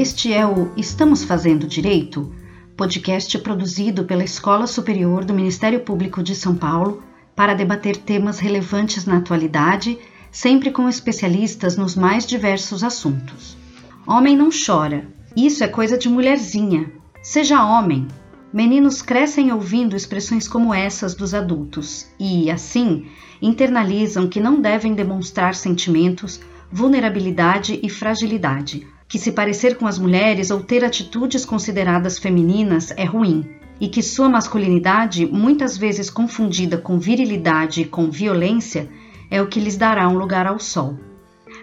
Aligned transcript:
Este 0.00 0.32
é 0.32 0.46
o 0.46 0.70
Estamos 0.76 1.24
Fazendo 1.24 1.66
Direito, 1.66 2.32
podcast 2.76 3.36
produzido 3.40 4.04
pela 4.04 4.22
Escola 4.22 4.64
Superior 4.68 5.24
do 5.24 5.34
Ministério 5.34 5.80
Público 5.80 6.22
de 6.22 6.36
São 6.36 6.54
Paulo 6.54 7.02
para 7.34 7.52
debater 7.52 7.96
temas 7.96 8.38
relevantes 8.38 9.06
na 9.06 9.16
atualidade, 9.16 9.98
sempre 10.30 10.70
com 10.70 10.88
especialistas 10.88 11.76
nos 11.76 11.96
mais 11.96 12.24
diversos 12.24 12.84
assuntos. 12.84 13.56
Homem 14.06 14.36
não 14.36 14.50
chora, 14.50 15.04
isso 15.36 15.64
é 15.64 15.66
coisa 15.66 15.98
de 15.98 16.08
mulherzinha. 16.08 16.92
Seja 17.20 17.64
homem. 17.64 18.06
Meninos 18.52 19.02
crescem 19.02 19.52
ouvindo 19.52 19.96
expressões 19.96 20.46
como 20.46 20.72
essas 20.72 21.12
dos 21.12 21.34
adultos 21.34 22.06
e, 22.20 22.48
assim, 22.52 23.08
internalizam 23.42 24.28
que 24.28 24.38
não 24.38 24.60
devem 24.60 24.94
demonstrar 24.94 25.56
sentimentos, 25.56 26.40
vulnerabilidade 26.70 27.80
e 27.82 27.90
fragilidade 27.90 28.86
que 29.08 29.18
se 29.18 29.32
parecer 29.32 29.76
com 29.76 29.86
as 29.86 29.98
mulheres 29.98 30.50
ou 30.50 30.62
ter 30.62 30.84
atitudes 30.84 31.44
consideradas 31.44 32.18
femininas 32.18 32.92
é 32.96 33.04
ruim, 33.04 33.48
e 33.80 33.88
que 33.88 34.02
sua 34.02 34.28
masculinidade, 34.28 35.24
muitas 35.24 35.78
vezes 35.78 36.10
confundida 36.10 36.76
com 36.76 36.98
virilidade 36.98 37.82
e 37.82 37.84
com 37.84 38.10
violência, 38.10 38.88
é 39.30 39.40
o 39.40 39.46
que 39.46 39.60
lhes 39.60 39.76
dará 39.76 40.08
um 40.08 40.18
lugar 40.18 40.46
ao 40.46 40.58
sol. 40.58 40.98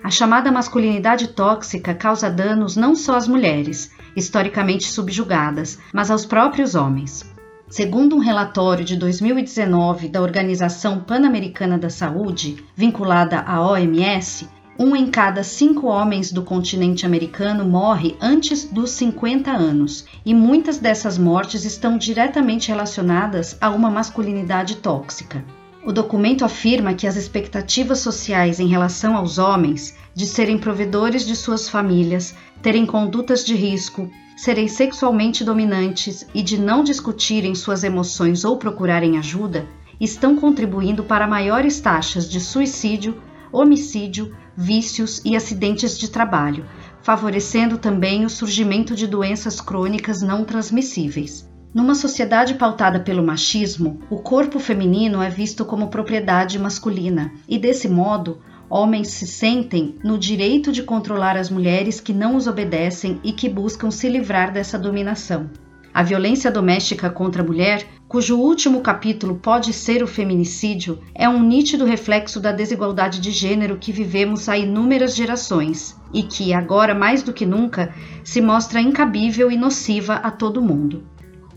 A 0.04 0.10
chamada 0.10 0.52
masculinidade 0.52 1.30
tóxica 1.30 1.94
causa 1.94 2.30
danos 2.30 2.76
não 2.76 2.96
só 2.96 3.16
às 3.16 3.28
mulheres, 3.28 3.92
historicamente 4.16 4.86
subjugadas, 4.86 5.80
mas 5.94 6.10
aos 6.10 6.26
próprios 6.26 6.74
homens. 6.74 7.24
Segundo 7.68 8.16
um 8.16 8.20
relatório 8.20 8.86
de 8.86 8.96
2019 8.96 10.08
da 10.08 10.22
Organização 10.22 11.00
Pan-Americana 11.00 11.78
da 11.78 11.90
Saúde, 11.90 12.64
vinculada 12.76 13.40
à 13.40 13.60
OMS, 13.62 14.48
um 14.78 14.96
em 14.96 15.08
cada 15.08 15.42
cinco 15.42 15.88
homens 15.88 16.32
do 16.32 16.44
continente 16.44 17.06
americano 17.06 17.64
morre 17.64 18.18
antes 18.20 18.66
dos 18.66 18.92
50 18.92 19.50
anos, 19.50 20.06
e 20.26 20.34
muitas 20.34 20.78
dessas 20.78 21.18
mortes 21.18 21.64
estão 21.64 21.98
diretamente 21.98 22.68
relacionadas 22.68 23.58
a 23.62 23.70
uma 23.70 23.90
masculinidade 23.90 24.76
tóxica. 24.78 25.44
O 25.86 25.94
documento 25.94 26.44
afirma 26.44 26.94
que 26.94 27.08
as 27.08 27.16
expectativas 27.16 28.00
sociais 28.00 28.60
em 28.60 28.68
relação 28.68 29.16
aos 29.16 29.38
homens 29.38 29.96
de 30.14 30.26
serem 30.26 30.58
provedores 30.58 31.26
de 31.26 31.36
suas 31.36 31.70
famílias, 31.70 32.36
terem 32.62 32.86
condutas 32.86 33.46
de 33.46 33.56
risco, 33.56 34.10
serem 34.36 34.68
sexualmente 34.68 35.44
dominantes 35.44 36.28
e 36.34 36.42
de 36.42 36.60
não 36.60 36.84
discutirem 36.84 37.56
suas 37.56 37.84
emoções 37.84 38.44
ou 38.44 38.58
procurarem 38.58 39.18
ajuda 39.18 39.66
estão 40.02 40.36
contribuindo 40.36 41.04
para 41.04 41.28
maiores 41.28 41.80
taxas 41.80 42.30
de 42.30 42.42
suicídio, 42.42 43.22
homicídio, 43.52 44.36
vícios 44.58 45.22
e 45.26 45.36
acidentes 45.36 45.98
de 45.98 46.10
trabalho, 46.10 46.66
favorecendo 47.02 47.78
também 47.78 48.26
o 48.26 48.30
surgimento 48.30 48.96
de 48.96 49.08
doenças 49.08 49.60
crônicas 49.62 50.22
não 50.22 50.44
transmissíveis. 50.44 51.48
Numa 51.74 51.94
sociedade 51.94 52.54
pautada 52.54 53.02
pelo 53.02 53.22
machismo, 53.22 54.00
o 54.10 54.18
corpo 54.18 54.60
feminino 54.60 55.22
é 55.22 55.30
visto 55.30 55.66
como 55.66 55.90
propriedade 55.90 56.58
masculina 56.58 57.34
e, 57.50 57.60
desse 57.60 57.90
modo, 57.90 58.40
homens 58.70 59.10
se 59.10 59.28
sentem 59.28 59.96
no 60.04 60.18
direito 60.18 60.72
de 60.72 60.84
controlar 60.84 61.36
as 61.36 61.50
mulheres 61.50 62.00
que 62.00 62.14
não 62.14 62.36
os 62.36 62.48
obedecem 62.48 63.20
e 63.24 63.34
que 63.34 63.50
buscam 63.50 63.92
se 63.92 64.08
livrar 64.08 64.54
dessa 64.54 64.80
dominação. 64.80 65.50
A 65.96 66.04
violência 66.04 66.52
doméstica 66.52 67.10
contra 67.10 67.42
a 67.42 67.46
mulher, 67.46 67.88
cujo 68.06 68.38
último 68.38 68.82
capítulo 68.82 69.36
pode 69.36 69.72
ser 69.72 70.04
o 70.04 70.08
feminicídio, 70.08 71.00
é 71.16 71.30
um 71.30 71.42
nítido 71.42 71.86
reflexo 71.86 72.42
da 72.42 72.52
desigualdade 72.52 73.22
de 73.22 73.32
gênero 73.32 73.78
que 73.78 73.94
vivemos 73.94 74.50
há 74.50 74.58
inúmeras 74.58 75.16
gerações 75.16 75.96
e 76.14 76.22
que, 76.22 76.54
agora 76.54 76.94
mais 76.94 77.24
do 77.24 77.32
que 77.32 77.46
nunca, 77.46 77.96
se 78.26 78.42
mostra 78.42 78.82
incabível 78.82 79.50
e 79.50 79.56
nociva 79.56 80.16
a 80.16 80.30
todo 80.30 80.62
mundo. 80.62 81.06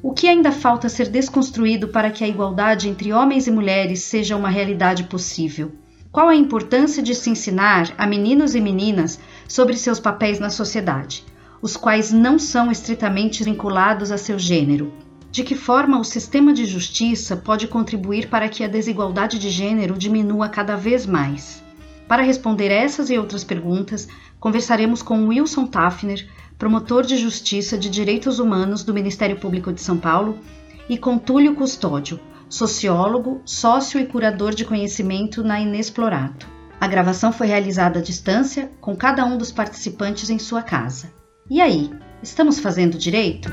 O 0.00 0.12
que 0.12 0.28
ainda 0.28 0.52
falta 0.52 0.88
ser 0.88 1.08
desconstruído 1.08 1.88
para 1.88 2.12
que 2.12 2.22
a 2.22 2.28
igualdade 2.28 2.88
entre 2.88 3.12
homens 3.12 3.48
e 3.48 3.50
mulheres 3.50 4.04
seja 4.04 4.36
uma 4.36 4.50
realidade 4.50 5.02
possível? 5.02 5.72
Qual 6.12 6.28
a 6.28 6.36
importância 6.36 7.02
de 7.02 7.12
se 7.12 7.28
ensinar 7.28 7.92
a 7.98 8.06
meninos 8.06 8.54
e 8.54 8.60
meninas 8.60 9.18
sobre 9.48 9.76
seus 9.76 9.98
papéis 9.98 10.38
na 10.38 10.48
sociedade? 10.48 11.24
Os 11.60 11.76
quais 11.76 12.12
não 12.12 12.38
são 12.38 12.70
estritamente 12.70 13.42
vinculados 13.42 14.10
a 14.10 14.18
seu 14.18 14.38
gênero. 14.38 14.92
De 15.30 15.44
que 15.44 15.54
forma 15.54 15.98
o 15.98 16.04
sistema 16.04 16.52
de 16.52 16.64
justiça 16.64 17.36
pode 17.36 17.68
contribuir 17.68 18.28
para 18.28 18.48
que 18.48 18.64
a 18.64 18.68
desigualdade 18.68 19.38
de 19.38 19.50
gênero 19.50 19.96
diminua 19.96 20.48
cada 20.48 20.76
vez 20.76 21.04
mais? 21.04 21.62
Para 22.06 22.22
responder 22.22 22.70
essas 22.70 23.10
e 23.10 23.18
outras 23.18 23.44
perguntas, 23.44 24.08
conversaremos 24.40 25.02
com 25.02 25.26
Wilson 25.26 25.66
Tafner, 25.66 26.26
promotor 26.58 27.04
de 27.04 27.16
justiça 27.16 27.76
de 27.76 27.90
direitos 27.90 28.38
humanos 28.38 28.82
do 28.82 28.94
Ministério 28.94 29.38
Público 29.38 29.72
de 29.72 29.82
São 29.82 29.98
Paulo, 29.98 30.38
e 30.88 30.96
com 30.96 31.18
Túlio 31.18 31.54
Custódio, 31.54 32.18
sociólogo, 32.48 33.42
sócio 33.44 34.00
e 34.00 34.06
curador 34.06 34.54
de 34.54 34.64
conhecimento 34.64 35.44
na 35.44 35.60
Inexplorado. 35.60 36.46
A 36.80 36.86
gravação 36.86 37.30
foi 37.30 37.48
realizada 37.48 37.98
à 37.98 38.02
distância, 38.02 38.72
com 38.80 38.96
cada 38.96 39.24
um 39.26 39.36
dos 39.36 39.52
participantes 39.52 40.30
em 40.30 40.38
sua 40.38 40.62
casa. 40.62 41.17
E 41.50 41.62
aí, 41.62 41.90
estamos 42.22 42.60
fazendo 42.60 42.98
direito? 42.98 43.48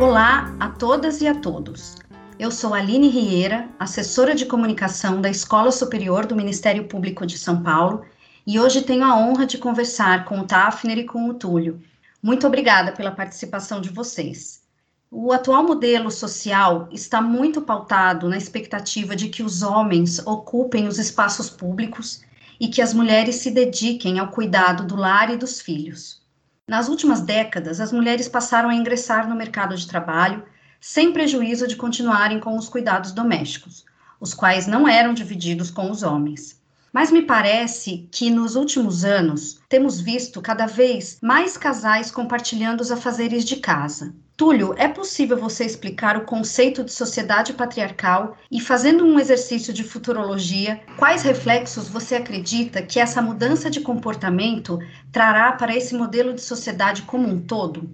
Olá 0.00 0.52
a 0.58 0.68
todas 0.68 1.20
e 1.20 1.28
a 1.28 1.34
todos. 1.36 1.94
Eu 2.40 2.50
sou 2.50 2.74
Aline 2.74 3.08
Rieira, 3.08 3.68
assessora 3.78 4.34
de 4.34 4.46
comunicação 4.46 5.20
da 5.20 5.30
Escola 5.30 5.70
Superior 5.70 6.26
do 6.26 6.34
Ministério 6.34 6.88
Público 6.88 7.24
de 7.24 7.38
São 7.38 7.62
Paulo, 7.62 8.04
e 8.44 8.58
hoje 8.58 8.82
tenho 8.82 9.04
a 9.04 9.16
honra 9.16 9.46
de 9.46 9.58
conversar 9.58 10.24
com 10.24 10.40
o 10.40 10.44
Tafner 10.44 10.98
e 10.98 11.04
com 11.04 11.28
o 11.28 11.34
Túlio. 11.34 11.80
Muito 12.20 12.48
obrigada 12.48 12.90
pela 12.90 13.12
participação 13.12 13.80
de 13.80 13.90
vocês. 13.90 14.65
O 15.10 15.32
atual 15.32 15.62
modelo 15.62 16.10
social 16.10 16.88
está 16.90 17.20
muito 17.20 17.62
pautado 17.62 18.28
na 18.28 18.36
expectativa 18.36 19.14
de 19.14 19.28
que 19.28 19.40
os 19.40 19.62
homens 19.62 20.18
ocupem 20.26 20.88
os 20.88 20.98
espaços 20.98 21.48
públicos 21.48 22.22
e 22.58 22.66
que 22.66 22.82
as 22.82 22.92
mulheres 22.92 23.36
se 23.36 23.52
dediquem 23.52 24.18
ao 24.18 24.28
cuidado 24.28 24.84
do 24.84 24.96
lar 24.96 25.32
e 25.32 25.36
dos 25.36 25.60
filhos. 25.60 26.20
Nas 26.66 26.88
últimas 26.88 27.20
décadas, 27.20 27.80
as 27.80 27.92
mulheres 27.92 28.28
passaram 28.28 28.68
a 28.68 28.74
ingressar 28.74 29.28
no 29.28 29.36
mercado 29.36 29.76
de 29.76 29.86
trabalho 29.86 30.44
sem 30.80 31.12
prejuízo 31.12 31.68
de 31.68 31.76
continuarem 31.76 32.40
com 32.40 32.56
os 32.56 32.68
cuidados 32.68 33.12
domésticos, 33.12 33.84
os 34.20 34.34
quais 34.34 34.66
não 34.66 34.88
eram 34.88 35.14
divididos 35.14 35.70
com 35.70 35.88
os 35.88 36.02
homens. 36.02 36.55
Mas 36.96 37.12
me 37.12 37.20
parece 37.20 38.08
que 38.10 38.30
nos 38.30 38.56
últimos 38.56 39.04
anos 39.04 39.60
temos 39.68 40.00
visto 40.00 40.40
cada 40.40 40.64
vez 40.64 41.18
mais 41.22 41.58
casais 41.58 42.10
compartilhando 42.10 42.80
os 42.80 42.90
afazeres 42.90 43.44
de 43.44 43.56
casa. 43.56 44.14
Túlio, 44.34 44.74
é 44.78 44.88
possível 44.88 45.36
você 45.36 45.66
explicar 45.66 46.16
o 46.16 46.24
conceito 46.24 46.82
de 46.82 46.90
sociedade 46.90 47.52
patriarcal 47.52 48.34
e, 48.50 48.62
fazendo 48.62 49.04
um 49.04 49.20
exercício 49.20 49.74
de 49.74 49.84
futurologia, 49.84 50.80
quais 50.96 51.22
reflexos 51.22 51.86
você 51.86 52.14
acredita 52.14 52.80
que 52.80 52.98
essa 52.98 53.20
mudança 53.20 53.68
de 53.68 53.82
comportamento 53.82 54.78
trará 55.12 55.52
para 55.52 55.76
esse 55.76 55.94
modelo 55.94 56.32
de 56.32 56.40
sociedade 56.40 57.02
como 57.02 57.28
um 57.28 57.38
todo? 57.38 57.90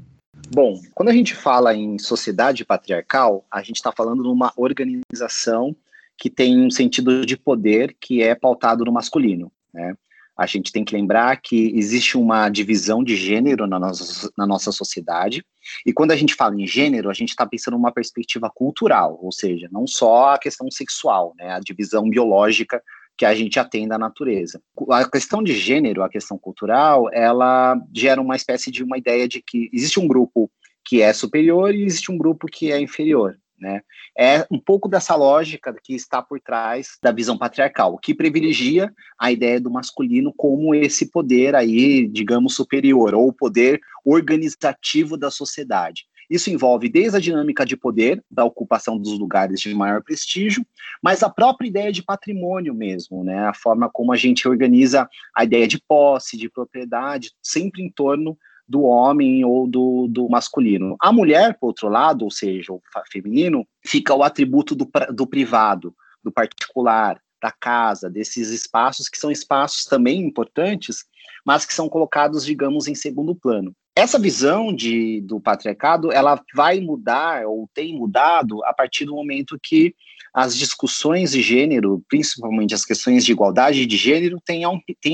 Bom, 0.55 0.81
quando 0.95 1.09
a 1.09 1.13
gente 1.13 1.35
fala 1.35 1.75
em 1.75 1.99
sociedade 1.99 2.65
patriarcal, 2.65 3.45
a 3.51 3.65
gente 3.65 3.77
está 3.77 3.91
falando 3.91 4.23
de 4.23 4.29
uma 4.29 4.53
organização 4.55 5.75
que 6.23 6.31
tem 6.31 6.65
um 6.65 6.71
sentido 6.71 7.27
de 7.27 7.37
poder 7.37 7.97
que 8.01 8.23
é 8.23 8.33
pautado 8.33 8.85
no 8.85 8.93
masculino, 8.93 9.51
né? 9.75 9.97
A 10.37 10.47
gente 10.47 10.71
tem 10.71 10.85
que 10.85 10.95
lembrar 10.95 11.37
que 11.43 11.77
existe 11.77 12.17
uma 12.17 12.49
divisão 12.49 13.03
de 13.03 13.17
gênero 13.17 13.67
na 13.67 13.77
nossa, 13.77 14.31
na 14.39 14.47
nossa 14.47 14.71
sociedade, 14.71 15.45
e 15.85 15.93
quando 15.93 16.13
a 16.13 16.17
gente 16.17 16.37
fala 16.37 16.55
em 16.55 16.65
gênero, 16.65 17.11
a 17.11 17.13
gente 17.13 17.31
está 17.31 17.45
pensando 17.45 17.75
numa 17.75 17.91
perspectiva 17.91 18.49
cultural, 18.55 19.19
ou 19.21 19.33
seja, 19.33 19.69
não 19.73 19.85
só 19.85 20.35
a 20.35 20.39
questão 20.39 20.71
sexual, 20.71 21.35
né, 21.37 21.51
a 21.51 21.59
divisão 21.59 22.09
biológica 22.09 22.81
que 23.19 23.25
a 23.25 23.35
gente 23.35 23.59
atende 23.59 23.89
da 23.89 23.99
natureza. 23.99 24.63
A 24.91 25.05
questão 25.11 25.43
de 25.43 25.53
gênero, 25.53 26.05
a 26.05 26.09
questão 26.09 26.39
cultural, 26.39 27.13
ela 27.13 27.77
gera 27.93 28.23
uma 28.23 28.37
espécie 28.37 28.71
de 28.71 28.85
uma 28.85 28.97
ideia 28.97 29.27
de 29.27 29.43
que 29.43 29.69
existe 29.73 29.99
um 29.99 30.07
grupo 30.07 30.49
que 30.85 31.03
é 31.03 31.13
superior 31.13 31.75
e 31.75 31.83
existe 31.85 32.13
um 32.13 32.17
grupo 32.17 32.47
que 32.47 32.71
é 32.71 32.81
inferior. 32.81 33.37
Né? 33.63 33.81
É 34.19 34.45
um 34.51 34.59
pouco 34.59 34.89
dessa 34.89 35.15
lógica 35.15 35.73
que 35.85 35.95
está 35.95 36.21
por 36.21 36.41
trás 36.41 36.99
da 37.01 37.13
visão 37.13 37.39
patriarcal, 37.39 37.97
que 37.97 38.13
privilegia 38.13 38.93
a 39.17 39.31
ideia 39.31 39.61
do 39.61 39.71
masculino 39.71 40.35
como 40.37 40.75
esse 40.75 41.13
poder 41.13 41.55
aí, 41.55 42.09
digamos, 42.09 42.57
superior, 42.57 43.15
ou 43.15 43.29
o 43.29 43.33
poder 43.33 43.81
organizativo 44.05 45.17
da 45.17 45.31
sociedade. 45.31 46.07
Isso 46.29 46.51
envolve 46.51 46.89
desde 46.89 47.19
a 47.19 47.21
dinâmica 47.21 47.65
de 47.65 47.77
poder, 47.77 48.25
da 48.29 48.45
ocupação 48.45 48.99
dos 48.99 49.17
lugares 49.17 49.61
de 49.61 49.73
maior 49.73 50.03
prestígio, 50.03 50.67
mas 51.01 51.23
a 51.23 51.31
própria 51.31 51.69
ideia 51.69 51.93
de 51.93 52.03
patrimônio 52.03 52.75
mesmo, 52.75 53.23
né? 53.23 53.47
A 53.47 53.55
forma 53.55 53.89
como 53.89 54.13
a 54.13 54.17
gente 54.17 54.49
organiza 54.49 55.09
a 55.37 55.45
ideia 55.45 55.69
de 55.69 55.81
posse, 55.87 56.37
de 56.37 56.51
propriedade, 56.51 57.31
sempre 57.41 57.81
em 57.81 57.91
torno 57.91 58.37
do 58.73 58.85
homem 58.85 59.45
ou 59.45 59.69
do, 59.69 60.09
do 60.09 60.31
masculino. 60.31 60.97
A 60.99 61.13
mulher, 61.13 61.59
por 61.61 61.67
outro 61.67 61.91
lado, 61.91 62.25
ou 62.25 62.31
seja, 62.31 62.73
o 62.73 62.81
feminino, 63.13 63.67
fica 63.85 64.15
o 64.15 64.23
atributo 64.23 64.75
do, 64.75 64.91
do 65.13 65.27
privado, 65.27 65.95
do 66.25 66.33
particular, 66.33 67.21
da 67.43 67.51
casa, 67.51 68.09
desses 68.09 68.49
espaços 68.49 69.11
que 69.11 69.19
são 69.19 69.31
espaços 69.31 69.85
também 69.85 70.21
importantes, 70.23 71.05
mas 71.45 71.67
que 71.67 71.75
são 71.75 71.87
colocados, 71.87 72.47
digamos, 72.47 72.89
em 72.89 72.95
segundo 72.95 73.35
plano. 73.35 73.75
Essa 73.95 74.19
visão 74.19 74.75
de, 74.75 75.21
do 75.21 75.39
patriarcado, 75.39 76.11
ela 76.11 76.41
vai 76.55 76.81
mudar 76.81 77.45
ou 77.45 77.69
tem 77.75 77.95
mudado 77.95 78.65
a 78.65 78.73
partir 78.73 79.05
do 79.05 79.15
momento 79.15 79.59
que 79.63 79.95
as 80.33 80.57
discussões 80.57 81.33
de 81.33 81.43
gênero, 81.43 82.03
principalmente 82.09 82.75
as 82.75 82.87
questões 82.87 83.23
de 83.23 83.33
igualdade 83.33 83.85
de 83.85 83.97
gênero, 83.99 84.41
têm, 84.41 84.65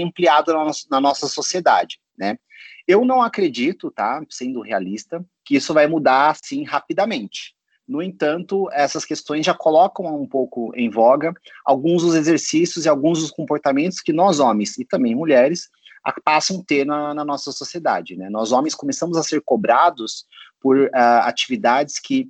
ampliado 0.05 0.53
na 0.89 1.01
nossa 1.01 1.27
sociedade, 1.27 1.99
né? 2.17 2.39
Eu 2.89 3.05
não 3.05 3.21
acredito, 3.21 3.91
tá, 3.91 4.25
sendo 4.31 4.63
realista, 4.63 5.23
que 5.45 5.57
isso 5.57 5.75
vai 5.75 5.87
mudar 5.87 6.31
assim 6.31 6.65
rapidamente. 6.65 7.55
No 7.87 8.03
entanto, 8.03 8.69
essas 8.73 9.05
questões 9.05 9.45
já 9.45 9.53
colocam 9.55 10.07
um 10.21 10.27
pouco 10.27 10.73
em 10.75 10.89
voga 10.89 11.35
alguns 11.65 12.03
dos 12.03 12.15
exercícios 12.15 12.87
e 12.87 12.89
alguns 12.89 13.21
dos 13.21 13.31
comportamentos 13.31 14.01
que 14.01 14.13
nós, 14.13 14.41
homens 14.41 14.79
e 14.79 14.87
também 14.87 15.15
mulheres, 15.15 15.69
passam 16.25 16.61
a 16.61 16.65
ter 16.65 16.87
na, 16.87 17.13
na 17.13 17.25
nossa 17.25 17.53
sociedade. 17.53 18.17
Né? 18.17 18.31
Nós, 18.31 18.53
homens, 18.53 18.75
começamos 18.75 19.19
a 19.19 19.23
ser 19.23 19.43
cobrados 19.43 20.25
por 20.61 20.79
uh, 20.79 20.91
atividades 21.23 21.99
que 21.99 22.27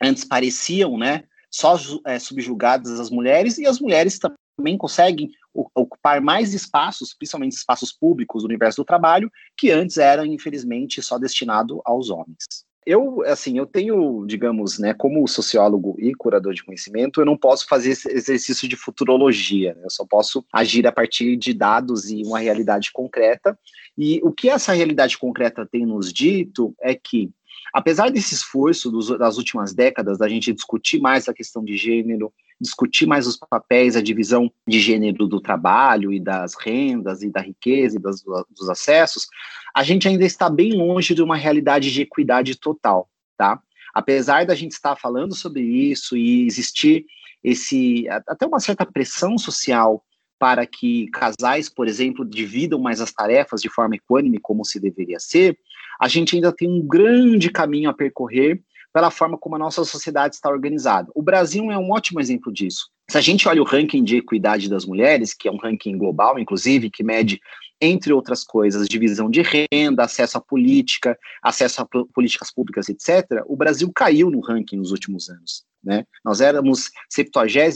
antes 0.00 0.24
pareciam 0.24 0.96
né, 0.96 1.24
só 1.50 1.76
é, 2.04 2.18
subjugadas 2.18 3.00
às 3.00 3.10
mulheres, 3.10 3.58
e 3.58 3.66
as 3.66 3.80
mulheres 3.80 4.18
também 4.56 4.76
conseguem 4.76 5.30
ocupar 5.74 6.20
mais 6.20 6.52
espaços, 6.54 7.14
principalmente 7.14 7.52
espaços 7.52 7.92
públicos 7.92 8.42
do 8.42 8.46
universo 8.46 8.82
do 8.82 8.84
trabalho, 8.84 9.30
que 9.56 9.70
antes 9.70 9.96
eram, 9.96 10.24
infelizmente, 10.24 11.02
só 11.02 11.18
destinado 11.18 11.80
aos 11.84 12.10
homens 12.10 12.66
eu, 12.86 13.22
assim, 13.26 13.58
eu 13.58 13.66
tenho, 13.66 14.24
digamos, 14.26 14.78
né, 14.78 14.94
como 14.94 15.26
sociólogo 15.26 15.96
e 15.98 16.14
curador 16.14 16.54
de 16.54 16.62
conhecimento, 16.62 17.20
eu 17.20 17.26
não 17.26 17.36
posso 17.36 17.66
fazer 17.66 17.90
esse 17.90 18.08
exercício 18.08 18.68
de 18.68 18.76
futurologia, 18.76 19.74
né? 19.74 19.82
eu 19.84 19.90
só 19.90 20.06
posso 20.06 20.46
agir 20.52 20.86
a 20.86 20.92
partir 20.92 21.36
de 21.36 21.52
dados 21.52 22.08
e 22.08 22.22
uma 22.22 22.38
realidade 22.38 22.92
concreta. 22.92 23.58
E 23.98 24.20
o 24.22 24.30
que 24.30 24.48
essa 24.48 24.72
realidade 24.72 25.18
concreta 25.18 25.66
tem 25.66 25.84
nos 25.84 26.12
dito 26.12 26.76
é 26.80 26.94
que, 26.94 27.28
apesar 27.74 28.08
desse 28.08 28.34
esforço 28.34 28.88
dos, 28.88 29.08
das 29.18 29.36
últimas 29.36 29.74
décadas 29.74 30.16
da 30.16 30.28
gente 30.28 30.52
discutir 30.52 31.00
mais 31.00 31.28
a 31.28 31.34
questão 31.34 31.64
de 31.64 31.76
gênero, 31.76 32.32
discutir 32.60 33.06
mais 33.06 33.26
os 33.26 33.36
papéis, 33.36 33.96
a 33.96 34.02
divisão 34.02 34.50
de 34.66 34.80
gênero 34.80 35.26
do 35.26 35.40
trabalho 35.40 36.12
e 36.12 36.18
das 36.18 36.54
rendas 36.54 37.22
e 37.22 37.30
da 37.30 37.40
riqueza 37.40 37.96
e 37.96 38.00
das, 38.00 38.22
dos 38.22 38.68
acessos, 38.68 39.26
a 39.74 39.82
gente 39.82 40.08
ainda 40.08 40.24
está 40.24 40.48
bem 40.48 40.72
longe 40.72 41.14
de 41.14 41.22
uma 41.22 41.36
realidade 41.36 41.92
de 41.92 42.02
equidade 42.02 42.58
total, 42.58 43.08
tá? 43.36 43.60
Apesar 43.94 44.46
da 44.46 44.54
gente 44.54 44.72
estar 44.72 44.96
falando 44.96 45.34
sobre 45.34 45.62
isso 45.62 46.16
e 46.16 46.46
existir 46.46 47.06
esse 47.42 48.06
até 48.08 48.46
uma 48.46 48.60
certa 48.60 48.84
pressão 48.84 49.38
social 49.38 50.02
para 50.38 50.66
que 50.66 51.08
casais, 51.08 51.68
por 51.68 51.88
exemplo, 51.88 52.24
dividam 52.24 52.78
mais 52.78 53.00
as 53.00 53.12
tarefas 53.12 53.60
de 53.60 53.70
forma 53.70 53.96
equânime, 53.96 54.38
como 54.38 54.64
se 54.64 54.78
deveria 54.78 55.18
ser, 55.18 55.58
a 55.98 56.08
gente 56.08 56.34
ainda 56.36 56.52
tem 56.52 56.68
um 56.68 56.86
grande 56.86 57.50
caminho 57.50 57.88
a 57.88 57.94
percorrer 57.94 58.62
pela 58.96 59.10
forma 59.10 59.36
como 59.36 59.56
a 59.56 59.58
nossa 59.58 59.84
sociedade 59.84 60.36
está 60.36 60.48
organizada. 60.48 61.12
O 61.14 61.22
Brasil 61.22 61.70
é 61.70 61.76
um 61.76 61.90
ótimo 61.90 62.18
exemplo 62.18 62.50
disso. 62.50 62.88
Se 63.10 63.18
a 63.18 63.20
gente 63.20 63.46
olha 63.46 63.60
o 63.60 63.64
ranking 63.66 64.02
de 64.02 64.16
equidade 64.16 64.70
das 64.70 64.86
mulheres, 64.86 65.34
que 65.34 65.46
é 65.46 65.52
um 65.52 65.58
ranking 65.58 65.98
global, 65.98 66.38
inclusive, 66.38 66.88
que 66.88 67.04
mede, 67.04 67.38
entre 67.78 68.10
outras 68.10 68.42
coisas, 68.42 68.88
divisão 68.88 69.28
de 69.28 69.42
renda, 69.70 70.04
acesso 70.04 70.38
à 70.38 70.40
política, 70.40 71.14
acesso 71.42 71.82
a 71.82 71.86
políticas 72.14 72.50
públicas, 72.50 72.88
etc., 72.88 73.44
o 73.46 73.54
Brasil 73.54 73.92
caiu 73.94 74.30
no 74.30 74.40
ranking 74.40 74.78
nos 74.78 74.92
últimos 74.92 75.28
anos. 75.28 75.66
Né? 75.84 76.06
Nós 76.24 76.40
éramos 76.40 76.90
73 77.10 77.74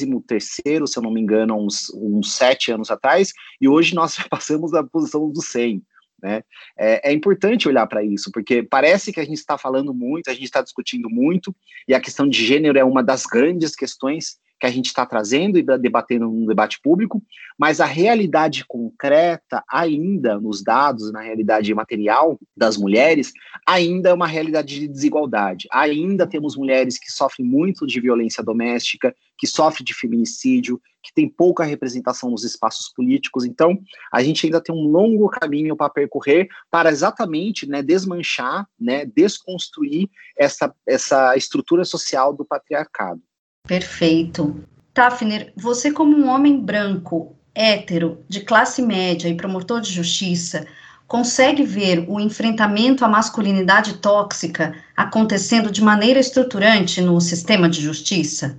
se 0.48 0.62
eu 0.66 1.02
não 1.02 1.12
me 1.12 1.20
engano, 1.20 1.54
uns, 1.54 1.92
uns 1.94 2.32
sete 2.32 2.72
anos 2.72 2.90
atrás, 2.90 3.34
e 3.60 3.68
hoje 3.68 3.94
nós 3.94 4.16
passamos 4.30 4.70
da 4.70 4.82
posição 4.82 5.30
do 5.30 5.42
100. 5.42 5.82
Né? 6.22 6.42
É, 6.78 7.10
é 7.10 7.12
importante 7.12 7.68
olhar 7.68 7.86
para 7.86 8.02
isso, 8.02 8.30
porque 8.32 8.62
parece 8.62 9.12
que 9.12 9.20
a 9.20 9.24
gente 9.24 9.38
está 9.38 9.56
falando 9.56 9.94
muito, 9.94 10.28
a 10.28 10.34
gente 10.34 10.44
está 10.44 10.60
discutindo 10.60 11.08
muito, 11.08 11.54
e 11.88 11.94
a 11.94 12.00
questão 12.00 12.28
de 12.28 12.44
gênero 12.44 12.78
é 12.78 12.84
uma 12.84 13.02
das 13.02 13.24
grandes 13.24 13.74
questões 13.74 14.38
que 14.60 14.66
a 14.66 14.70
gente 14.70 14.86
está 14.86 15.06
trazendo 15.06 15.58
e 15.58 15.62
debatendo 15.78 16.28
no 16.28 16.46
debate 16.46 16.78
público, 16.82 17.22
mas 17.58 17.80
a 17.80 17.86
realidade 17.86 18.64
concreta, 18.66 19.64
ainda 19.68 20.38
nos 20.38 20.62
dados, 20.62 21.10
na 21.10 21.22
realidade 21.22 21.74
material 21.74 22.38
das 22.54 22.76
mulheres, 22.76 23.32
ainda 23.66 24.10
é 24.10 24.14
uma 24.14 24.26
realidade 24.26 24.78
de 24.78 24.86
desigualdade. 24.86 25.66
Ainda 25.72 26.26
temos 26.26 26.56
mulheres 26.56 26.98
que 26.98 27.10
sofrem 27.10 27.46
muito 27.46 27.86
de 27.86 28.00
violência 28.00 28.44
doméstica, 28.44 29.14
que 29.38 29.46
sofrem 29.46 29.84
de 29.84 29.94
feminicídio, 29.94 30.78
que 31.02 31.14
tem 31.14 31.26
pouca 31.26 31.64
representação 31.64 32.30
nos 32.30 32.44
espaços 32.44 32.92
políticos. 32.94 33.46
Então, 33.46 33.78
a 34.12 34.22
gente 34.22 34.44
ainda 34.44 34.60
tem 34.60 34.74
um 34.74 34.86
longo 34.86 35.28
caminho 35.30 35.74
para 35.74 35.88
percorrer 35.88 36.48
para 36.70 36.90
exatamente 36.90 37.66
né, 37.66 37.82
desmanchar, 37.82 38.68
né, 38.78 39.06
desconstruir 39.06 40.10
essa, 40.36 40.74
essa 40.86 41.34
estrutura 41.34 41.84
social 41.84 42.34
do 42.34 42.44
patriarcado. 42.44 43.22
Perfeito. 43.66 44.62
Tafner, 44.92 45.52
você 45.56 45.92
como 45.92 46.16
um 46.16 46.28
homem 46.28 46.60
branco, 46.60 47.34
hétero, 47.54 48.18
de 48.28 48.40
classe 48.40 48.82
média 48.82 49.28
e 49.28 49.36
promotor 49.36 49.80
de 49.80 49.92
justiça, 49.92 50.66
consegue 51.06 51.64
ver 51.64 52.04
o 52.08 52.20
enfrentamento 52.20 53.04
à 53.04 53.08
masculinidade 53.08 53.98
tóxica 53.98 54.74
acontecendo 54.96 55.70
de 55.70 55.82
maneira 55.82 56.20
estruturante 56.20 57.00
no 57.00 57.20
sistema 57.20 57.68
de 57.68 57.80
justiça? 57.80 58.58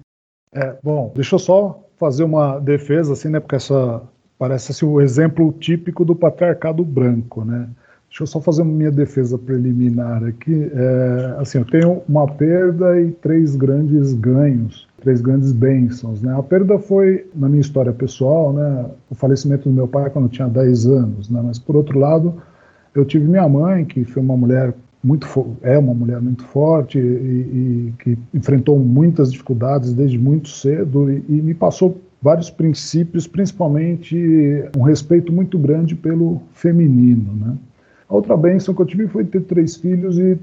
É, 0.54 0.76
bom, 0.84 1.12
deixa 1.16 1.36
eu 1.36 1.40
só 1.40 1.84
fazer 1.98 2.24
uma 2.24 2.60
defesa, 2.60 3.14
assim, 3.14 3.30
né, 3.30 3.40
porque 3.40 3.56
essa 3.56 4.02
parece 4.42 4.72
assim, 4.72 4.88
o 4.88 5.00
exemplo 5.00 5.54
típico 5.60 6.04
do 6.04 6.16
patriarcado 6.16 6.84
branco, 6.84 7.46
né? 7.46 7.70
Deixa 8.10 8.24
eu 8.24 8.28
só 8.28 8.42
fazer 8.42 8.64
minha 8.64 8.92
defesa 8.92 9.38
preliminar 9.38 10.24
aqui. 10.24 10.70
É, 10.74 11.36
assim, 11.38 11.60
eu 11.60 11.66
tenho 11.66 12.02
uma 12.10 12.28
perda 12.28 13.00
e 13.00 13.12
três 13.12 13.56
grandes 13.56 14.14
ganhos, 14.14 14.88
três 15.02 15.20
grandes 15.20 15.52
bênçãos. 15.52 16.22
Né? 16.22 16.34
A 16.38 16.42
perda 16.42 16.80
foi, 16.80 17.28
na 17.36 17.50
minha 17.50 17.62
história 17.62 17.92
pessoal, 17.92 18.54
né, 18.54 18.86
o 19.10 19.16
falecimento 19.16 19.68
do 19.68 19.76
meu 19.76 19.88
pai 19.88 20.10
quando 20.10 20.26
eu 20.26 20.32
tinha 20.32 20.48
10 20.48 20.86
anos. 20.86 21.30
Né? 21.30 21.42
Mas, 21.44 21.60
por 21.60 21.76
outro 21.76 22.00
lado, 22.00 22.42
eu 22.96 23.04
tive 23.04 23.28
minha 23.28 23.48
mãe, 23.50 23.84
que 23.84 24.04
foi 24.06 24.22
uma 24.22 24.38
mulher 24.38 24.74
muito 25.04 25.28
é 25.64 25.80
uma 25.80 25.96
mulher 25.96 26.22
muito 26.22 26.44
forte 26.44 27.00
e, 27.00 27.02
e, 27.02 27.94
que 27.98 28.18
enfrentou 28.32 28.78
muitas 28.78 29.32
dificuldades 29.32 29.94
desde 29.94 30.20
muito 30.20 30.48
cedo 30.50 31.12
e, 31.12 31.24
e 31.28 31.42
me 31.42 31.56
passou 31.56 32.00
vários 32.22 32.52
princípios, 32.52 33.26
principalmente 33.26 34.16
um 34.78 34.84
respeito 34.84 35.34
muito 35.34 35.58
grande 35.58 35.96
pelo 35.96 36.40
feminino, 36.52 37.34
né? 37.34 37.58
A 38.08 38.14
outra 38.14 38.38
bênção 38.38 38.76
que 38.76 38.82
eu 38.82 38.86
tive 38.86 39.08
foi 39.08 39.24
ter 39.24 39.42
três 39.42 39.78
filhos 39.78 40.20
e, 40.20 40.38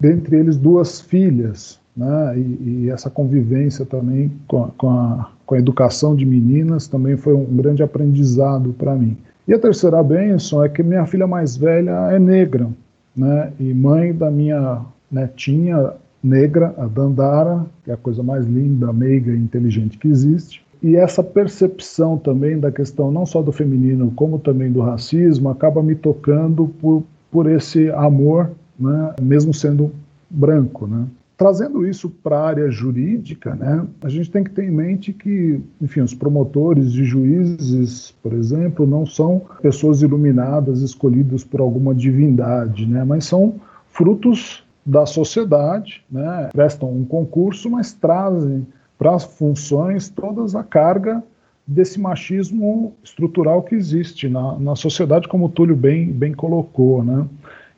dentre 0.00 0.36
eles, 0.36 0.56
duas 0.56 1.00
filhas. 1.00 1.78
Né? 1.98 2.38
E, 2.38 2.84
e 2.84 2.90
essa 2.90 3.10
convivência 3.10 3.84
também 3.84 4.30
com 4.46 4.62
a, 4.62 4.68
com, 4.78 4.88
a, 4.88 5.30
com 5.44 5.54
a 5.56 5.58
educação 5.58 6.14
de 6.14 6.24
meninas 6.24 6.86
também 6.86 7.16
foi 7.16 7.34
um 7.34 7.44
grande 7.44 7.82
aprendizado 7.82 8.72
para 8.78 8.94
mim. 8.94 9.16
E 9.48 9.52
a 9.52 9.58
terceira 9.58 10.00
bênção 10.00 10.64
é 10.64 10.68
que 10.68 10.80
minha 10.80 11.04
filha 11.06 11.26
mais 11.26 11.56
velha 11.56 12.12
é 12.12 12.18
negra, 12.20 12.68
né? 13.16 13.52
e 13.58 13.74
mãe 13.74 14.14
da 14.14 14.30
minha 14.30 14.82
netinha 15.10 15.92
negra, 16.22 16.72
a 16.78 16.86
Dandara, 16.86 17.66
que 17.82 17.90
é 17.90 17.94
a 17.94 17.96
coisa 17.96 18.22
mais 18.22 18.46
linda, 18.46 18.92
meiga 18.92 19.32
e 19.32 19.36
inteligente 19.36 19.98
que 19.98 20.06
existe. 20.06 20.62
E 20.80 20.94
essa 20.94 21.24
percepção 21.24 22.16
também 22.16 22.60
da 22.60 22.70
questão 22.70 23.10
não 23.10 23.26
só 23.26 23.42
do 23.42 23.50
feminino, 23.50 24.12
como 24.14 24.38
também 24.38 24.70
do 24.70 24.80
racismo, 24.80 25.48
acaba 25.48 25.82
me 25.82 25.96
tocando 25.96 26.68
por, 26.80 27.02
por 27.28 27.50
esse 27.50 27.90
amor, 27.90 28.52
né, 28.78 29.14
mesmo 29.20 29.52
sendo 29.52 29.90
branco. 30.30 30.86
Né. 30.86 31.04
Trazendo 31.38 31.86
isso 31.86 32.10
para 32.10 32.36
a 32.36 32.46
área 32.48 32.68
jurídica, 32.68 33.54
né, 33.54 33.86
a 34.02 34.08
gente 34.08 34.28
tem 34.28 34.42
que 34.42 34.50
ter 34.50 34.64
em 34.64 34.72
mente 34.72 35.12
que, 35.12 35.60
enfim, 35.80 36.00
os 36.00 36.12
promotores 36.12 36.88
e 36.94 37.04
juízes, 37.04 38.10
por 38.20 38.32
exemplo, 38.32 38.84
não 38.84 39.06
são 39.06 39.42
pessoas 39.62 40.02
iluminadas, 40.02 40.82
escolhidas 40.82 41.44
por 41.44 41.60
alguma 41.60 41.94
divindade, 41.94 42.86
né, 42.86 43.04
mas 43.04 43.24
são 43.24 43.54
frutos 43.86 44.64
da 44.84 45.06
sociedade, 45.06 46.04
né, 46.10 46.48
prestam 46.52 46.92
um 46.92 47.04
concurso, 47.04 47.70
mas 47.70 47.92
trazem 47.92 48.66
para 48.98 49.14
as 49.14 49.22
funções 49.22 50.08
todas 50.08 50.56
a 50.56 50.64
carga 50.64 51.22
desse 51.64 52.00
machismo 52.00 52.94
estrutural 53.04 53.62
que 53.62 53.76
existe 53.76 54.28
na, 54.28 54.58
na 54.58 54.74
sociedade, 54.74 55.28
como 55.28 55.46
o 55.46 55.48
Túlio 55.48 55.76
bem, 55.76 56.10
bem 56.10 56.32
colocou. 56.32 57.04
Né? 57.04 57.28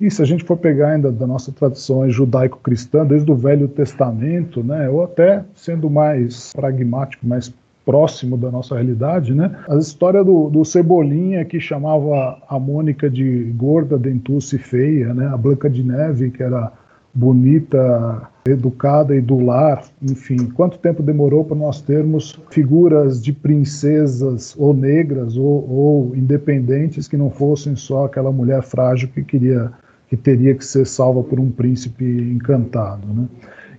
E 0.00 0.10
se 0.10 0.22
a 0.22 0.24
gente 0.24 0.44
for 0.44 0.56
pegar 0.56 0.92
ainda 0.92 1.12
da 1.12 1.26
nossa 1.26 1.52
tradição 1.52 2.08
judaico-cristã, 2.08 3.04
desde 3.04 3.30
o 3.30 3.34
Velho 3.34 3.68
Testamento, 3.68 4.64
né, 4.64 4.88
ou 4.88 5.04
até 5.04 5.44
sendo 5.54 5.90
mais 5.90 6.52
pragmático, 6.54 7.26
mais 7.26 7.52
próximo 7.84 8.36
da 8.36 8.50
nossa 8.50 8.74
realidade, 8.74 9.34
né? 9.34 9.58
A 9.68 9.76
história 9.76 10.22
do, 10.22 10.48
do 10.48 10.64
Cebolinha 10.64 11.44
que 11.44 11.58
chamava 11.58 12.38
a 12.48 12.58
Mônica 12.58 13.10
de 13.10 13.52
gorda, 13.56 13.98
dentuça 13.98 14.56
e 14.56 14.58
feia, 14.58 15.12
né? 15.12 15.26
A 15.26 15.36
Branca 15.36 15.68
de 15.68 15.82
Neve 15.82 16.30
que 16.30 16.42
era 16.42 16.72
bonita, 17.12 18.28
educada 18.46 19.14
e 19.16 19.20
do 19.20 19.40
lar, 19.40 19.82
enfim, 20.00 20.46
quanto 20.46 20.78
tempo 20.78 21.02
demorou 21.02 21.44
para 21.44 21.56
nós 21.56 21.80
termos 21.80 22.40
figuras 22.50 23.20
de 23.20 23.32
princesas 23.32 24.54
ou 24.56 24.72
negras 24.72 25.36
ou, 25.36 25.68
ou, 25.68 26.16
independentes 26.16 27.08
que 27.08 27.16
não 27.16 27.30
fossem 27.30 27.74
só 27.74 28.04
aquela 28.04 28.30
mulher 28.30 28.62
frágil 28.62 29.08
que 29.08 29.22
queria 29.22 29.72
que 30.10 30.16
teria 30.16 30.56
que 30.56 30.64
ser 30.64 30.84
salva 30.86 31.22
por 31.22 31.38
um 31.38 31.50
príncipe 31.50 32.04
encantado, 32.04 33.06
né? 33.06 33.28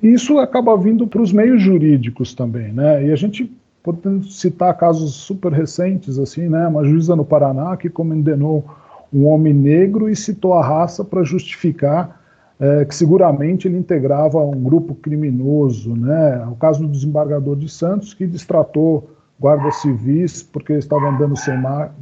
E 0.02 0.08
isso 0.08 0.40
acaba 0.40 0.76
vindo 0.78 1.06
para 1.06 1.22
os 1.22 1.34
meios 1.34 1.62
jurídicos 1.62 2.34
também, 2.34 2.72
né? 2.72 3.06
E 3.06 3.12
a 3.12 3.16
gente 3.18 3.52
podemos 3.84 4.40
citar 4.40 4.76
casos 4.78 5.14
super 5.14 5.52
recentes 5.52 6.18
assim, 6.18 6.48
né? 6.48 6.68
Uma 6.68 6.86
juíza 6.86 7.18
no 7.18 7.26
Paraná 7.26 7.76
que 7.76 7.90
condenou 7.90 8.64
um 9.14 9.26
homem 9.26 9.54
negro 9.54 10.10
e 10.10 10.16
citou 10.16 10.54
a 10.54 10.66
raça 10.66 11.04
para 11.04 11.22
justificar 11.22 12.22
é, 12.58 12.86
que 12.86 12.96
seguramente 12.96 13.68
ele 13.68 13.78
integrava 13.78 14.40
um 14.40 14.64
grupo 14.64 14.96
criminoso, 14.96 15.96
né? 15.96 16.48
O 16.50 16.56
caso 16.56 16.82
do 16.82 16.88
desembargador 16.88 17.58
de 17.58 17.68
Santos 17.68 18.14
que 18.14 18.26
distratou 18.26 19.10
guardas 19.38 19.82
civis 19.82 20.42
porque 20.42 20.74
estava 20.74 21.10
andando 21.10 21.36
sem 21.36 21.56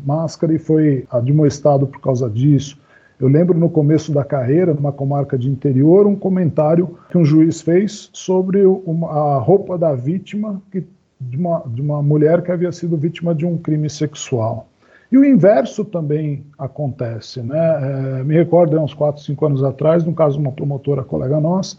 máscara 0.05 0.53
e 0.53 0.59
foi 0.59 1.05
admoestado 1.09 1.87
por 1.87 1.99
causa 1.99 2.29
disso. 2.29 2.77
Eu 3.19 3.27
lembro 3.27 3.57
no 3.57 3.69
começo 3.69 4.13
da 4.13 4.23
carreira, 4.23 4.73
numa 4.73 4.93
comarca 4.93 5.37
de 5.37 5.49
interior, 5.49 6.07
um 6.07 6.15
comentário 6.15 6.97
que 7.09 7.17
um 7.17 7.25
juiz 7.25 7.61
fez 7.61 8.09
sobre 8.13 8.65
uma, 8.65 9.09
a 9.09 9.37
roupa 9.39 9.77
da 9.77 9.93
vítima, 9.93 10.61
que, 10.71 10.85
de, 11.19 11.37
uma, 11.37 11.61
de 11.67 11.81
uma 11.81 12.01
mulher 12.01 12.41
que 12.41 12.51
havia 12.51 12.71
sido 12.71 12.95
vítima 12.95 13.35
de 13.35 13.45
um 13.45 13.57
crime 13.57 13.89
sexual. 13.89 14.69
E 15.11 15.17
o 15.17 15.25
inverso 15.25 15.83
também 15.83 16.45
acontece. 16.57 17.41
Né? 17.41 17.57
É, 18.19 18.23
me 18.23 18.35
recordo, 18.35 18.77
há 18.77 18.81
uns 18.81 18.93
4, 18.93 19.21
5 19.21 19.45
anos 19.45 19.63
atrás, 19.63 20.05
no 20.05 20.13
caso 20.13 20.37
de 20.37 20.41
uma 20.41 20.53
promotora 20.53 21.03
colega 21.03 21.41
nossa, 21.41 21.77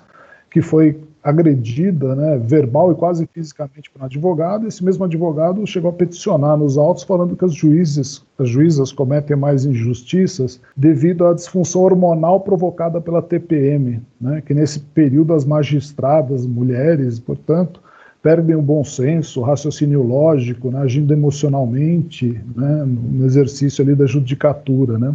que 0.51 0.61
foi 0.61 1.01
agredida, 1.23 2.15
né, 2.15 2.39
verbal 2.39 2.93
e 2.93 2.95
quase 2.95 3.29
fisicamente 3.33 3.91
por 3.91 4.01
um 4.01 4.05
advogado. 4.07 4.67
Esse 4.67 4.85
mesmo 4.85 5.05
advogado 5.05 5.67
chegou 5.67 5.91
a 5.91 5.93
peticionar 5.93 6.57
nos 6.57 6.79
autos 6.79 7.03
falando 7.03 7.37
que 7.37 7.45
os 7.45 7.55
juízes, 7.55 8.25
as 8.39 8.49
juízas 8.49 8.91
cometem 8.91 9.37
mais 9.37 9.65
injustiças 9.65 10.61
devido 10.77 11.27
à 11.27 11.35
disfunção 11.35 11.83
hormonal 11.83 12.41
provocada 12.41 13.01
pela 13.01 13.21
TPM, 13.21 14.01
né, 14.21 14.41
que 14.41 14.55
nesse 14.55 14.81
período 14.81 15.35
as 15.35 15.45
magistradas, 15.45 16.47
mulheres, 16.47 17.19
portanto, 17.19 17.81
perdem 18.23 18.55
o 18.55 18.63
bom 18.63 18.85
senso, 18.85 19.41
o 19.41 19.43
raciocínio 19.43 20.03
lógico, 20.03 20.71
né, 20.71 20.81
agindo 20.81 21.13
emocionalmente, 21.13 22.39
né, 22.55 22.85
no 22.87 23.25
exercício 23.25 23.83
ali 23.83 23.95
da 23.95 24.07
judicatura, 24.07 24.99
né. 24.99 25.15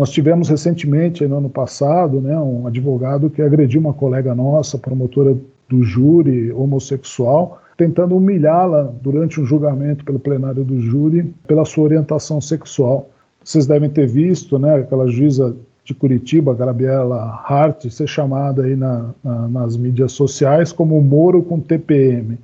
Nós 0.00 0.08
tivemos 0.08 0.48
recentemente, 0.48 1.26
no 1.26 1.36
ano 1.36 1.50
passado, 1.50 2.22
né, 2.22 2.34
um 2.38 2.66
advogado 2.66 3.28
que 3.28 3.42
agrediu 3.42 3.82
uma 3.82 3.92
colega 3.92 4.34
nossa, 4.34 4.78
promotora 4.78 5.36
do 5.68 5.82
júri 5.82 6.50
homossexual, 6.52 7.60
tentando 7.76 8.16
humilhá-la 8.16 8.90
durante 9.02 9.38
um 9.38 9.44
julgamento 9.44 10.02
pelo 10.02 10.18
plenário 10.18 10.64
do 10.64 10.80
júri 10.80 11.34
pela 11.46 11.66
sua 11.66 11.84
orientação 11.84 12.40
sexual. 12.40 13.10
Vocês 13.44 13.66
devem 13.66 13.90
ter 13.90 14.06
visto, 14.06 14.58
né, 14.58 14.76
aquela 14.76 15.06
juíza 15.06 15.54
de 15.84 15.92
Curitiba, 15.92 16.54
Gabriela 16.54 17.38
Hart, 17.46 17.90
ser 17.90 18.08
chamada 18.08 18.62
aí 18.62 18.76
na, 18.76 19.10
na, 19.22 19.48
nas 19.48 19.76
mídias 19.76 20.12
sociais 20.12 20.72
como 20.72 20.98
Moro 21.02 21.42
com 21.42 21.60
TPM. 21.60 22.38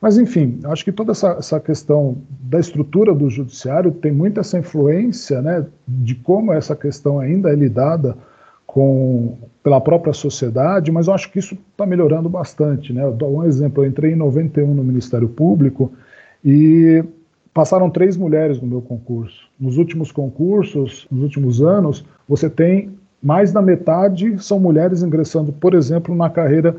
Mas, 0.00 0.16
enfim, 0.16 0.60
acho 0.64 0.84
que 0.84 0.92
toda 0.92 1.12
essa, 1.12 1.32
essa, 1.32 1.60
questão 1.60 2.16
da 2.40 2.58
estrutura 2.58 3.14
do 3.14 3.28
judiciário 3.28 3.92
tem 3.92 4.10
muita 4.10 4.40
essa 4.40 4.58
influência 4.58 5.42
né, 5.42 5.66
de 5.86 6.14
como 6.14 6.52
essa 6.52 6.74
questão 6.74 7.20
ainda 7.20 7.50
é 7.50 7.54
lidada 7.54 8.16
com, 8.66 9.36
pela 9.62 9.80
própria 9.80 10.14
sociedade, 10.14 10.90
mas 10.90 11.06
eu 11.06 11.12
acho 11.12 11.30
que 11.30 11.38
isso 11.38 11.58
está 11.72 11.84
melhorando 11.84 12.30
bastante. 12.30 12.92
Né? 12.92 13.04
Eu 13.04 13.12
dou 13.12 13.36
um 13.36 13.44
exemplo, 13.44 13.84
eu 13.84 13.88
entrei 13.88 14.12
em 14.12 14.16
91 14.16 14.74
no 14.74 14.82
Ministério 14.82 15.28
Público 15.28 15.92
e 16.42 17.04
passaram 17.52 17.90
três 17.90 18.16
mulheres 18.16 18.58
no 18.58 18.66
meu 18.66 18.80
concurso. 18.80 19.48
Nos 19.58 19.76
últimos 19.76 20.10
concursos, 20.10 21.06
nos 21.10 21.22
últimos 21.22 21.60
anos, 21.60 22.04
você 22.26 22.48
tem 22.48 22.90
mais 23.22 23.52
da 23.52 23.60
metade 23.60 24.42
são 24.42 24.58
mulheres 24.58 25.02
ingressando, 25.02 25.52
por 25.52 25.74
exemplo, 25.74 26.14
na 26.14 26.30
carreira 26.30 26.74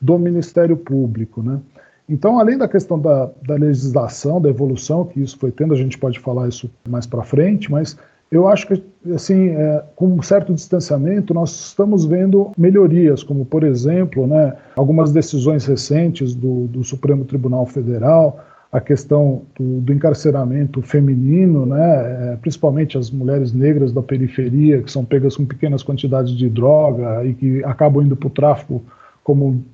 do 0.00 0.18
Ministério 0.18 0.76
Público. 0.76 1.42
Né? 1.42 1.58
Então, 2.08 2.38
além 2.38 2.56
da 2.56 2.68
questão 2.68 2.98
da, 2.98 3.30
da 3.46 3.54
legislação, 3.54 4.40
da 4.40 4.48
evolução 4.48 5.04
que 5.04 5.20
isso 5.20 5.36
foi 5.38 5.50
tendo, 5.50 5.74
a 5.74 5.76
gente 5.76 5.98
pode 5.98 6.20
falar 6.20 6.48
isso 6.48 6.70
mais 6.88 7.06
para 7.06 7.22
frente, 7.22 7.70
mas 7.70 7.96
eu 8.30 8.48
acho 8.48 8.66
que, 8.66 8.82
assim, 9.12 9.48
é, 9.50 9.84
com 9.94 10.08
um 10.08 10.22
certo 10.22 10.52
distanciamento, 10.52 11.32
nós 11.32 11.50
estamos 11.68 12.04
vendo 12.04 12.50
melhorias, 12.56 13.22
como, 13.22 13.44
por 13.44 13.62
exemplo, 13.62 14.26
né, 14.26 14.54
algumas 14.76 15.12
decisões 15.12 15.64
recentes 15.66 16.34
do, 16.34 16.66
do 16.66 16.82
Supremo 16.82 17.24
Tribunal 17.24 17.66
Federal, 17.66 18.40
a 18.70 18.80
questão 18.80 19.42
do, 19.58 19.80
do 19.80 19.92
encarceramento 19.92 20.82
feminino, 20.82 21.66
né, 21.66 22.32
é, 22.32 22.36
principalmente 22.36 22.98
as 22.98 23.10
mulheres 23.10 23.52
negras 23.52 23.92
da 23.92 24.02
periferia, 24.02 24.82
que 24.82 24.90
são 24.90 25.04
pegas 25.04 25.36
com 25.36 25.44
pequenas 25.44 25.82
quantidades 25.82 26.32
de 26.36 26.48
droga 26.48 27.24
e 27.24 27.32
que 27.32 27.64
acabam 27.64 28.04
indo 28.04 28.16
para 28.16 28.26
o 28.26 28.30
tráfico 28.30 28.82
como 29.22 29.64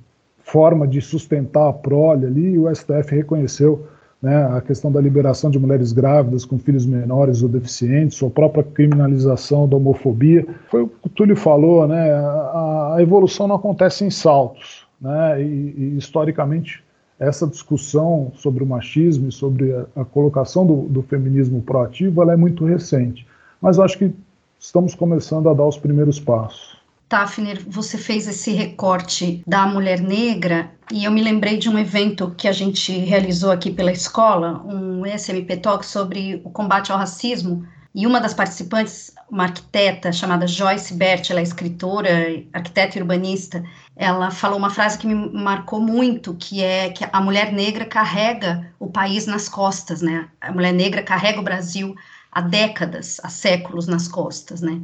forma 0.43 0.87
de 0.87 1.01
sustentar 1.01 1.69
a 1.69 1.73
prole 1.73 2.25
ali, 2.25 2.51
e 2.51 2.59
o 2.59 2.73
STF 2.73 3.15
reconheceu 3.15 3.87
né, 4.21 4.45
a 4.55 4.61
questão 4.61 4.89
da 4.89 5.01
liberação 5.01 5.51
de 5.51 5.59
mulheres 5.59 5.91
grávidas 5.91 6.45
com 6.45 6.57
filhos 6.57 6.85
menores 6.85 7.43
ou 7.43 7.49
deficientes, 7.49 8.23
a 8.23 8.29
própria 8.29 8.63
criminalização 8.63 9.67
da 9.67 9.75
homofobia. 9.75 10.47
Foi 10.69 10.83
o 10.83 10.87
que 10.87 11.07
o 11.07 11.09
Túlio 11.09 11.35
falou, 11.35 11.85
né, 11.87 12.13
a, 12.13 12.93
a 12.95 13.01
evolução 13.01 13.47
não 13.47 13.57
acontece 13.57 14.05
em 14.05 14.09
saltos, 14.09 14.87
né, 15.01 15.41
e, 15.41 15.75
e 15.77 15.97
historicamente 15.97 16.83
essa 17.19 17.45
discussão 17.47 18.31
sobre 18.35 18.63
o 18.63 18.67
machismo 18.67 19.29
e 19.29 19.31
sobre 19.31 19.73
a, 19.73 19.85
a 20.01 20.05
colocação 20.05 20.65
do, 20.65 20.83
do, 20.83 21.01
feminismo 21.03 21.61
proativo 21.61 22.21
ela 22.21 22.33
é 22.33 22.37
muito 22.37 22.65
recente. 22.65 23.25
Mas 23.61 23.79
acho 23.79 23.97
que 23.97 24.11
estamos 24.59 24.95
começando 24.95 25.49
a 25.49 25.53
dar 25.53 25.65
os 25.65 25.77
primeiros 25.77 26.19
passos. 26.19 26.72
Tafner, 27.13 27.61
você 27.67 27.95
fez 27.95 28.27
esse 28.27 28.49
recorte 28.53 29.43
da 29.45 29.67
mulher 29.67 30.01
negra 30.01 30.71
e 30.91 31.05
eu 31.05 31.11
me 31.11 31.21
lembrei 31.21 31.59
de 31.59 31.69
um 31.69 31.77
evento 31.77 32.33
que 32.35 32.47
a 32.47 32.51
gente 32.51 32.91
realizou 32.91 33.51
aqui 33.51 33.69
pela 33.71 33.91
escola, 33.91 34.63
um 34.65 35.05
SMP 35.05 35.57
Talk 35.57 35.85
sobre 35.85 36.41
o 36.43 36.49
combate 36.49 36.91
ao 36.91 36.97
racismo. 36.97 37.67
E 37.93 38.07
uma 38.07 38.19
das 38.19 38.33
participantes, 38.33 39.13
uma 39.29 39.43
arquiteta 39.43 40.11
chamada 40.11 40.47
Joyce 40.47 40.95
Bert, 40.95 41.29
ela 41.29 41.39
é 41.39 41.43
escritora, 41.43 42.09
arquiteta 42.51 42.97
e 42.97 43.01
urbanista, 43.03 43.63
ela 43.95 44.31
falou 44.31 44.57
uma 44.57 44.71
frase 44.71 44.97
que 44.97 45.05
me 45.05 45.13
marcou 45.13 45.79
muito, 45.79 46.33
que 46.33 46.63
é 46.63 46.89
que 46.89 47.05
a 47.13 47.21
mulher 47.21 47.53
negra 47.53 47.85
carrega 47.85 48.73
o 48.79 48.89
país 48.89 49.27
nas 49.27 49.47
costas, 49.47 50.01
né? 50.01 50.27
A 50.41 50.51
mulher 50.51 50.73
negra 50.73 51.03
carrega 51.03 51.39
o 51.39 51.43
Brasil 51.43 51.93
há 52.31 52.41
décadas, 52.41 53.19
há 53.21 53.29
séculos 53.29 53.85
nas 53.85 54.07
costas, 54.07 54.61
né? 54.61 54.81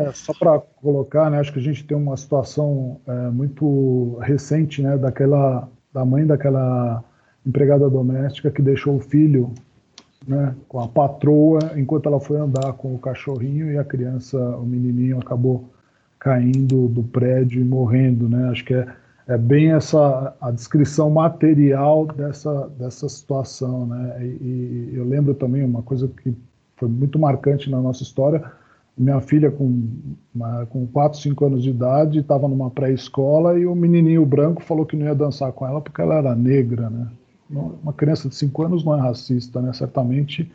É, 0.00 0.12
só 0.12 0.32
para 0.32 0.58
colocar, 0.58 1.30
né, 1.30 1.38
acho 1.38 1.52
que 1.52 1.58
a 1.58 1.62
gente 1.62 1.84
tem 1.84 1.96
uma 1.96 2.16
situação 2.16 3.00
é, 3.06 3.30
muito 3.30 4.16
recente, 4.20 4.82
né, 4.82 4.96
daquela 4.96 5.68
da 5.92 6.04
mãe 6.04 6.24
daquela 6.24 7.02
empregada 7.44 7.90
doméstica 7.90 8.50
que 8.50 8.62
deixou 8.62 8.96
o 8.96 9.00
filho, 9.00 9.52
né, 10.26 10.54
com 10.68 10.80
a 10.80 10.88
patroa 10.88 11.58
enquanto 11.76 12.06
ela 12.08 12.20
foi 12.20 12.38
andar 12.38 12.72
com 12.74 12.94
o 12.94 12.98
cachorrinho 12.98 13.72
e 13.72 13.78
a 13.78 13.84
criança, 13.84 14.38
o 14.56 14.64
menininho 14.64 15.18
acabou 15.18 15.68
caindo 16.18 16.86
do 16.88 17.02
prédio 17.02 17.60
e 17.60 17.64
morrendo, 17.64 18.28
né? 18.28 18.50
Acho 18.50 18.64
que 18.64 18.74
é, 18.74 18.86
é 19.26 19.38
bem 19.38 19.72
essa 19.72 20.36
a 20.40 20.50
descrição 20.50 21.08
material 21.08 22.06
dessa 22.06 22.68
dessa 22.78 23.08
situação, 23.08 23.86
né? 23.86 24.18
E, 24.20 24.90
e 24.92 24.96
eu 24.96 25.04
lembro 25.04 25.34
também 25.34 25.64
uma 25.64 25.82
coisa 25.82 26.06
que 26.08 26.36
foi 26.76 26.88
muito 26.88 27.18
marcante 27.18 27.70
na 27.70 27.80
nossa 27.80 28.02
história 28.02 28.52
minha 29.00 29.20
filha, 29.20 29.50
com, 29.50 29.88
uma, 30.34 30.66
com 30.66 30.86
4, 30.86 31.18
5 31.18 31.46
anos 31.46 31.62
de 31.62 31.70
idade, 31.70 32.18
estava 32.18 32.46
numa 32.46 32.70
pré-escola 32.70 33.58
e 33.58 33.64
o 33.64 33.74
menininho 33.74 34.26
branco 34.26 34.62
falou 34.62 34.84
que 34.84 34.94
não 34.94 35.06
ia 35.06 35.14
dançar 35.14 35.52
com 35.52 35.66
ela 35.66 35.80
porque 35.80 36.02
ela 36.02 36.16
era 36.16 36.34
negra, 36.34 36.90
né? 36.90 37.08
Uma 37.50 37.92
criança 37.92 38.28
de 38.28 38.34
5 38.34 38.62
anos 38.62 38.84
não 38.84 38.96
é 38.96 39.00
racista, 39.00 39.60
né? 39.60 39.72
Certamente 39.72 40.52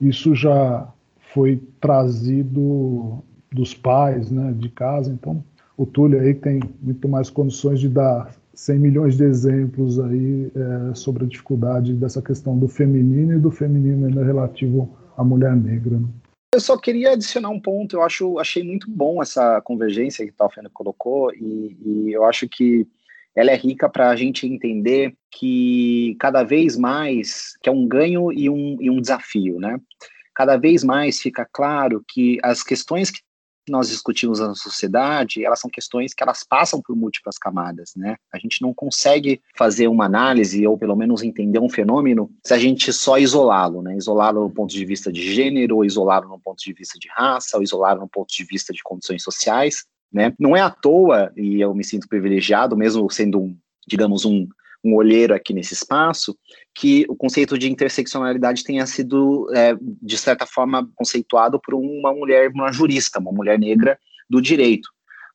isso 0.00 0.34
já 0.34 0.88
foi 1.34 1.60
trazido 1.80 3.18
dos 3.52 3.74
pais, 3.74 4.30
né, 4.30 4.54
de 4.56 4.68
casa. 4.68 5.10
Então, 5.10 5.42
o 5.76 5.84
Túlio 5.84 6.20
aí 6.20 6.34
tem 6.34 6.60
muito 6.80 7.08
mais 7.08 7.28
condições 7.28 7.80
de 7.80 7.88
dar 7.88 8.30
100 8.54 8.78
milhões 8.78 9.16
de 9.16 9.24
exemplos 9.24 9.98
aí 9.98 10.50
é, 10.54 10.94
sobre 10.94 11.24
a 11.24 11.26
dificuldade 11.26 11.94
dessa 11.94 12.22
questão 12.22 12.56
do 12.58 12.68
feminino 12.68 13.34
e 13.34 13.38
do 13.38 13.50
feminino 13.50 14.08
relativo 14.22 14.88
à 15.16 15.24
mulher 15.24 15.54
negra. 15.54 15.98
Né? 15.98 16.06
Eu 16.54 16.60
só 16.60 16.78
queria 16.78 17.12
adicionar 17.12 17.50
um 17.50 17.60
ponto. 17.60 17.96
Eu 17.96 18.02
acho, 18.02 18.38
achei 18.38 18.62
muito 18.62 18.90
bom 18.90 19.22
essa 19.22 19.60
convergência 19.60 20.24
que 20.24 20.32
o 20.32 20.34
Talfeno 20.34 20.70
colocou 20.70 21.32
e, 21.34 21.76
e 21.84 22.12
eu 22.12 22.24
acho 22.24 22.48
que 22.48 22.86
ela 23.36 23.50
é 23.50 23.54
rica 23.54 23.88
para 23.88 24.10
a 24.10 24.16
gente 24.16 24.46
entender 24.46 25.14
que 25.30 26.16
cada 26.18 26.42
vez 26.42 26.76
mais 26.76 27.56
que 27.62 27.68
é 27.68 27.72
um 27.72 27.86
ganho 27.86 28.32
e 28.32 28.48
um, 28.48 28.76
e 28.80 28.90
um 28.90 29.00
desafio, 29.00 29.60
né? 29.60 29.78
Cada 30.34 30.56
vez 30.56 30.82
mais 30.82 31.20
fica 31.20 31.46
claro 31.52 32.02
que 32.08 32.38
as 32.42 32.62
questões 32.62 33.10
que 33.10 33.20
nós 33.70 33.88
discutimos 33.88 34.40
na 34.40 34.54
sociedade, 34.54 35.44
elas 35.44 35.60
são 35.60 35.70
questões 35.70 36.14
que 36.14 36.22
elas 36.22 36.44
passam 36.44 36.80
por 36.80 36.96
múltiplas 36.96 37.38
camadas, 37.38 37.92
né? 37.96 38.16
A 38.32 38.38
gente 38.38 38.62
não 38.62 38.72
consegue 38.74 39.40
fazer 39.56 39.88
uma 39.88 40.04
análise 40.04 40.66
ou 40.66 40.78
pelo 40.78 40.96
menos 40.96 41.22
entender 41.22 41.58
um 41.58 41.68
fenômeno 41.68 42.30
se 42.44 42.54
a 42.54 42.58
gente 42.58 42.92
só 42.92 43.18
isolá-lo, 43.18 43.82
né? 43.82 43.96
Isolá-lo 43.96 44.40
no 44.40 44.50
ponto 44.50 44.72
de 44.72 44.84
vista 44.84 45.12
de 45.12 45.34
gênero, 45.34 45.76
ou 45.76 45.84
isolá-lo 45.84 46.28
no 46.28 46.40
ponto 46.40 46.62
de 46.62 46.72
vista 46.72 46.98
de 46.98 47.08
raça, 47.08 47.56
ou 47.56 47.62
isolá-lo 47.62 48.00
no 48.00 48.08
ponto 48.08 48.32
de 48.34 48.44
vista 48.44 48.72
de 48.72 48.82
condições 48.82 49.22
sociais, 49.22 49.84
né? 50.12 50.32
Não 50.38 50.56
é 50.56 50.60
à 50.60 50.70
toa, 50.70 51.32
e 51.36 51.60
eu 51.60 51.74
me 51.74 51.84
sinto 51.84 52.08
privilegiado, 52.08 52.76
mesmo 52.76 53.10
sendo 53.10 53.40
um, 53.40 53.56
digamos, 53.86 54.24
um 54.24 54.46
um 54.84 54.94
olheiro 54.94 55.34
aqui 55.34 55.52
nesse 55.52 55.74
espaço, 55.74 56.36
que 56.74 57.04
o 57.08 57.16
conceito 57.16 57.58
de 57.58 57.70
interseccionalidade 57.70 58.62
tenha 58.62 58.86
sido, 58.86 59.48
é, 59.54 59.76
de 59.80 60.16
certa 60.16 60.46
forma, 60.46 60.88
conceituado 60.94 61.60
por 61.60 61.74
uma 61.74 62.12
mulher, 62.12 62.50
uma 62.50 62.72
jurista, 62.72 63.18
uma 63.18 63.32
mulher 63.32 63.58
negra 63.58 63.98
do 64.28 64.40
direito. 64.40 64.88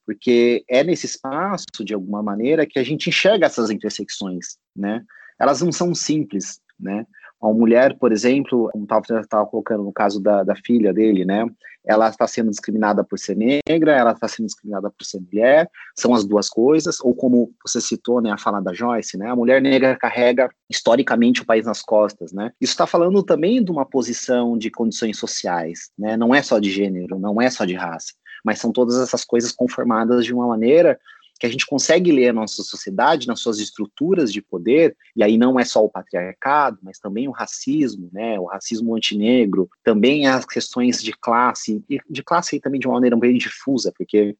Porque 0.05 0.63
é 0.69 0.83
nesse 0.83 1.05
espaço, 1.05 1.65
de 1.83 1.93
alguma 1.93 2.21
maneira, 2.21 2.65
que 2.65 2.79
a 2.79 2.83
gente 2.83 3.09
enxerga 3.09 3.45
essas 3.45 3.69
intersecções, 3.69 4.57
né? 4.75 5.03
Elas 5.39 5.61
não 5.61 5.71
são 5.71 5.93
simples, 5.95 6.59
né? 6.79 7.05
Uma 7.43 7.53
mulher, 7.53 7.97
por 7.99 8.13
exemplo, 8.13 8.69
como 8.71 8.85
estava 8.85 9.45
colocando 9.45 9.83
no 9.83 9.91
caso 9.91 10.21
da, 10.21 10.43
da 10.43 10.55
filha 10.55 10.93
dele, 10.93 11.25
né? 11.25 11.45
Ela 11.85 12.07
está 12.07 12.25
sendo 12.25 12.49
discriminada 12.49 13.03
por 13.03 13.19
ser 13.19 13.35
negra, 13.35 13.91
ela 13.91 14.13
está 14.13 14.29
sendo 14.29 14.45
discriminada 14.45 14.89
por 14.89 15.03
ser 15.03 15.19
mulher, 15.19 15.69
são 15.93 16.13
as 16.13 16.23
duas 16.23 16.47
coisas, 16.49 17.01
ou 17.01 17.13
como 17.13 17.51
você 17.61 17.81
citou, 17.81 18.21
né, 18.21 18.31
a 18.31 18.37
fala 18.37 18.61
da 18.61 18.71
Joyce, 18.71 19.17
né? 19.17 19.29
A 19.29 19.35
mulher 19.35 19.61
negra 19.61 19.97
carrega 19.97 20.49
historicamente 20.69 21.41
o 21.41 21.45
país 21.45 21.65
nas 21.65 21.81
costas, 21.81 22.31
né? 22.31 22.53
Isso 22.61 22.71
está 22.71 22.87
falando 22.87 23.21
também 23.21 23.61
de 23.61 23.69
uma 23.69 23.85
posição 23.85 24.57
de 24.57 24.71
condições 24.71 25.17
sociais, 25.17 25.91
né? 25.99 26.15
Não 26.15 26.33
é 26.33 26.41
só 26.41 26.59
de 26.59 26.71
gênero, 26.71 27.19
não 27.19 27.41
é 27.41 27.49
só 27.49 27.65
de 27.65 27.73
raça, 27.73 28.13
mas 28.45 28.59
são 28.59 28.71
todas 28.71 28.97
essas 28.97 29.25
coisas 29.25 29.51
conformadas 29.51 30.23
de 30.23 30.33
uma 30.33 30.47
maneira 30.47 30.97
que 31.43 31.47
a 31.47 31.49
gente 31.49 31.65
consegue 31.65 32.09
ler 32.09 32.29
a 32.29 32.33
nossa 32.33 32.63
sociedade 32.63 33.27
nas 33.27 33.41
suas 33.41 33.59
estruturas 33.59 34.31
de 34.31 34.41
poder, 34.41 34.95
e 35.13 35.21
aí 35.21 35.37
não 35.37 35.59
é 35.59 35.65
só 35.65 35.83
o 35.83 35.89
patriarcado, 35.89 36.79
mas 36.81 36.99
também 36.99 37.27
o 37.27 37.31
racismo, 37.31 38.09
né, 38.13 38.39
o 38.39 38.45
racismo 38.45 38.95
antinegro, 38.95 39.69
também 39.83 40.25
as 40.25 40.45
questões 40.45 41.03
de 41.03 41.11
classe, 41.11 41.83
e 41.89 41.99
de 42.09 42.23
classe 42.23 42.55
aí 42.55 42.61
também 42.61 42.79
de 42.79 42.87
uma 42.87 42.93
maneira 42.93 43.17
bem 43.17 43.37
difusa, 43.37 43.91
porque 43.97 44.37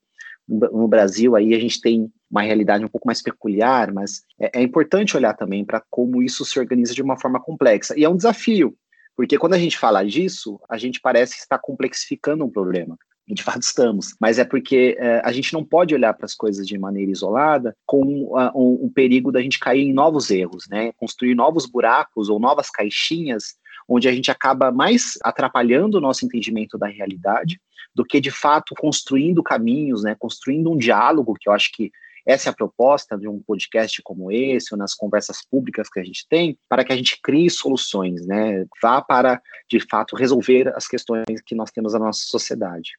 no 0.48 0.88
Brasil 0.88 1.36
aí 1.36 1.54
a 1.54 1.60
gente 1.60 1.82
tem 1.82 2.10
uma 2.32 2.42
realidade 2.42 2.86
um 2.86 2.90
pouco 2.90 3.06
mais 3.06 3.22
peculiar, 3.22 3.92
mas 3.92 4.24
é, 4.40 4.60
é 4.60 4.64
importante 4.64 5.18
olhar 5.18 5.34
também 5.34 5.66
para 5.66 5.84
como 5.90 6.24
isso 6.24 6.46
se 6.46 6.58
organiza 6.58 6.94
de 6.94 7.02
uma 7.02 7.20
forma 7.20 7.42
complexa. 7.42 8.00
E 8.00 8.06
é 8.06 8.10
um 8.10 8.16
desafio, 8.16 8.78
porque 9.14 9.38
quando 9.38 9.56
a 9.56 9.60
gente 9.60 9.78
fala 9.78 10.06
disso, 10.06 10.58
a 10.70 10.78
gente 10.78 11.02
parece 11.02 11.36
estar 11.36 11.60
complexificando 11.60 12.46
um 12.46 12.50
problema 12.50 12.98
de 13.28 13.42
fato 13.42 13.62
estamos, 13.62 14.16
mas 14.20 14.38
é 14.38 14.44
porque 14.44 14.98
é, 15.00 15.22
a 15.24 15.32
gente 15.32 15.54
não 15.54 15.64
pode 15.64 15.96
olhar 15.96 16.14
para 16.14 16.26
as 16.26 16.36
coisas 16.36 16.68
de 16.68 16.78
maneira 16.78 17.12
isolada 17.12 17.76
com 17.86 18.04
uh, 18.04 18.52
um, 18.54 18.86
um, 18.86 18.90
perigo 18.90 19.32
da 19.32 19.42
gente 19.42 19.60
cair 19.60 19.82
em 19.82 19.94
novos 19.94 20.30
erros, 20.30 20.68
né? 20.70 20.92
Construir 20.98 21.34
novos 21.34 21.66
buracos 21.66 22.30
ou 22.30 22.40
novas 22.40 22.70
caixinhas 22.70 23.56
onde 23.88 24.08
a 24.08 24.12
gente 24.12 24.32
acaba 24.32 24.72
mais 24.72 25.18
atrapalhando 25.24 25.98
o 25.98 26.02
nosso 26.02 26.26
entendimento 26.26 26.78
da 26.78 26.88
realidade 26.88 27.60
do 27.96 28.04
que 28.04 28.20
de 28.20 28.32
fato 28.32 28.74
construindo 28.76 29.44
caminhos, 29.44 30.04
né? 30.04 30.16
Construindo 30.18 30.72
um 30.72 30.78
diálogo 30.78 31.36
que 31.40 31.48
eu 31.48 31.54
acho 31.54 31.72
que 31.74 31.92
essa 32.26 32.50
é 32.50 32.52
a 32.52 32.56
proposta 32.56 33.18
de 33.18 33.28
um 33.28 33.42
podcast 33.42 34.02
como 34.02 34.32
esse, 34.32 34.74
ou 34.74 34.78
nas 34.78 34.94
conversas 34.94 35.46
públicas 35.46 35.90
que 35.90 36.00
a 36.00 36.04
gente 36.04 36.26
tem, 36.30 36.58
para 36.70 36.84
que 36.84 36.94
a 36.94 36.96
gente 36.96 37.20
crie 37.22 37.50
soluções, 37.50 38.26
né? 38.26 38.66
Vá 38.82 39.02
para, 39.02 39.42
de 39.70 39.80
fato, 39.80 40.16
resolver 40.16 40.74
as 40.76 40.88
questões 40.88 41.42
que 41.46 41.54
nós 41.54 41.70
temos 41.70 41.94
na 41.94 42.00
nossa 42.00 42.24
sociedade. 42.24 42.92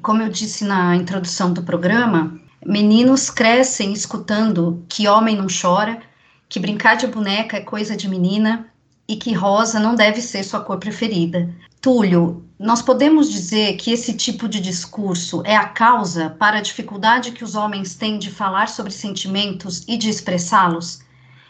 Como 0.00 0.22
eu 0.22 0.28
disse 0.28 0.64
na 0.64 0.96
introdução 0.96 1.52
do 1.52 1.62
programa, 1.62 2.40
meninos 2.64 3.28
crescem 3.28 3.92
escutando 3.92 4.84
que 4.88 5.06
homem 5.06 5.36
não 5.36 5.46
chora, 5.46 6.00
que 6.48 6.58
brincar 6.58 6.96
de 6.96 7.06
boneca 7.06 7.56
é 7.56 7.60
coisa 7.60 7.96
de 7.96 8.08
menina 8.08 8.66
e 9.06 9.16
que 9.16 9.32
rosa 9.32 9.78
não 9.78 9.94
deve 9.94 10.20
ser 10.20 10.42
sua 10.44 10.60
cor 10.60 10.78
preferida. 10.78 11.54
Túlio, 11.80 12.44
nós 12.58 12.80
podemos 12.80 13.30
dizer 13.30 13.76
que 13.76 13.92
esse 13.92 14.14
tipo 14.14 14.48
de 14.48 14.60
discurso 14.60 15.42
é 15.44 15.56
a 15.56 15.68
causa 15.68 16.30
para 16.30 16.58
a 16.58 16.62
dificuldade 16.62 17.32
que 17.32 17.44
os 17.44 17.54
homens 17.54 17.94
têm 17.94 18.18
de 18.18 18.30
falar 18.30 18.68
sobre 18.68 18.92
sentimentos 18.92 19.84
e 19.86 19.96
de 19.96 20.08
expressá-los? 20.08 21.00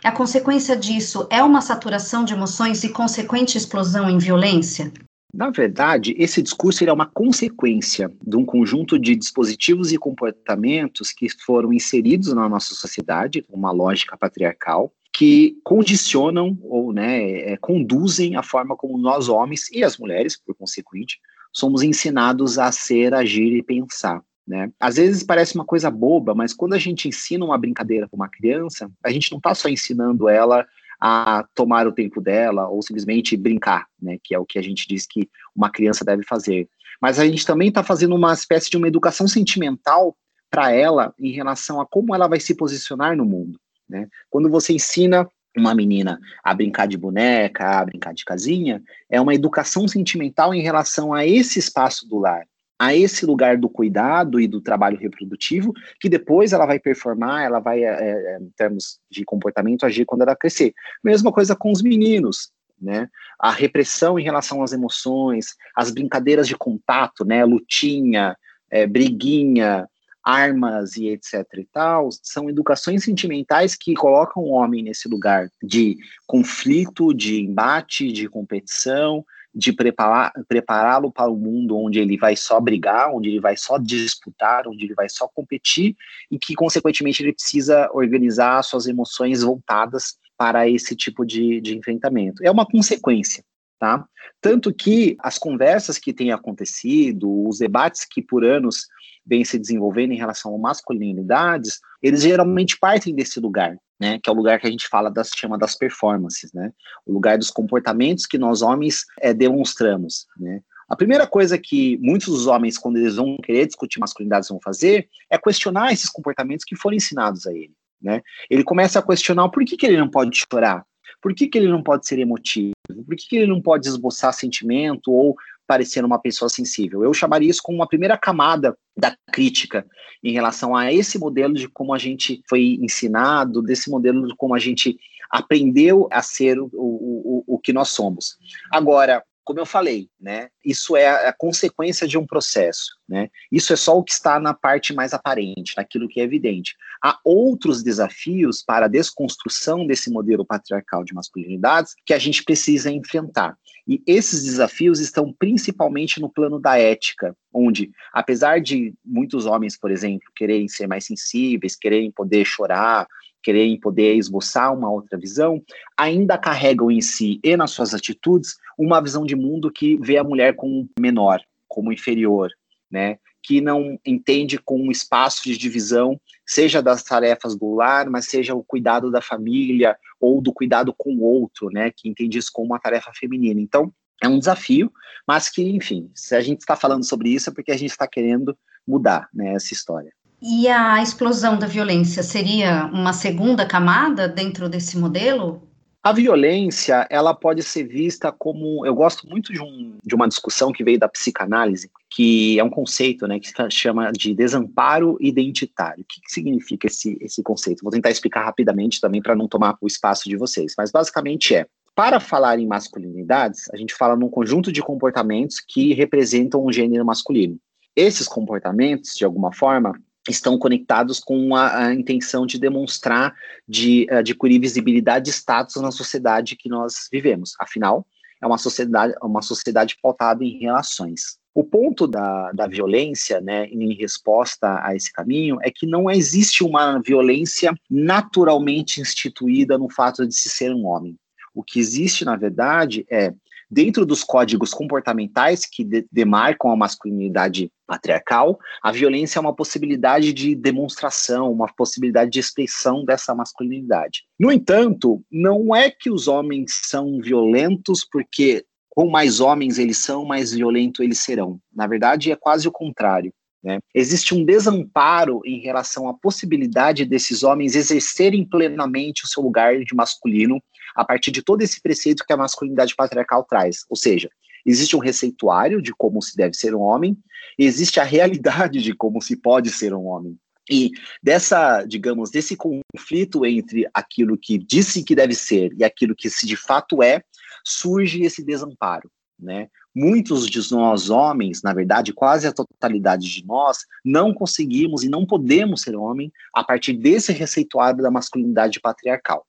A 0.03 0.11
consequência 0.11 0.77
disso 0.77 1.27
é 1.31 1.43
uma 1.43 1.61
saturação 1.61 2.25
de 2.25 2.33
emoções 2.33 2.83
e 2.83 2.89
consequente 2.89 3.57
explosão 3.57 4.11
em 4.11 4.19
violência? 4.19 4.93
Na 5.33 5.49
verdade, 5.49 6.15
esse 6.19 6.43
discurso 6.43 6.85
é 6.85 6.93
uma 6.93 7.07
consequência 7.07 8.13
de 8.23 8.37
um 8.37 8.45
conjunto 8.45 8.99
de 8.99 9.17
dispositivos 9.17 9.91
e 9.91 9.97
comportamentos 9.97 11.11
que 11.11 11.27
foram 11.31 11.73
inseridos 11.73 12.35
na 12.35 12.49
nossa 12.49 12.75
sociedade, 12.75 13.43
uma 13.49 13.71
lógica 13.71 14.15
patriarcal, 14.15 14.93
que 15.11 15.57
condicionam 15.65 16.59
ou 16.63 16.93
né, 16.93 17.53
é, 17.53 17.57
conduzem 17.57 18.37
a 18.37 18.43
forma 18.43 18.77
como 18.77 18.99
nós 18.99 19.29
homens 19.29 19.71
e 19.71 19.83
as 19.83 19.97
mulheres, 19.97 20.37
por 20.37 20.55
consequente, 20.55 21.19
somos 21.51 21.83
ensinados 21.83 22.59
a 22.59 22.71
ser, 22.71 23.15
agir 23.15 23.55
e 23.55 23.63
pensar. 23.63 24.23
Né? 24.47 24.71
Às 24.79 24.97
vezes 24.97 25.23
parece 25.23 25.55
uma 25.55 25.65
coisa 25.65 25.91
boba, 25.91 26.35
mas 26.35 26.53
quando 26.53 26.75
a 26.75 26.79
gente 26.79 27.09
ensina 27.09 27.45
uma 27.45 27.57
brincadeira 27.57 28.07
para 28.07 28.17
uma 28.17 28.29
criança, 28.29 28.91
a 29.03 29.11
gente 29.11 29.31
não 29.31 29.39
está 29.39 29.55
só 29.55 29.69
ensinando 29.69 30.29
ela 30.29 30.67
a 31.05 31.45
tomar 31.53 31.85
o 31.89 31.93
tempo 31.93 32.21
dela 32.21 32.69
ou 32.69 32.81
simplesmente 32.81 33.37
brincar, 33.37 33.89
né, 34.01 34.19
que 34.23 34.37
é 34.37 34.39
o 34.39 34.47
que 34.47 34.57
a 34.57 34.63
gente 34.63 34.87
diz 34.87 35.05
que 35.05 35.29
uma 35.53 35.69
criança 35.69 36.05
deve 36.05 36.23
fazer. 36.23 36.69
Mas 37.01 37.19
a 37.19 37.27
gente 37.27 37.45
também 37.45 37.71
está 37.71 37.83
fazendo 37.83 38.15
uma 38.15 38.33
espécie 38.33 38.71
de 38.71 38.77
uma 38.77 38.87
educação 38.87 39.27
sentimental 39.27 40.17
para 40.49 40.71
ela 40.71 41.13
em 41.19 41.33
relação 41.33 41.81
a 41.81 41.87
como 41.87 42.15
ela 42.15 42.29
vai 42.29 42.39
se 42.39 42.55
posicionar 42.55 43.17
no 43.17 43.25
mundo. 43.25 43.59
Né? 43.89 44.07
Quando 44.31 44.49
você 44.49 44.75
ensina 44.75 45.29
uma 45.57 45.75
menina 45.75 46.21
a 46.45 46.55
brincar 46.55 46.87
de 46.87 46.97
boneca, 46.97 47.81
a 47.81 47.85
brincar 47.85 48.15
de 48.15 48.25
casinha, 48.25 48.81
é 49.11 49.21
uma 49.21 49.35
educação 49.35 49.89
sentimental 49.89 50.55
em 50.55 50.63
relação 50.63 51.13
a 51.13 51.27
esse 51.27 51.59
espaço 51.59 52.09
do 52.09 52.21
lar 52.21 52.47
a 52.83 52.97
esse 52.97 53.25
lugar 53.25 53.57
do 53.57 53.69
cuidado 53.69 54.41
e 54.41 54.49
do 54.49 54.61
trabalho 54.61 54.99
reprodutivo, 54.99 55.73
que 56.01 56.09
depois 56.09 56.53
ela 56.53 56.67
vai 56.67 56.81
performar, 56.81 57.45
ela 57.45 57.61
vai, 57.61 57.85
é, 57.85 58.39
em 58.41 58.51
termos 58.57 58.99
de 59.09 59.25
comportamento, 59.25 59.87
agir 59.87 60.05
quando 60.05 60.23
ela 60.23 60.35
crescer. 60.35 60.75
Mesma 61.03 61.31
coisa 61.31 61.55
com 61.55 61.71
os 61.71 61.81
meninos, 61.81 62.51
né? 62.81 63.09
A 63.39 63.53
repressão 63.53 64.19
em 64.19 64.25
relação 64.25 64.65
às 64.65 64.73
emoções, 64.73 65.55
as 65.77 65.93
brincadeiras 65.93 66.49
de 66.49 66.57
contato, 66.57 67.25
né? 67.25 67.45
Lutinha, 67.45 68.37
é, 68.69 68.85
briguinha, 68.85 69.89
armas 70.21 70.97
e 70.97 71.07
etc 71.07 71.47
e 71.59 71.65
tal, 71.73 72.09
são 72.21 72.51
educações 72.51 73.05
sentimentais 73.05 73.77
que 73.77 73.95
colocam 73.95 74.43
o 74.43 74.51
homem 74.51 74.83
nesse 74.83 75.09
lugar 75.09 75.49
de 75.63 75.97
conflito, 76.27 77.15
de 77.15 77.41
embate, 77.43 78.11
de 78.11 78.29
competição, 78.29 79.25
de 79.55 79.73
prepará-lo 79.73 81.13
para 81.13 81.31
o 81.31 81.37
mundo 81.37 81.77
onde 81.77 81.99
ele 81.99 82.17
vai 82.17 82.35
só 82.35 82.61
brigar, 82.61 83.15
onde 83.15 83.29
ele 83.29 83.41
vai 83.41 83.57
só 83.57 83.77
disputar, 83.77 84.67
onde 84.67 84.87
ele 84.87 84.95
vai 84.95 85.09
só 85.09 85.29
competir 85.29 85.95
e 86.31 86.39
que, 86.39 86.55
consequentemente, 86.55 87.23
ele 87.23 87.35
precisa 87.35 87.89
organizar 87.93 88.63
suas 88.63 88.87
emoções 88.87 89.43
voltadas 89.43 90.17
para 90.37 90.69
esse 90.69 90.97
tipo 90.97 91.25
de, 91.25 91.61
de 91.61 91.77
enfrentamento. 91.77 92.43
É 92.43 92.51
uma 92.51 92.67
consequência, 92.67 93.45
tá? 93.79 94.05
Tanto 94.41 94.73
que 94.73 95.17
as 95.21 95.39
conversas 95.39 95.99
que 95.99 96.13
têm 96.13 96.33
acontecido, 96.33 97.47
os 97.47 97.59
debates 97.59 98.07
que 98.11 98.23
por 98.23 98.45
anos 98.45 98.87
vêm 99.25 99.45
se 99.45 99.59
desenvolvendo 99.59 100.13
em 100.13 100.19
relação 100.19 100.55
a 100.55 100.59
masculinidades, 100.59 101.79
eles 102.03 102.23
geralmente 102.23 102.77
partem 102.79 103.15
desse 103.15 103.39
lugar, 103.39 103.77
né, 104.03 104.19
que 104.21 104.29
é 104.29 104.33
o 104.33 104.37
lugar 104.37 104.59
que 104.59 104.67
a 104.67 104.71
gente 104.71 104.89
fala 104.89 105.09
das 105.09 105.31
chama 105.33 105.57
das 105.57 105.77
performances, 105.77 106.53
né, 106.53 106.73
o 107.07 107.13
lugar 107.13 107.39
dos 107.39 107.51
comportamentos 107.51 108.27
que 108.27 108.37
nós 108.37 108.61
homens 108.61 109.05
é, 109.21 109.33
demonstramos, 109.33 110.27
né. 110.37 110.61
A 110.89 110.97
primeira 110.97 111.27
coisa 111.27 111.57
que 111.57 111.97
muitos 112.03 112.27
dos 112.27 112.47
homens, 112.49 112.77
quando 112.77 112.97
eles 112.97 113.15
vão 113.15 113.37
querer 113.43 113.65
discutir 113.65 114.01
masculinidades, 114.01 114.49
vão 114.49 114.61
fazer 114.61 115.09
é 115.31 115.39
questionar 115.39 115.93
esses 115.93 116.11
comportamentos 116.11 116.65
que 116.65 116.77
foram 116.77 116.97
ensinados 116.97 117.47
a 117.47 117.53
ele, 117.53 117.73
né. 118.03 118.23
Ele 118.51 118.65
começa 118.65 118.99
a 118.99 119.03
questionar 119.03 119.49
por 119.51 119.65
que, 119.65 119.77
que 119.77 119.87
ele 119.87 119.97
não 119.97 120.11
pode 120.11 120.37
chorar, 120.37 120.85
por 121.21 121.33
que, 121.33 121.47
que 121.47 121.57
ele 121.57 121.69
não 121.69 121.83
pode 121.83 122.05
ser 122.09 122.19
emotivo, 122.19 122.73
por 123.03 123.17
que, 123.17 123.29
que 123.29 123.37
ele 123.37 123.47
não 123.47 123.61
pode 123.61 123.89
esboçar 123.89 124.33
sentimento 124.33 125.11
ou 125.11 125.37
parecer 125.67 126.05
uma 126.05 126.19
pessoa 126.19 126.49
sensível. 126.49 127.03
Eu 127.03 127.15
chamaria 127.15 127.49
isso 127.49 127.63
como 127.63 127.79
uma 127.79 127.89
primeira 127.89 128.19
camada 128.19 128.77
da 128.97 129.17
crítica 129.33 129.87
em 130.23 130.33
relação 130.33 130.77
a 130.77 130.93
esse 130.93 131.19
modelo 131.19 131.55
de 131.55 131.69
como 131.69 131.95
a 131.95 131.99
gente 131.99 132.43
foi 132.49 132.79
ensinado, 132.81 133.63
desse 133.63 133.91
modelo 133.91 134.27
de 134.27 134.37
como 134.37 134.55
a 134.55 134.59
gente 134.59 134.99
aprendeu 135.31 136.09
a 136.11 136.21
ser 136.21 136.61
o, 136.61 136.69
o, 136.75 137.45
o 137.47 137.59
que 137.59 137.73
nós 137.73 137.89
somos. 137.89 138.37
Agora, 138.71 139.25
como 139.45 139.61
eu 139.61 139.67
falei, 139.67 140.09
né? 140.21 140.49
Isso 140.65 140.97
é 140.97 141.29
a 141.29 141.33
consequência 141.33 142.07
de 142.07 142.17
um 142.17 142.27
processo, 142.27 142.97
né? 143.09 143.29
Isso 143.51 143.73
é 143.73 143.77
só 143.77 143.99
o 143.99 144.05
que 144.05 144.13
está 144.13 144.39
na 144.39 144.55
parte 144.55 144.93
mais 144.95 145.13
aparente, 145.13 145.75
naquilo 145.77 146.09
que 146.09 146.21
é 146.21 146.25
evidente. 146.25 146.75
Há 147.03 147.19
outros 147.25 147.83
desafios 147.83 148.63
para 148.63 148.87
a 148.87 148.89
desconstrução 148.89 149.87
desse 149.87 150.11
modelo 150.11 150.45
patriarcal 150.45 151.05
de 151.05 151.15
masculinidades 151.15 151.95
que 152.07 152.15
a 152.15 152.19
gente 152.19 152.45
precisa 152.45 152.91
enfrentar. 152.91 153.57
E 153.87 154.01
esses 154.07 154.45
desafios 154.45 155.01
estão 155.01 155.33
principalmente 155.33 156.21
no 156.21 156.31
plano 156.31 156.61
da 156.61 156.79
ética, 156.79 157.37
onde, 157.53 157.91
apesar 158.13 158.61
de 158.61 158.95
muitos 159.05 159.45
homens, 159.45 159.77
por 159.77 159.91
exemplo, 159.91 160.31
quererem 160.37 160.69
ser 160.69 160.87
mais 160.87 161.05
sensíveis, 161.05 161.75
quererem 161.75 162.11
poder 162.11 162.45
chorar, 162.45 163.07
quererem 163.43 163.79
poder 163.79 164.15
esboçar 164.15 164.73
uma 164.73 164.91
outra 164.91 165.19
visão, 165.19 165.63
ainda 165.97 166.39
carregam 166.39 166.91
em 166.91 167.01
si 167.01 167.41
e 167.43 167.57
nas 167.57 167.71
suas 167.73 167.93
atitudes 167.95 168.57
uma 168.79 169.01
visão 169.01 169.25
de 169.25 169.37
mundo 169.37 169.71
que 169.71 169.97
vê 169.97 170.17
a 170.17 170.25
mulher 170.25 170.55
como 170.55 170.89
menor, 170.99 171.41
como 171.69 171.93
inferior, 171.93 172.51
né? 172.91 173.19
Que 173.43 173.61
não 173.61 173.99
entende 174.07 174.59
com 174.59 174.79
um 174.79 174.91
espaço 174.91 175.43
de 175.45 175.59
divisão, 175.59 176.21
seja 176.47 176.81
das 176.81 177.03
tarefas 177.03 177.57
do 177.57 177.75
lar, 177.75 178.09
mas 178.09 178.27
seja 178.27 178.55
o 178.55 178.63
cuidado 178.63 179.11
da 179.11 179.21
família 179.21 179.97
ou 180.21 180.41
do 180.41 180.53
cuidado 180.53 180.95
com 180.97 181.15
o 181.15 181.23
outro, 181.23 181.69
né? 181.71 181.91
Que 181.91 182.09
entende 182.09 182.39
isso 182.39 182.51
como 182.53 182.69
uma 182.69 182.79
tarefa 182.79 183.11
feminina. 183.15 183.61
Então, 183.61 183.93
é 184.23 184.29
um 184.29 184.39
desafio, 184.39 184.93
mas 185.27 185.49
que, 185.49 185.63
enfim, 185.63 186.11
se 186.15 186.35
a 186.37 186.41
gente 186.41 186.61
está 186.61 186.77
falando 186.77 187.05
sobre 187.05 187.31
isso 187.31 187.51
é 187.51 187.53
porque 187.53 187.73
a 187.73 187.77
gente 187.77 187.91
está 187.91 188.07
querendo 188.07 188.57
mudar 188.87 189.29
né, 189.35 189.55
essa 189.55 189.73
história. 189.75 190.13
E 190.45 190.67
a 190.67 191.01
explosão 191.01 191.57
da 191.57 191.69
violência 191.69 192.21
seria 192.21 192.87
uma 192.87 193.13
segunda 193.13 193.65
camada 193.65 194.27
dentro 194.27 194.69
desse 194.69 194.99
modelo? 194.99 195.63
A 196.03 196.13
violência, 196.13 197.07
ela 197.09 197.33
pode 197.33 197.63
ser 197.63 197.85
vista 197.85 198.33
como. 198.33 198.85
Eu 198.85 198.93
gosto 198.93 199.29
muito 199.29 199.53
de, 199.53 199.63
um, 199.63 199.99
de 200.05 200.17
uma 200.17 200.27
discussão 200.27 200.73
que 200.73 200.83
veio 200.83 200.99
da 200.99 201.09
psicanálise, 201.09 201.89
que 202.11 202.59
é 202.59 202.65
um 202.65 202.69
conceito 202.69 203.29
né, 203.29 203.39
que 203.39 203.47
se 203.47 203.71
chama 203.71 204.11
de 204.11 204.35
desamparo 204.35 205.17
identitário. 205.21 206.03
O 206.03 206.07
que, 206.09 206.21
que 206.21 206.33
significa 206.33 206.89
esse, 206.89 207.17
esse 207.21 207.41
conceito? 207.41 207.85
Vou 207.85 207.93
tentar 207.93 208.11
explicar 208.11 208.45
rapidamente 208.45 209.01
também 209.01 209.23
para 209.23 209.37
não 209.37 209.47
tomar 209.47 209.77
o 209.81 209.87
espaço 209.87 210.29
de 210.29 210.37
vocês. 210.37 210.75
Mas 210.77 210.91
basicamente 210.91 211.55
é: 211.55 211.69
para 211.95 212.19
falar 212.19 212.59
em 212.59 212.67
masculinidades, 212.67 213.71
a 213.73 213.77
gente 213.77 213.95
fala 213.95 214.17
num 214.17 214.29
conjunto 214.29 214.73
de 214.73 214.83
comportamentos 214.83 215.61
que 215.61 215.95
representam 215.95 216.67
um 216.67 216.73
gênero 216.73 217.07
masculino. 217.07 217.59
Esses 217.95 218.27
comportamentos, 218.27 219.15
de 219.15 219.25
alguma 219.25 219.53
forma, 219.53 219.93
estão 220.29 220.59
conectados 220.59 221.19
com 221.19 221.55
a, 221.57 221.87
a, 221.87 221.95
intenção 221.95 222.47
de 222.47 222.59
demonstrar, 222.59 223.35
de 223.69 224.07
adquirir 224.11 224.61
visibilidade 224.61 225.31
e 225.31 225.33
status 225.33 225.83
na 225.83 225.91
sociedade 225.91 226.57
que 226.57 226.69
nós 226.69 227.09
vivemos. 227.11 227.55
Afinal, 227.59 228.07
é 228.41 228.47
uma 228.47 228.59
sociedade, 228.59 229.15
uma 229.23 229.43
sociedade 229.43 229.97
pautada 230.03 230.45
em 230.45 230.59
relações. 230.59 231.39
O 231.55 231.63
ponto 231.63 232.07
da, 232.07 232.51
da 232.53 232.67
violência, 232.67 233.41
né, 233.41 233.67
em 233.67 233.95
resposta 233.95 234.81
a 234.83 234.97
esse 234.97 235.13
caminho, 235.13 235.59
é 235.63 235.71
que 235.71 235.87
não 235.87 236.11
existe 236.11 236.65
uma 236.65 236.99
violência 236.99 237.75
naturalmente 237.91 239.01
instituída 239.01 239.77
no 239.77 239.91
fato 239.91 240.27
de 240.27 240.35
se 240.35 240.49
ser 240.49 240.73
um 240.73 240.87
homem. 240.87 241.17
O 241.55 241.63
que 241.63 241.79
existe, 241.79 242.25
na 242.25 242.37
verdade, 242.37 243.05
é 243.11 243.35
dentro 243.73 244.05
dos 244.05 244.23
códigos 244.23 244.75
comportamentais 244.75 245.65
que 245.65 245.83
de 245.83 246.07
demarcam 246.13 246.71
a 246.71 246.77
masculinidade 246.77 247.73
patriarcal, 247.87 248.59
a 248.83 248.93
violência 248.93 249.39
é 249.39 249.41
uma 249.41 249.55
possibilidade 249.55 250.35
de 250.35 250.55
demonstração, 250.55 251.51
uma 251.51 251.67
possibilidade 251.67 252.31
de 252.31 252.39
expressão 252.39 253.03
dessa 253.03 253.35
masculinidade. 253.35 254.25
No 254.39 254.53
entanto, 254.53 255.25
não 255.33 255.75
é 255.75 255.91
que 255.91 256.11
os 256.11 256.29
homens 256.29 256.73
são 256.85 257.19
violentos 257.19 258.07
porque 258.13 258.63
com 258.91 259.09
mais 259.09 259.41
homens 259.41 259.79
eles 259.79 259.97
são, 259.97 260.27
mais 260.27 260.53
violento 260.53 261.03
eles 261.03 261.21
serão. 261.21 261.59
Na 261.75 261.87
verdade, 261.87 262.31
é 262.31 262.37
quase 262.37 262.69
o 262.69 262.73
contrário. 262.73 263.33
Né? 263.65 263.79
Existe 263.95 264.35
um 264.35 264.45
desamparo 264.45 265.41
em 265.47 265.61
relação 265.61 266.09
à 266.09 266.15
possibilidade 266.15 267.05
desses 267.05 267.43
homens 267.43 267.77
exercerem 267.77 268.45
plenamente 268.45 269.25
o 269.25 269.29
seu 269.29 269.43
lugar 269.43 269.79
de 269.79 269.95
masculino 269.95 270.61
a 270.95 271.05
partir 271.05 271.31
de 271.31 271.43
todo 271.43 271.63
esse 271.63 271.81
preceito 271.81 272.25
que 272.25 272.33
a 272.33 272.37
masculinidade 272.37 272.95
patriarcal 272.95 273.45
traz. 273.45 273.85
Ou 273.89 273.97
seja, 273.97 274.31
existe 274.65 274.97
um 274.97 275.01
receituário 275.01 275.81
de 275.81 275.93
como 275.93 276.23
se 276.23 276.37
deve 276.37 276.55
ser 276.55 276.75
um 276.75 276.81
homem, 276.81 277.17
existe 277.59 278.01
a 278.01 278.05
realidade 278.05 278.81
de 278.81 278.95
como 278.95 279.21
se 279.21 279.37
pode 279.37 279.71
ser 279.71 279.95
um 279.95 280.07
homem. 280.07 280.39
E 280.71 280.93
dessa, 281.23 281.85
digamos, 281.85 282.31
desse 282.31 282.57
conflito 282.57 283.45
entre 283.45 283.89
aquilo 283.93 284.39
que 284.39 284.57
disse 284.57 285.03
que 285.03 285.15
deve 285.15 285.35
ser 285.35 285.73
e 285.77 285.83
aquilo 285.83 286.15
que 286.15 286.31
se 286.31 286.47
de 286.47 286.57
fato 286.57 287.03
é, 287.03 287.23
surge 287.65 288.23
esse 288.23 288.45
desamparo, 288.45 289.11
né? 289.39 289.69
muitos 289.95 290.47
de 290.47 290.73
nós 290.73 291.11
homens, 291.11 291.63
na 291.63 291.73
verdade, 291.73 292.13
quase 292.13 292.47
a 292.47 292.53
totalidade 292.53 293.29
de 293.29 293.45
nós, 293.45 293.79
não 294.05 294.33
conseguimos 294.33 295.03
e 295.03 295.09
não 295.09 295.27
podemos 295.27 295.83
ser 295.83 295.95
homem 295.95 296.33
a 296.55 296.65
partir 296.65 296.95
desse 296.95 297.33
receituário 297.33 298.03
da 298.03 298.11
masculinidade 298.11 298.81
patriarcal. 298.81 299.47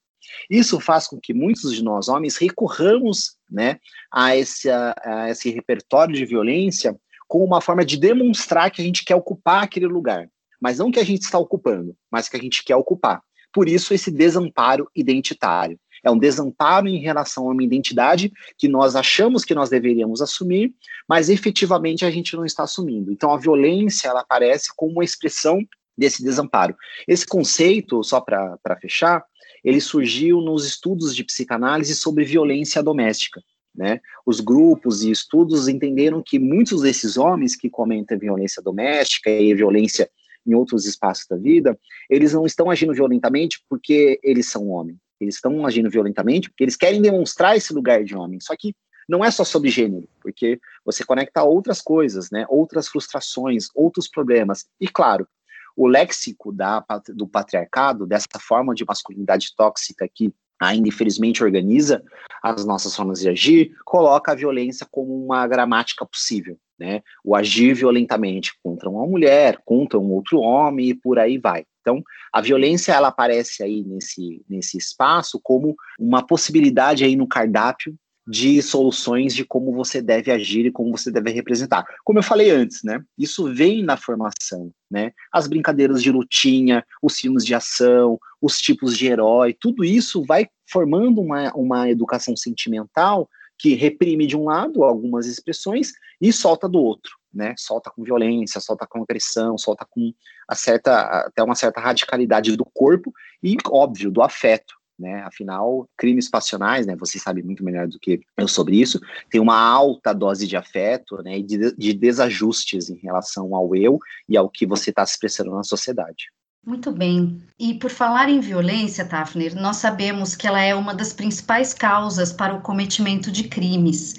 Isso 0.49 0.79
faz 0.79 1.07
com 1.07 1.19
que 1.19 1.33
muitos 1.33 1.73
de 1.73 1.83
nós 1.83 2.07
homens 2.07 2.37
recorramos 2.37 3.35
né, 3.49 3.79
a, 4.11 4.35
esse, 4.35 4.69
a 4.69 5.29
esse 5.29 5.49
repertório 5.49 6.15
de 6.15 6.25
violência 6.25 6.95
como 7.27 7.45
uma 7.45 7.61
forma 7.61 7.83
de 7.85 7.97
demonstrar 7.97 8.69
que 8.71 8.81
a 8.81 8.85
gente 8.85 9.03
quer 9.03 9.15
ocupar 9.15 9.63
aquele 9.63 9.87
lugar. 9.87 10.29
Mas 10.61 10.77
não 10.77 10.91
que 10.91 10.99
a 10.99 11.03
gente 11.03 11.23
está 11.23 11.37
ocupando, 11.37 11.95
mas 12.11 12.29
que 12.29 12.37
a 12.37 12.39
gente 12.39 12.63
quer 12.63 12.75
ocupar. 12.75 13.21
Por 13.51 13.67
isso, 13.67 13.93
esse 13.93 14.09
desamparo 14.09 14.89
identitário. 14.95 15.79
É 16.03 16.11
um 16.11 16.17
desamparo 16.17 16.87
em 16.87 16.99
relação 16.99 17.47
a 17.47 17.53
uma 17.53 17.63
identidade 17.63 18.31
que 18.57 18.67
nós 18.67 18.95
achamos 18.95 19.45
que 19.45 19.55
nós 19.55 19.69
deveríamos 19.69 20.21
assumir, 20.21 20.73
mas 21.07 21.29
efetivamente 21.29 22.03
a 22.03 22.11
gente 22.11 22.35
não 22.35 22.45
está 22.45 22.63
assumindo. 22.63 23.11
Então 23.11 23.31
a 23.31 23.37
violência 23.37 24.09
ela 24.09 24.19
aparece 24.19 24.69
como 24.75 24.93
uma 24.93 25.03
expressão 25.03 25.59
desse 25.97 26.23
desamparo. 26.23 26.75
Esse 27.07 27.25
conceito, 27.25 28.03
só 28.03 28.19
para 28.19 28.77
fechar, 28.81 29.23
ele 29.63 29.79
surgiu 29.79 30.41
nos 30.41 30.65
estudos 30.65 31.15
de 31.15 31.23
psicanálise 31.23 31.95
sobre 31.95 32.25
violência 32.25 32.83
doméstica. 32.83 33.41
Né? 33.75 33.99
Os 34.25 34.39
grupos 34.39 35.03
e 35.03 35.09
estudos 35.09 35.67
entenderam 35.67 36.21
que 36.21 36.37
muitos 36.37 36.81
desses 36.81 37.17
homens 37.17 37.55
que 37.55 37.69
comentam 37.69 38.19
violência 38.19 38.61
doméstica 38.61 39.29
e 39.29 39.53
violência 39.53 40.09
em 40.45 40.53
outros 40.53 40.85
espaços 40.85 41.25
da 41.27 41.37
vida, 41.37 41.77
eles 42.09 42.33
não 42.33 42.45
estão 42.45 42.69
agindo 42.69 42.93
violentamente 42.93 43.63
porque 43.69 44.19
eles 44.21 44.47
são 44.47 44.69
homens. 44.69 44.97
Eles 45.19 45.35
estão 45.35 45.65
agindo 45.65 45.89
violentamente 45.89 46.49
porque 46.49 46.63
eles 46.63 46.75
querem 46.75 47.01
demonstrar 47.01 47.55
esse 47.55 47.73
lugar 47.73 48.03
de 48.03 48.15
homem. 48.15 48.39
Só 48.41 48.53
que 48.57 48.75
não 49.07 49.23
é 49.23 49.31
só 49.31 49.43
sobre 49.43 49.69
gênero, 49.69 50.07
porque 50.21 50.59
você 50.85 51.03
conecta 51.03 51.43
outras 51.43 51.81
coisas, 51.81 52.29
né? 52.29 52.45
Outras 52.49 52.87
frustrações, 52.87 53.67
outros 53.73 54.07
problemas. 54.07 54.65
E 54.79 54.87
claro, 54.87 55.27
o 55.75 55.87
léxico 55.87 56.51
da, 56.51 56.83
do 57.09 57.27
patriarcado, 57.27 58.05
dessa 58.05 58.39
forma 58.39 58.73
de 58.73 58.85
masculinidade 58.85 59.53
tóxica 59.55 60.07
que 60.07 60.33
ainda 60.61 60.87
infelizmente 60.87 61.43
organiza 61.43 62.03
as 62.41 62.65
nossas 62.65 62.95
formas 62.95 63.19
de 63.19 63.29
agir, 63.29 63.75
coloca 63.85 64.31
a 64.31 64.35
violência 64.35 64.87
como 64.89 65.25
uma 65.25 65.45
gramática 65.47 66.05
possível, 66.05 66.57
né? 66.77 67.01
O 67.23 67.35
agir 67.35 67.73
violentamente 67.73 68.53
contra 68.63 68.89
uma 68.89 69.05
mulher, 69.05 69.59
contra 69.65 69.99
um 69.99 70.11
outro 70.11 70.39
homem 70.39 70.89
e 70.89 70.93
por 70.93 71.19
aí 71.19 71.37
vai. 71.37 71.65
Então, 71.81 72.01
a 72.31 72.39
violência 72.39 72.93
ela 72.93 73.09
aparece 73.09 73.61
aí 73.61 73.83
nesse, 73.83 74.43
nesse 74.49 74.77
espaço 74.77 75.39
como 75.43 75.75
uma 75.99 76.25
possibilidade 76.25 77.03
aí 77.03 77.15
no 77.15 77.27
cardápio 77.27 77.93
de 78.25 78.61
soluções 78.61 79.35
de 79.35 79.43
como 79.43 79.73
você 79.73 80.01
deve 80.01 80.31
agir 80.31 80.65
e 80.65 80.71
como 80.71 80.97
você 80.97 81.11
deve 81.11 81.31
representar. 81.31 81.85
Como 82.03 82.19
eu 82.19 82.23
falei 82.23 82.51
antes, 82.51 82.83
né? 82.83 83.03
Isso 83.17 83.53
vem 83.53 83.83
na 83.83 83.97
formação, 83.97 84.71
né? 84.89 85.11
As 85.31 85.47
brincadeiras 85.47 86.01
de 86.01 86.11
lutinha, 86.11 86.85
os 87.01 87.17
filmes 87.17 87.45
de 87.45 87.53
ação, 87.53 88.17
os 88.41 88.57
tipos 88.57 88.97
de 88.97 89.07
herói, 89.07 89.55
tudo 89.59 89.83
isso 89.83 90.23
vai 90.25 90.47
formando 90.69 91.21
uma, 91.21 91.51
uma 91.53 91.89
educação 91.89 92.35
sentimental 92.35 93.29
que 93.57 93.75
reprime 93.75 94.25
de 94.25 94.35
um 94.35 94.45
lado 94.45 94.83
algumas 94.83 95.27
expressões 95.27 95.91
e 96.19 96.31
solta 96.33 96.67
do 96.67 96.79
outro 96.79 97.11
né? 97.33 97.55
Solta 97.57 97.89
com 97.89 98.03
violência, 98.03 98.61
solta 98.61 98.85
com 98.85 99.01
agressão, 99.01 99.57
solta 99.57 99.85
com 99.89 100.13
a 100.47 100.55
certa, 100.55 101.25
até 101.25 101.41
uma 101.41 101.55
certa 101.55 101.81
radicalidade 101.81 102.55
do 102.55 102.65
corpo 102.65 103.11
e, 103.41 103.57
óbvio, 103.67 104.11
do 104.11 104.21
afeto. 104.21 104.75
Né? 105.03 105.21
Afinal, 105.23 105.85
crimes 105.97 106.29
passionais, 106.29 106.87
né? 106.87 106.95
Você 106.95 107.19
sabe 107.19 107.43
muito 107.43 107.61
melhor 107.61 107.89
do 107.89 107.99
que 107.99 108.21
eu 108.37 108.47
sobre 108.47 108.79
isso. 108.79 109.01
Tem 109.29 109.41
uma 109.41 109.59
alta 109.59 110.13
dose 110.13 110.47
de 110.47 110.55
afeto, 110.55 111.21
né? 111.21 111.39
E 111.39 111.43
de, 111.43 111.75
de 111.75 111.93
desajustes 111.93 112.89
em 112.89 112.95
relação 112.95 113.53
ao 113.53 113.75
eu 113.75 113.99
e 114.29 114.37
ao 114.37 114.49
que 114.49 114.65
você 114.65 114.91
está 114.91 115.03
expressando 115.03 115.51
na 115.51 115.63
sociedade. 115.63 116.31
Muito 116.65 116.89
bem. 116.93 117.41
E 117.59 117.73
por 117.73 117.89
falar 117.89 118.29
em 118.29 118.39
violência, 118.39 119.03
Tafner, 119.03 119.53
nós 119.53 119.75
sabemos 119.75 120.33
que 120.37 120.47
ela 120.47 120.61
é 120.61 120.73
uma 120.73 120.93
das 120.93 121.11
principais 121.11 121.73
causas 121.73 122.31
para 122.31 122.55
o 122.55 122.61
cometimento 122.61 123.29
de 123.29 123.49
crimes. 123.49 124.15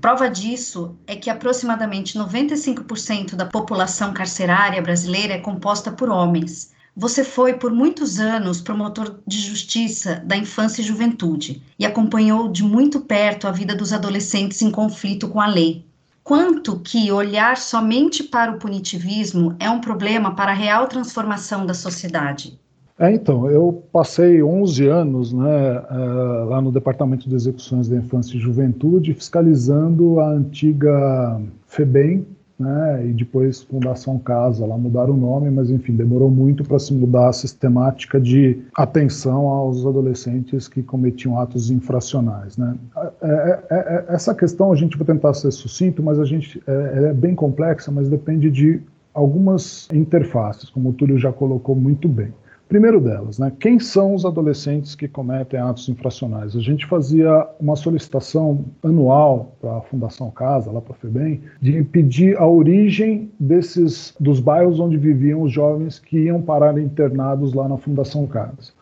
Prova 0.00 0.30
disso 0.30 0.96
é 1.06 1.14
que 1.14 1.28
aproximadamente 1.28 2.18
95% 2.18 3.36
da 3.36 3.44
população 3.44 4.14
carcerária 4.14 4.80
brasileira 4.80 5.34
é 5.34 5.38
composta 5.38 5.92
por 5.92 6.08
homens. 6.08 6.71
Você 6.94 7.24
foi 7.24 7.54
por 7.54 7.72
muitos 7.72 8.20
anos 8.20 8.60
promotor 8.60 9.16
de 9.26 9.38
justiça 9.38 10.22
da 10.26 10.36
infância 10.36 10.82
e 10.82 10.84
juventude 10.84 11.62
e 11.78 11.86
acompanhou 11.86 12.48
de 12.48 12.62
muito 12.62 13.00
perto 13.00 13.48
a 13.48 13.50
vida 13.50 13.74
dos 13.74 13.94
adolescentes 13.94 14.60
em 14.60 14.70
conflito 14.70 15.26
com 15.28 15.40
a 15.40 15.46
lei. 15.46 15.86
Quanto 16.22 16.78
que 16.78 17.10
olhar 17.10 17.56
somente 17.56 18.22
para 18.22 18.52
o 18.52 18.58
punitivismo 18.58 19.56
é 19.58 19.70
um 19.70 19.80
problema 19.80 20.36
para 20.36 20.52
a 20.52 20.54
real 20.54 20.86
transformação 20.86 21.64
da 21.64 21.74
sociedade? 21.74 22.60
É, 22.98 23.10
então, 23.10 23.50
eu 23.50 23.82
passei 23.90 24.42
11 24.42 24.86
anos 24.86 25.32
né, 25.32 25.78
uh, 25.90 26.44
lá 26.44 26.60
no 26.60 26.70
Departamento 26.70 27.28
de 27.28 27.34
Execuções 27.34 27.88
da 27.88 27.96
Infância 27.96 28.36
e 28.36 28.40
Juventude, 28.40 29.14
fiscalizando 29.14 30.20
a 30.20 30.28
antiga 30.28 31.40
FEBEM, 31.66 32.26
né, 32.58 33.06
e 33.06 33.12
depois 33.12 33.62
Fundação 33.62 34.18
Casa, 34.18 34.66
lá 34.66 34.76
mudaram 34.76 35.14
o 35.14 35.16
nome, 35.16 35.50
mas 35.50 35.70
enfim, 35.70 35.94
demorou 35.94 36.30
muito 36.30 36.62
para 36.64 36.78
se 36.78 36.92
mudar 36.94 37.28
a 37.28 37.32
sistemática 37.32 38.20
de 38.20 38.62
atenção 38.74 39.46
aos 39.48 39.86
adolescentes 39.86 40.68
que 40.68 40.82
cometiam 40.82 41.38
atos 41.38 41.70
infracionais. 41.70 42.56
Né. 42.56 42.74
É, 42.96 43.26
é, 43.26 43.64
é, 43.70 43.76
é 43.76 44.04
essa 44.08 44.34
questão 44.34 44.72
a 44.72 44.76
gente 44.76 44.96
vai 44.96 45.06
tentar 45.06 45.34
ser 45.34 45.50
sucinto, 45.50 46.02
mas 46.02 46.18
a 46.18 46.24
gente 46.24 46.62
é, 46.66 47.10
é 47.10 47.12
bem 47.12 47.34
complexa, 47.34 47.90
mas 47.90 48.08
depende 48.08 48.50
de 48.50 48.80
algumas 49.14 49.88
interfaces, 49.92 50.70
como 50.70 50.90
o 50.90 50.92
Túlio 50.92 51.18
já 51.18 51.32
colocou 51.32 51.74
muito 51.74 52.08
bem. 52.08 52.32
Primeiro 52.72 53.02
delas, 53.02 53.38
né, 53.38 53.52
quem 53.60 53.78
são 53.78 54.14
os 54.14 54.24
adolescentes 54.24 54.94
que 54.94 55.06
cometem 55.06 55.60
atos 55.60 55.90
infracionais? 55.90 56.56
A 56.56 56.60
gente 56.60 56.86
fazia 56.86 57.46
uma 57.60 57.76
solicitação 57.76 58.64
anual 58.82 59.54
para 59.60 59.76
a 59.76 59.80
Fundação 59.82 60.30
Casa, 60.30 60.72
lá 60.72 60.80
para 60.80 60.94
a 60.94 60.96
FEBEM, 60.96 61.42
de 61.60 61.82
pedir 61.82 62.34
a 62.38 62.48
origem 62.48 63.30
desses 63.38 64.14
dos 64.18 64.40
bairros 64.40 64.80
onde 64.80 64.96
viviam 64.96 65.42
os 65.42 65.52
jovens 65.52 65.98
que 65.98 66.18
iam 66.18 66.40
parar 66.40 66.78
internados 66.78 67.52
lá 67.52 67.68
na 67.68 67.76
Fundação 67.76 68.26
Casa. 68.26 68.72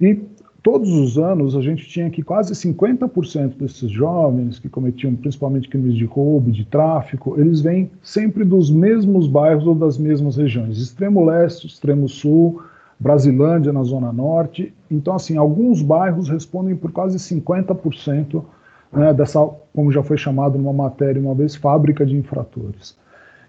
E 0.00 0.20
todos 0.62 0.92
os 0.92 1.18
anos 1.18 1.56
a 1.56 1.60
gente 1.60 1.84
tinha 1.88 2.08
que 2.10 2.22
quase 2.22 2.54
50% 2.54 3.56
desses 3.56 3.90
jovens 3.90 4.60
que 4.60 4.68
cometiam 4.68 5.16
principalmente 5.16 5.68
crimes 5.68 5.94
de 5.94 6.04
roubo, 6.04 6.52
de 6.52 6.64
tráfico, 6.64 7.34
eles 7.40 7.60
vêm 7.60 7.90
sempre 8.04 8.44
dos 8.44 8.70
mesmos 8.70 9.26
bairros 9.26 9.66
ou 9.66 9.74
das 9.74 9.98
mesmas 9.98 10.36
regiões, 10.36 10.78
extremo 10.78 11.24
leste, 11.24 11.66
extremo 11.66 12.08
sul, 12.08 12.62
Brasilândia, 13.02 13.72
na 13.72 13.82
Zona 13.82 14.12
Norte. 14.12 14.72
Então, 14.88 15.14
assim, 15.16 15.36
alguns 15.36 15.82
bairros 15.82 16.28
respondem 16.28 16.76
por 16.76 16.92
quase 16.92 17.18
50% 17.18 18.44
né, 18.92 19.12
dessa, 19.12 19.44
como 19.74 19.90
já 19.90 20.04
foi 20.04 20.16
chamado 20.16 20.56
numa 20.56 20.72
matéria 20.72 21.20
uma 21.20 21.34
vez, 21.34 21.56
fábrica 21.56 22.06
de 22.06 22.16
infratores. 22.16 22.96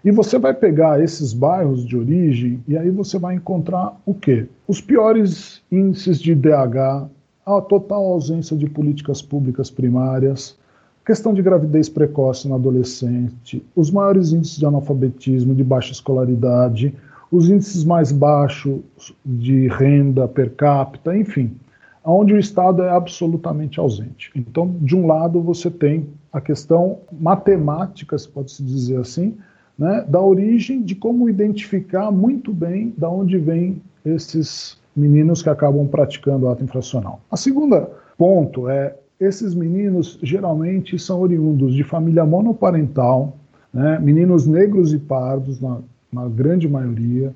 E 0.04 0.10
você 0.10 0.38
vai 0.38 0.52
pegar 0.52 1.00
esses 1.00 1.32
bairros 1.32 1.86
de 1.86 1.96
origem 1.96 2.62
e 2.66 2.76
aí 2.76 2.90
você 2.90 3.16
vai 3.16 3.36
encontrar 3.36 3.96
o 4.04 4.12
quê? 4.12 4.46
Os 4.66 4.80
piores 4.80 5.62
índices 5.70 6.18
de 6.18 6.34
DH, 6.34 7.06
a 7.46 7.60
total 7.60 8.04
ausência 8.04 8.56
de 8.56 8.68
políticas 8.68 9.22
públicas 9.22 9.70
primárias, 9.70 10.58
questão 11.06 11.32
de 11.32 11.42
gravidez 11.42 11.88
precoce 11.88 12.48
no 12.48 12.56
adolescente, 12.56 13.64
os 13.76 13.90
maiores 13.90 14.32
índices 14.32 14.58
de 14.58 14.66
analfabetismo, 14.66 15.54
de 15.54 15.62
baixa 15.62 15.92
escolaridade, 15.92 16.94
os 17.30 17.48
índices 17.48 17.84
mais 17.84 18.12
baixos 18.12 18.80
de 19.24 19.68
renda 19.68 20.28
per 20.28 20.50
capita, 20.54 21.16
enfim, 21.16 21.52
onde 22.04 22.34
o 22.34 22.38
Estado 22.38 22.82
é 22.82 22.90
absolutamente 22.90 23.80
ausente. 23.80 24.30
Então, 24.34 24.74
de 24.80 24.94
um 24.94 25.06
lado, 25.06 25.40
você 25.40 25.70
tem 25.70 26.06
a 26.32 26.40
questão 26.40 26.98
matemática, 27.12 28.18
se 28.18 28.28
pode 28.28 28.52
se 28.52 28.62
dizer 28.62 29.00
assim, 29.00 29.34
né, 29.78 30.04
da 30.06 30.20
origem 30.20 30.82
de 30.82 30.94
como 30.94 31.28
identificar 31.28 32.10
muito 32.10 32.52
bem 32.52 32.92
da 32.96 33.08
onde 33.08 33.38
vêm 33.38 33.80
esses 34.04 34.78
meninos 34.94 35.42
que 35.42 35.48
acabam 35.48 35.86
praticando 35.86 36.48
ato 36.48 36.62
infracional. 36.62 37.20
A 37.30 37.36
segunda 37.36 37.90
ponto 38.16 38.68
é 38.68 38.94
esses 39.18 39.54
meninos 39.54 40.18
geralmente 40.22 40.98
são 40.98 41.20
oriundos 41.20 41.74
de 41.74 41.82
família 41.82 42.24
monoparental, 42.24 43.36
né, 43.72 43.98
meninos 43.98 44.46
negros 44.46 44.92
e 44.92 44.98
pardos, 44.98 45.60
na 45.60 45.78
na 46.14 46.28
grande 46.28 46.68
maioria. 46.68 47.34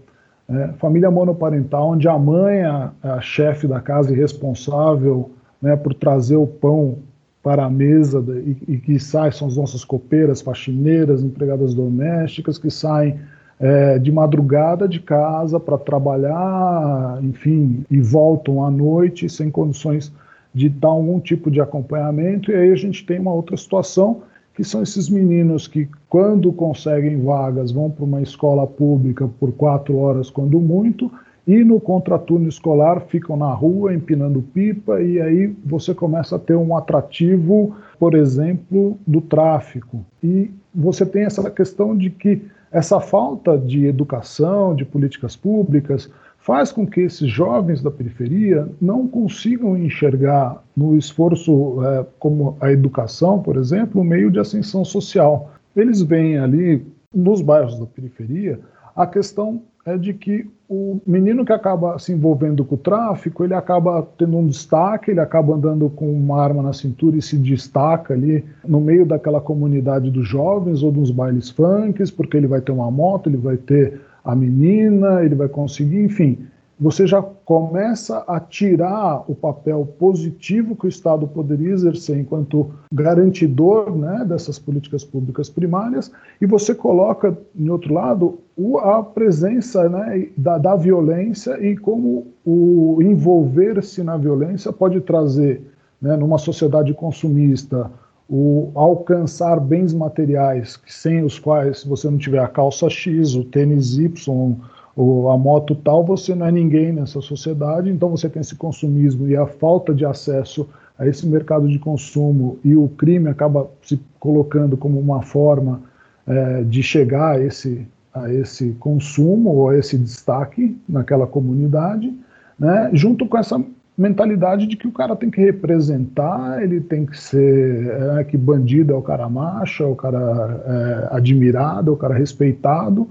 É, 0.49 0.69
família 0.79 1.11
monoparental, 1.11 1.91
onde 1.91 2.09
a 2.09 2.19
mãe 2.19 2.61
é 2.61 2.91
a 3.03 3.21
chefe 3.21 3.67
da 3.67 3.81
casa 3.81 4.13
e 4.13 4.17
responsável 4.17 5.31
né, 5.61 5.77
por 5.77 5.93
trazer 5.93 6.37
o 6.37 6.47
pão 6.47 6.99
para 7.43 7.65
a 7.65 7.71
mesa 7.71 8.25
e, 8.29 8.57
e, 8.75 8.79
que 8.79 8.99
sai 8.99 9.31
são 9.33 9.47
as 9.49 9.57
nossas 9.57 9.85
copeiras, 9.85 10.41
faxineiras, 10.41 11.23
empregadas 11.23 11.75
domésticas 11.75 12.59
que 12.59 12.71
saem 12.71 13.19
é, 13.61 13.99
de 13.99 14.13
madrugada 14.13 14.89
de 14.89 15.01
casa 15.01 15.59
para 15.59 15.77
trabalhar, 15.77 17.19
enfim, 17.23 17.85
e 17.91 18.01
voltam 18.01 18.65
à 18.65 18.71
noite 18.71 19.29
sem 19.29 19.51
condições 19.51 20.13
de 20.55 20.69
dar 20.69 20.89
algum 20.89 21.21
tipo 21.21 21.51
de 21.51 21.61
acompanhamento. 21.61 22.51
E 22.51 22.55
aí 22.55 22.73
a 22.73 22.77
gente 22.77 23.05
tem 23.05 23.19
uma 23.19 23.33
outra 23.33 23.57
situação 23.57 24.23
que 24.59 24.65
são 24.65 24.83
esses 24.83 25.09
meninos 25.09 25.69
que, 25.69 25.89
quando 26.09 26.53
conseguem 26.53 27.23
vagas, 27.23 27.71
vão 27.71 27.89
para 27.89 28.05
uma 28.05 28.21
escola 28.21 28.67
pública 28.67 29.31
por 29.39 29.53
quatro 29.53 29.97
horas, 29.99 30.31
quando 30.31 30.59
muito, 30.59 31.09
e 31.47 31.63
no 31.63 31.81
contraturno 31.81 32.49
escolar 32.49 33.03
ficam 33.03 33.37
na 33.37 33.53
rua 33.53 33.95
empinando 33.95 34.43
pipa, 34.43 35.01
e 35.01 35.21
aí 35.21 35.55
você 35.65 35.95
começa 35.95 36.35
a 36.35 36.41
ter 36.41 36.57
um 36.57 36.77
atrativo, 36.77 37.77
por 38.01 38.17
exemplo, 38.17 38.99
do 39.07 39.21
tráfico. 39.21 40.05
E 40.21 40.51
você 40.75 41.07
tem 41.07 41.23
essa 41.23 41.49
questão 41.53 41.97
de 41.97 42.11
que 42.11 42.43
essa 42.73 42.99
falta 42.99 43.57
de 43.57 43.87
educação, 43.87 44.75
de 44.75 44.85
políticas 44.85 45.37
públicas, 45.37 46.11
faz 46.49 46.73
com 46.73 46.87
que 46.87 47.03
esses 47.03 47.29
jovens 47.29 47.83
da 47.83 47.91
periferia 47.91 48.67
não 48.81 49.07
consigam 49.07 49.77
enxergar 49.77 50.65
no 50.75 50.97
esforço 50.97 51.85
é, 51.85 52.07
como 52.19 52.57
a 52.59 52.73
educação, 52.73 53.43
por 53.43 53.59
exemplo, 53.59 54.01
um 54.01 54.05
meio 54.05 54.31
de 54.31 54.39
ascensão 54.39 54.83
social. 54.83 55.53
Eles 55.77 56.01
veem 56.01 56.39
ali 56.39 56.87
nos 57.15 57.43
bairros 57.43 57.79
da 57.79 57.85
periferia 57.85 58.59
a 58.97 59.07
questão 59.07 59.63
é 59.85 59.97
de 59.97 60.13
que 60.13 60.51
o 60.69 61.01
menino 61.07 61.45
que 61.45 61.53
acaba 61.53 61.99
se 61.99 62.13
envolvendo 62.13 62.65
com 62.65 62.75
o 62.75 62.79
tráfico, 62.79 63.45
ele 63.45 63.55
acaba 63.55 64.07
tendo 64.19 64.37
um 64.37 64.47
destaque, 64.47 65.11
ele 65.11 65.21
acaba 65.21 65.55
andando 65.55 65.89
com 65.89 66.11
uma 66.11 66.43
arma 66.43 66.63
na 66.63 66.73
cintura 66.73 67.17
e 67.17 67.23
se 67.23 67.39
destaca 67.39 68.13
ali 68.13 68.45
no 68.67 68.81
meio 68.81 69.07
daquela 69.07 69.41
comunidade 69.41 70.11
dos 70.11 70.27
jovens 70.27 70.83
ou 70.83 70.91
dos 70.91 71.11
bailes 71.11 71.49
funks, 71.49 72.11
porque 72.11 72.37
ele 72.37 72.47
vai 72.47 72.61
ter 72.61 72.73
uma 72.73 72.91
moto, 72.91 73.29
ele 73.29 73.37
vai 73.37 73.57
ter 73.57 74.01
a 74.29 74.37
menina, 74.37 75.25
ele 75.25 75.35
vai 75.35 75.49
conseguir, 75.49 76.05
enfim. 76.05 76.39
Você 76.79 77.07
já 77.07 77.23
começa 77.23 78.19
a 78.29 78.39
tirar 78.39 79.25
o 79.27 79.35
papel 79.35 79.89
positivo 79.99 80.77
que 80.77 80.85
o 80.85 80.89
Estado 80.89 81.27
poderia 81.27 81.73
exercer 81.73 82.19
enquanto 82.19 82.71
garantidor 82.93 83.97
né, 83.97 84.27
dessas 84.29 84.59
políticas 84.59 85.03
públicas 85.03 85.49
primárias, 85.49 86.13
e 86.43 86.45
você 86.47 86.75
coloca, 86.75 87.37
em 87.59 87.71
outro 87.71 87.95
lado, 87.95 88.39
a 88.83 89.03
presença 89.03 89.89
né, 89.89 90.29
da, 90.37 90.59
da 90.59 90.77
violência 90.77 91.59
e 91.67 91.75
como 91.75 92.27
o 92.45 92.99
envolver-se 93.01 94.03
na 94.03 94.19
violência 94.19 94.71
pode 94.71 95.01
trazer, 95.01 95.63
né, 96.03 96.19
numa 96.19 96.37
sociedade 96.37 96.93
consumista, 96.93 97.91
o 98.29 98.71
alcançar 98.75 99.59
bens 99.59 99.95
materiais 99.95 100.79
sem 100.87 101.25
os 101.25 101.39
quais, 101.39 101.81
se 101.81 101.89
você 101.89 102.11
não 102.11 102.19
tiver 102.19 102.41
a 102.41 102.49
calça 102.49 102.91
X, 102.91 103.35
o 103.35 103.43
tênis 103.43 103.97
Y, 103.97 104.55
ou 104.95 105.31
a 105.31 105.39
moto 105.39 105.75
tal, 105.77 106.05
você 106.05 106.35
não 106.35 106.47
é 106.47 106.53
ninguém 106.53 106.93
nessa 106.93 107.21
sociedade, 107.21 107.89
então 107.89 108.11
você 108.11 108.29
tem 108.29 108.41
esse 108.41 108.57
consumismo 108.57 109.29
e 109.29 109.37
a 109.37 109.47
falta 109.47 109.95
de 109.95 110.05
acesso 110.05 110.69
a 110.99 111.07
esse 111.07 111.27
mercado 111.27 111.69
de 111.69 111.79
consumo 111.79 112.59
e 112.65 112.75
o 112.75 112.89
crime 112.89 113.29
acaba 113.29 113.71
se 113.81 113.99
colocando 114.19 114.77
como 114.77 114.99
uma 114.99 115.23
forma 115.23 115.81
é, 116.27 116.65
de 116.65 116.83
chegar 116.83 117.37
a 117.37 117.41
esse, 117.41 117.87
a 118.13 118.33
esse 118.35 118.73
consumo 118.81 119.51
ou 119.51 119.69
a 119.71 119.79
esse 119.79 119.97
destaque 119.97 120.77
naquela 120.89 121.27
comunidade, 121.27 122.13
né, 122.59 122.91
junto 122.93 123.27
com 123.27 123.39
essa 123.39 123.65
mentalidade 123.99 124.69
de 124.69 124.77
que 124.77 124.87
o 124.87 124.93
cara 124.93 125.17
tem 125.17 125.29
que 125.29 125.41
representar, 125.41 126.63
ele 126.63 126.81
tem 126.81 127.05
que 127.05 127.19
ser 127.19 127.89
é, 128.19 128.23
que 128.23 128.37
bandido 128.37 128.93
é 128.93 128.97
o 128.97 129.03
cara 129.03 129.29
macho, 129.29 129.83
é 129.83 129.87
o 129.87 129.97
cara 129.97 130.63
é, 130.65 131.17
admirado, 131.17 131.91
é 131.91 131.95
o 131.95 131.97
cara 131.97 132.15
respeitado. 132.15 133.09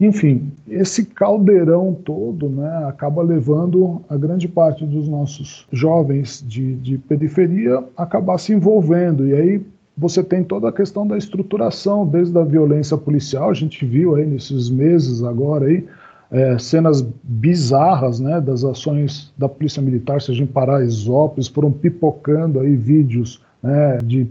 Enfim, 0.00 0.50
esse 0.66 1.04
caldeirão 1.04 1.94
todo 1.94 2.48
né, 2.48 2.86
acaba 2.88 3.22
levando 3.22 4.02
a 4.08 4.16
grande 4.16 4.48
parte 4.48 4.84
dos 4.84 5.06
nossos 5.08 5.66
jovens 5.70 6.42
de, 6.46 6.74
de 6.76 6.98
periferia 6.98 7.84
a 7.96 8.02
acabar 8.02 8.38
se 8.38 8.52
envolvendo. 8.52 9.28
E 9.28 9.34
aí 9.34 9.62
você 9.96 10.24
tem 10.24 10.42
toda 10.42 10.68
a 10.68 10.72
questão 10.72 11.06
da 11.06 11.16
estruturação, 11.16 12.06
desde 12.06 12.36
a 12.36 12.42
violência 12.42 12.96
policial, 12.96 13.50
a 13.50 13.54
gente 13.54 13.84
viu 13.86 14.16
aí 14.16 14.26
nesses 14.26 14.68
meses 14.68 15.22
agora 15.22 15.66
aí, 15.66 15.86
é, 16.34 16.58
cenas 16.58 17.00
bizarras 17.22 18.18
né, 18.18 18.40
das 18.40 18.64
ações 18.64 19.32
da 19.38 19.48
Polícia 19.48 19.80
Militar, 19.80 20.20
seja 20.20 20.42
em 20.42 20.46
Paraisópolis, 20.46 21.46
foram 21.46 21.70
pipocando 21.70 22.58
aí 22.58 22.74
vídeos 22.74 23.40
né, 23.62 23.98
de 24.04 24.28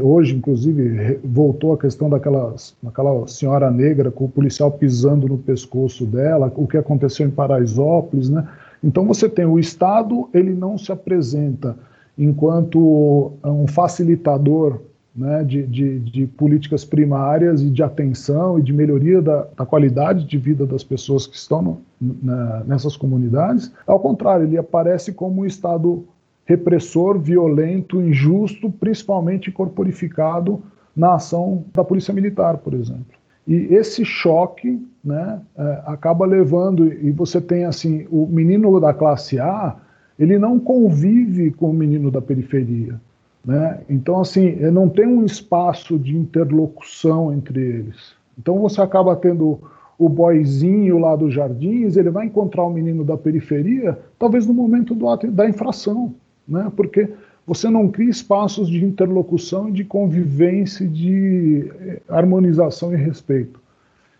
hoje, 0.00 0.36
inclusive, 0.36 1.18
voltou 1.24 1.72
a 1.72 1.78
questão 1.78 2.08
daquela, 2.08 2.54
daquela 2.80 3.26
senhora 3.26 3.68
negra 3.68 4.12
com 4.12 4.26
o 4.26 4.28
policial 4.28 4.70
pisando 4.70 5.26
no 5.26 5.38
pescoço 5.38 6.06
dela, 6.06 6.52
o 6.54 6.68
que 6.68 6.76
aconteceu 6.76 7.26
em 7.26 7.30
Paraisópolis, 7.30 8.28
né? 8.28 8.46
Então 8.82 9.04
você 9.04 9.28
tem 9.28 9.46
o 9.46 9.58
Estado, 9.58 10.28
ele 10.34 10.52
não 10.52 10.76
se 10.76 10.92
apresenta 10.92 11.74
enquanto 12.16 13.32
um 13.42 13.66
facilitador 13.66 14.80
né, 15.14 15.44
de, 15.44 15.62
de, 15.62 15.98
de, 16.00 16.26
políticas 16.26 16.84
primárias 16.84 17.62
e 17.62 17.70
de 17.70 17.82
atenção 17.82 18.58
e 18.58 18.62
de 18.62 18.72
melhoria 18.72 19.22
da, 19.22 19.46
da 19.56 19.64
qualidade 19.64 20.24
de 20.24 20.36
vida 20.36 20.66
das 20.66 20.82
pessoas 20.82 21.26
que 21.26 21.36
estão 21.36 21.62
no, 21.62 22.16
na, 22.22 22.64
nessas 22.64 22.96
comunidades. 22.96 23.72
Ao 23.86 24.00
contrário, 24.00 24.46
ele 24.46 24.58
aparece 24.58 25.12
como 25.12 25.42
um 25.42 25.46
Estado 25.46 26.04
repressor, 26.44 27.18
violento, 27.18 28.02
injusto, 28.02 28.70
principalmente 28.70 29.52
corporificado 29.52 30.60
na 30.94 31.14
ação 31.14 31.64
da 31.72 31.84
Polícia 31.84 32.12
Militar, 32.12 32.58
por 32.58 32.74
exemplo. 32.74 33.14
E 33.46 33.54
esse 33.74 34.04
choque 34.04 34.84
né, 35.02 35.40
é, 35.56 35.82
acaba 35.86 36.26
levando, 36.26 36.92
e 36.92 37.10
você 37.10 37.40
tem 37.40 37.64
assim, 37.64 38.06
o 38.10 38.26
menino 38.26 38.80
da 38.80 38.92
classe 38.92 39.38
A, 39.38 39.76
ele 40.18 40.38
não 40.38 40.58
convive 40.58 41.50
com 41.50 41.70
o 41.70 41.74
menino 41.74 42.10
da 42.10 42.22
periferia. 42.22 43.00
Né? 43.44 43.80
Então, 43.90 44.20
assim, 44.20 44.52
não 44.70 44.88
tem 44.88 45.06
um 45.06 45.24
espaço 45.24 45.98
de 45.98 46.16
interlocução 46.16 47.32
entre 47.32 47.60
eles. 47.60 48.14
Então, 48.38 48.58
você 48.58 48.80
acaba 48.80 49.14
tendo 49.14 49.60
o 49.98 50.08
boizinho 50.08 50.98
lá 50.98 51.14
dos 51.14 51.32
jardins, 51.32 51.96
ele 51.96 52.10
vai 52.10 52.26
encontrar 52.26 52.64
o 52.64 52.70
menino 52.70 53.04
da 53.04 53.16
periferia, 53.16 53.98
talvez 54.18 54.46
no 54.46 54.54
momento 54.54 54.94
do 54.94 55.08
ato 55.08 55.30
da 55.30 55.48
infração, 55.48 56.14
né? 56.48 56.70
porque 56.74 57.08
você 57.46 57.68
não 57.68 57.88
cria 57.88 58.10
espaços 58.10 58.68
de 58.68 58.84
interlocução 58.84 59.70
de 59.70 59.84
convivência, 59.84 60.88
de 60.88 61.70
eh, 61.80 62.00
harmonização 62.08 62.92
e 62.92 62.96
respeito. 62.96 63.60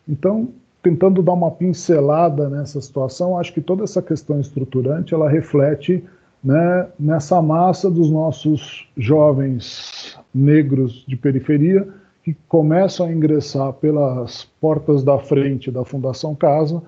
Então, 0.07 0.49
tentando 0.83 1.23
dar 1.23 1.33
uma 1.33 1.51
pincelada 1.51 2.51
nessa 2.51 2.81
situação, 2.81 3.39
acho 3.39 3.55
que 3.55 3.63
toda 3.63 3.83
essa 3.83 4.03
questão 4.03 4.39
estruturante 4.39 5.15
ela 5.15 5.29
reflete 5.29 6.05
né, 6.45 6.89
nessa 6.99 7.41
massa 7.41 7.91
dos 7.91 8.11
nossos 8.11 8.87
jovens 8.97 10.19
negros 10.33 11.05
de 11.09 11.17
periferia 11.17 11.89
que 12.23 12.37
começam 12.49 13.07
a 13.07 13.13
ingressar 13.13 13.73
pelas 13.75 14.45
portas 14.61 15.03
da 15.03 15.19
frente 15.19 15.71
da 15.71 15.85
Fundação 15.85 16.35
Casa 16.35 16.83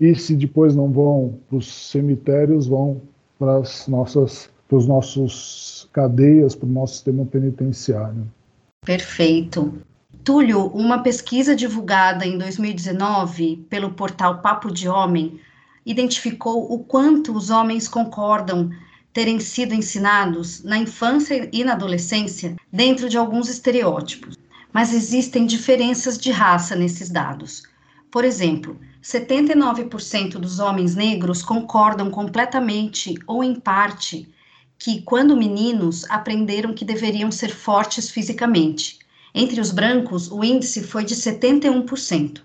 e 0.00 0.14
se 0.14 0.34
depois 0.34 0.74
não 0.74 0.90
vão 0.90 1.38
para 1.48 1.58
os 1.58 1.90
cemitérios, 1.90 2.66
vão 2.66 3.02
para 3.38 3.58
as 3.58 3.86
nossas 3.86 4.50
para 4.68 4.78
os 4.78 4.86
nossos 4.86 5.86
cadeias, 5.92 6.54
para 6.54 6.66
o 6.66 6.72
nosso 6.72 6.94
sistema 6.94 7.26
penitenciário. 7.26 8.26
Perfeito. 8.86 9.74
Túlio, 10.24 10.68
uma 10.68 11.02
pesquisa 11.02 11.54
divulgada 11.54 12.24
em 12.24 12.38
2019 12.38 13.66
pelo 13.68 13.90
portal 13.90 14.40
Papo 14.40 14.72
de 14.72 14.88
Homem 14.88 15.38
identificou 15.84 16.72
o 16.72 16.78
quanto 16.78 17.36
os 17.36 17.50
homens 17.50 17.86
concordam 17.86 18.70
terem 19.12 19.38
sido 19.38 19.74
ensinados 19.74 20.62
na 20.62 20.78
infância 20.78 21.48
e 21.52 21.62
na 21.64 21.72
adolescência 21.72 22.56
dentro 22.72 23.08
de 23.08 23.16
alguns 23.16 23.48
estereótipos. 23.48 24.38
Mas 24.72 24.94
existem 24.94 25.44
diferenças 25.44 26.16
de 26.16 26.30
raça 26.30 26.74
nesses 26.74 27.10
dados. 27.10 27.64
Por 28.10 28.24
exemplo, 28.24 28.78
79% 29.02 30.32
dos 30.32 30.58
homens 30.58 30.94
negros 30.94 31.42
concordam 31.42 32.10
completamente 32.10 33.14
ou 33.26 33.42
em 33.42 33.54
parte 33.54 34.28
que, 34.78 35.02
quando 35.02 35.36
meninos, 35.36 36.04
aprenderam 36.08 36.74
que 36.74 36.84
deveriam 36.84 37.30
ser 37.30 37.54
fortes 37.54 38.10
fisicamente. 38.10 38.98
Entre 39.34 39.60
os 39.60 39.70
brancos, 39.70 40.30
o 40.30 40.44
índice 40.44 40.82
foi 40.82 41.04
de 41.04 41.14
71%. 41.14 42.42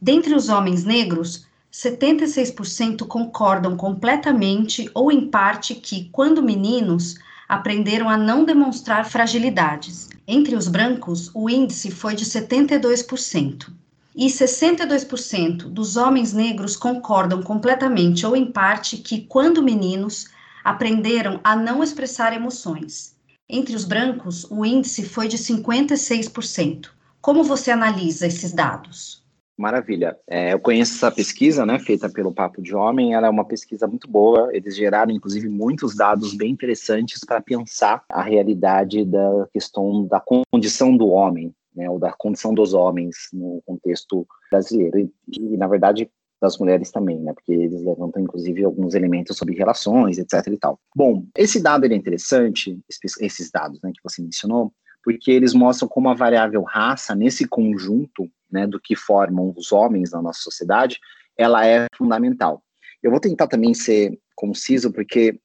Dentre 0.00 0.34
os 0.34 0.48
homens 0.48 0.84
negros, 0.84 1.47
76% 1.78 3.06
concordam 3.06 3.76
completamente 3.76 4.90
ou 4.92 5.12
em 5.12 5.30
parte 5.30 5.76
que, 5.76 6.08
quando 6.10 6.42
meninos, 6.42 7.14
aprenderam 7.48 8.08
a 8.08 8.16
não 8.16 8.44
demonstrar 8.44 9.08
fragilidades. 9.08 10.08
Entre 10.26 10.56
os 10.56 10.66
brancos, 10.66 11.30
o 11.32 11.48
índice 11.48 11.92
foi 11.92 12.16
de 12.16 12.24
72%. 12.24 13.72
E 14.16 14.26
62% 14.26 15.68
dos 15.68 15.96
homens 15.96 16.32
negros 16.32 16.74
concordam 16.74 17.44
completamente 17.44 18.26
ou 18.26 18.34
em 18.34 18.50
parte 18.50 18.96
que, 18.96 19.20
quando 19.20 19.62
meninos, 19.62 20.26
aprenderam 20.64 21.38
a 21.44 21.54
não 21.54 21.80
expressar 21.80 22.34
emoções. 22.34 23.14
Entre 23.48 23.76
os 23.76 23.84
brancos, 23.84 24.44
o 24.50 24.66
índice 24.66 25.04
foi 25.04 25.28
de 25.28 25.38
56%. 25.38 26.88
Como 27.20 27.44
você 27.44 27.70
analisa 27.70 28.26
esses 28.26 28.52
dados? 28.52 29.17
Maravilha. 29.58 30.16
É, 30.24 30.52
eu 30.52 30.60
conheço 30.60 30.94
essa 30.94 31.10
pesquisa, 31.10 31.66
né, 31.66 31.80
feita 31.80 32.08
pelo 32.08 32.32
Papo 32.32 32.62
de 32.62 32.76
Homem. 32.76 33.14
Ela 33.14 33.26
é 33.26 33.30
uma 33.30 33.44
pesquisa 33.44 33.88
muito 33.88 34.08
boa. 34.08 34.50
Eles 34.54 34.76
geraram, 34.76 35.10
inclusive, 35.10 35.48
muitos 35.48 35.96
dados 35.96 36.32
bem 36.32 36.52
interessantes 36.52 37.24
para 37.26 37.40
pensar 37.40 38.04
a 38.08 38.22
realidade 38.22 39.04
da 39.04 39.48
questão 39.52 40.06
da 40.06 40.22
condição 40.48 40.96
do 40.96 41.08
homem, 41.08 41.52
né, 41.74 41.90
ou 41.90 41.98
da 41.98 42.12
condição 42.12 42.54
dos 42.54 42.72
homens 42.72 43.16
no 43.32 43.60
contexto 43.66 44.24
brasileiro. 44.48 45.00
E, 45.00 45.10
e, 45.36 45.56
na 45.56 45.66
verdade, 45.66 46.08
das 46.40 46.56
mulheres 46.56 46.92
também, 46.92 47.18
né, 47.18 47.32
porque 47.32 47.52
eles 47.52 47.82
levantam, 47.82 48.22
inclusive, 48.22 48.64
alguns 48.64 48.94
elementos 48.94 49.36
sobre 49.36 49.56
relações, 49.56 50.18
etc. 50.18 50.46
e 50.52 50.56
tal. 50.56 50.78
Bom, 50.94 51.24
esse 51.36 51.60
dado 51.60 51.84
é 51.84 51.92
interessante, 51.96 52.78
esses 53.20 53.50
dados, 53.50 53.80
né, 53.82 53.90
que 53.92 54.00
você 54.04 54.22
mencionou, 54.22 54.72
porque 55.02 55.32
eles 55.32 55.52
mostram 55.52 55.88
como 55.88 56.08
a 56.08 56.14
variável 56.14 56.62
raça, 56.62 57.12
nesse 57.14 57.48
conjunto 57.48 58.30
né, 58.50 58.66
do 58.66 58.80
que 58.80 58.96
formam 58.96 59.52
os 59.56 59.72
homens 59.72 60.12
na 60.12 60.22
nossa 60.22 60.40
sociedade, 60.40 60.98
ela 61.36 61.66
é 61.66 61.86
fundamental. 61.96 62.62
Eu 63.02 63.10
vou 63.10 63.20
tentar 63.20 63.46
também 63.46 63.74
ser 63.74 64.18
conciso, 64.34 64.92
porque 64.92 65.38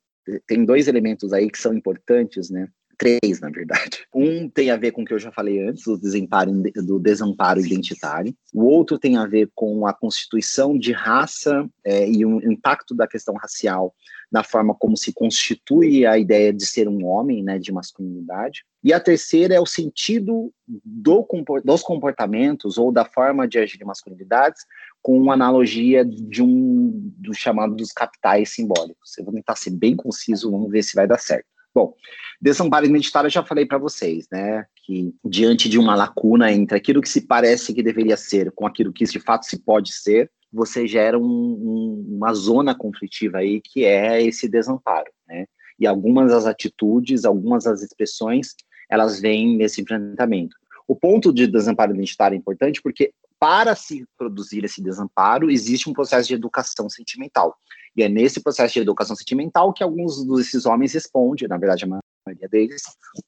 tem 0.47 0.65
dois 0.65 0.87
elementos 0.87 1.33
aí 1.33 1.49
que 1.49 1.59
são 1.59 1.73
importantes, 1.73 2.49
né? 2.49 2.67
Três, 2.97 3.39
na 3.41 3.49
verdade. 3.49 4.05
Um 4.15 4.47
tem 4.47 4.69
a 4.69 4.77
ver 4.77 4.91
com 4.91 5.01
o 5.01 5.05
que 5.05 5.13
eu 5.13 5.19
já 5.19 5.31
falei 5.31 5.67
antes, 5.67 5.83
do 5.83 5.97
desamparo, 5.97 6.51
do 6.51 6.99
desamparo 6.99 7.59
identitário. 7.59 8.33
O 8.53 8.63
outro 8.65 8.99
tem 8.99 9.17
a 9.17 9.25
ver 9.25 9.49
com 9.55 9.87
a 9.87 9.93
constituição 9.93 10.77
de 10.77 10.91
raça 10.91 11.67
é, 11.83 12.07
e 12.07 12.23
o 12.25 12.39
impacto 12.51 12.95
da 12.95 13.07
questão 13.07 13.33
racial 13.35 13.93
na 14.33 14.43
forma 14.43 14.73
como 14.73 14.97
se 14.97 15.13
constitui 15.13 16.07
a 16.07 16.17
ideia 16.17 16.51
de 16.51 16.65
ser 16.65 16.87
um 16.87 17.05
homem, 17.05 17.43
né, 17.43 17.59
de 17.59 17.71
masculinidade. 17.71 18.65
E 18.83 18.91
a 18.91 18.99
terceira 18.99 19.53
é 19.53 19.59
o 19.59 19.65
sentido 19.65 20.51
do, 20.67 21.27
dos 21.63 21.83
comportamentos 21.83 22.79
ou 22.79 22.91
da 22.91 23.05
forma 23.05 23.47
de 23.47 23.59
agir 23.59 23.77
de 23.77 23.85
masculinidades 23.85 24.65
com 25.03 25.15
uma 25.19 25.35
analogia 25.35 26.03
de 26.03 26.41
um 26.41 26.89
do 27.19 27.31
chamado 27.31 27.75
dos 27.75 27.91
capitais 27.91 28.49
simbólicos. 28.49 29.15
Eu 29.19 29.25
vou 29.25 29.33
tentar 29.35 29.55
ser 29.55 29.69
bem 29.69 29.95
conciso, 29.95 30.49
vamos 30.49 30.71
ver 30.71 30.81
se 30.81 30.95
vai 30.95 31.07
dar 31.07 31.19
certo. 31.19 31.45
Bom, 31.75 31.93
desamparo 32.41 32.87
identitário 32.87 33.27
eu 33.27 33.31
já 33.31 33.43
falei 33.43 33.67
para 33.67 33.77
vocês, 33.77 34.27
né, 34.31 34.65
que 34.83 35.13
diante 35.23 35.69
de 35.69 35.77
uma 35.77 35.95
lacuna 35.95 36.51
entre 36.51 36.75
aquilo 36.75 37.01
que 37.01 37.09
se 37.09 37.21
parece 37.21 37.73
que 37.73 37.83
deveria 37.83 38.17
ser 38.17 38.51
com 38.51 38.65
aquilo 38.65 38.91
que 38.91 39.05
de 39.05 39.19
fato 39.19 39.45
se 39.45 39.59
pode 39.59 39.93
ser, 39.93 40.31
você 40.53 40.87
gera 40.87 41.17
um, 41.17 41.23
um, 41.23 42.15
uma 42.17 42.33
zona 42.33 42.75
conflitiva 42.75 43.39
aí 43.39 43.59
que 43.59 43.83
é 43.83 44.21
esse 44.21 44.47
desamparo, 44.47 45.11
né? 45.27 45.47
E 45.79 45.87
algumas 45.87 46.31
das 46.31 46.45
atitudes, 46.45 47.25
algumas 47.25 47.63
das 47.63 47.81
expressões, 47.81 48.55
elas 48.89 49.19
vêm 49.19 49.57
nesse 49.57 49.81
enfrentamento. 49.81 50.55
O 50.87 50.95
ponto 50.95 51.33
de 51.33 51.47
desamparo 51.47 51.93
identitário 51.93 52.35
é 52.35 52.37
importante 52.37 52.81
porque 52.81 53.11
para 53.39 53.75
se 53.75 54.05
produzir 54.17 54.63
esse 54.63 54.81
desamparo 54.81 55.49
existe 55.49 55.89
um 55.89 55.93
processo 55.93 56.27
de 56.27 56.35
educação 56.35 56.87
sentimental. 56.89 57.55
E 57.95 58.03
é 58.03 58.07
nesse 58.07 58.41
processo 58.41 58.75
de 58.75 58.79
educação 58.79 59.15
sentimental 59.15 59.73
que 59.73 59.83
alguns 59.83 60.25
desses 60.25 60.65
homens 60.65 60.93
respondem, 60.93 61.47
na 61.47 61.57
verdade 61.57 61.85
a 61.85 61.87
maioria 61.87 62.47
deles, 62.47 62.83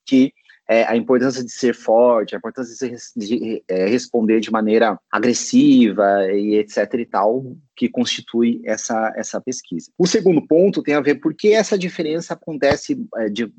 que 0.06 0.32
é, 0.67 0.84
a 0.84 0.95
importância 0.95 1.43
de 1.43 1.51
ser 1.51 1.75
forte, 1.75 2.36
a 2.36 2.38
importância 2.38 2.89
de, 2.89 2.97
de 3.15 3.63
é, 3.67 3.86
responder 3.88 4.39
de 4.39 4.51
maneira 4.51 4.99
agressiva 5.12 6.32
e 6.32 6.56
etc 6.56 6.93
e 6.95 7.06
tal, 7.06 7.56
que 7.75 7.89
constitui 7.89 8.62
essa, 8.65 9.13
essa 9.15 9.39
pesquisa. 9.39 9.91
O 9.97 10.08
segundo 10.08 10.45
ponto 10.45 10.82
tem 10.82 10.95
a 10.95 11.01
ver 11.01 11.15
por 11.15 11.34
que 11.34 11.54
essa 11.54 11.78
diferença 11.78 12.34
acontece 12.34 12.97
é, 13.17 13.30
de, 13.30 13.51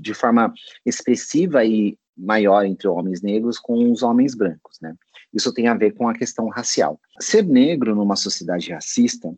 de 0.00 0.14
forma 0.14 0.52
expressiva 0.84 1.64
e 1.64 1.96
maior 2.16 2.64
entre 2.64 2.86
homens 2.86 3.22
negros 3.22 3.58
com 3.58 3.90
os 3.90 4.02
homens 4.02 4.34
brancos, 4.34 4.78
né? 4.80 4.94
Isso 5.32 5.52
tem 5.52 5.66
a 5.66 5.74
ver 5.74 5.94
com 5.94 6.08
a 6.08 6.14
questão 6.14 6.48
racial. 6.48 7.00
Ser 7.18 7.44
negro 7.44 7.92
numa 7.94 8.14
sociedade 8.14 8.70
racista 8.72 9.34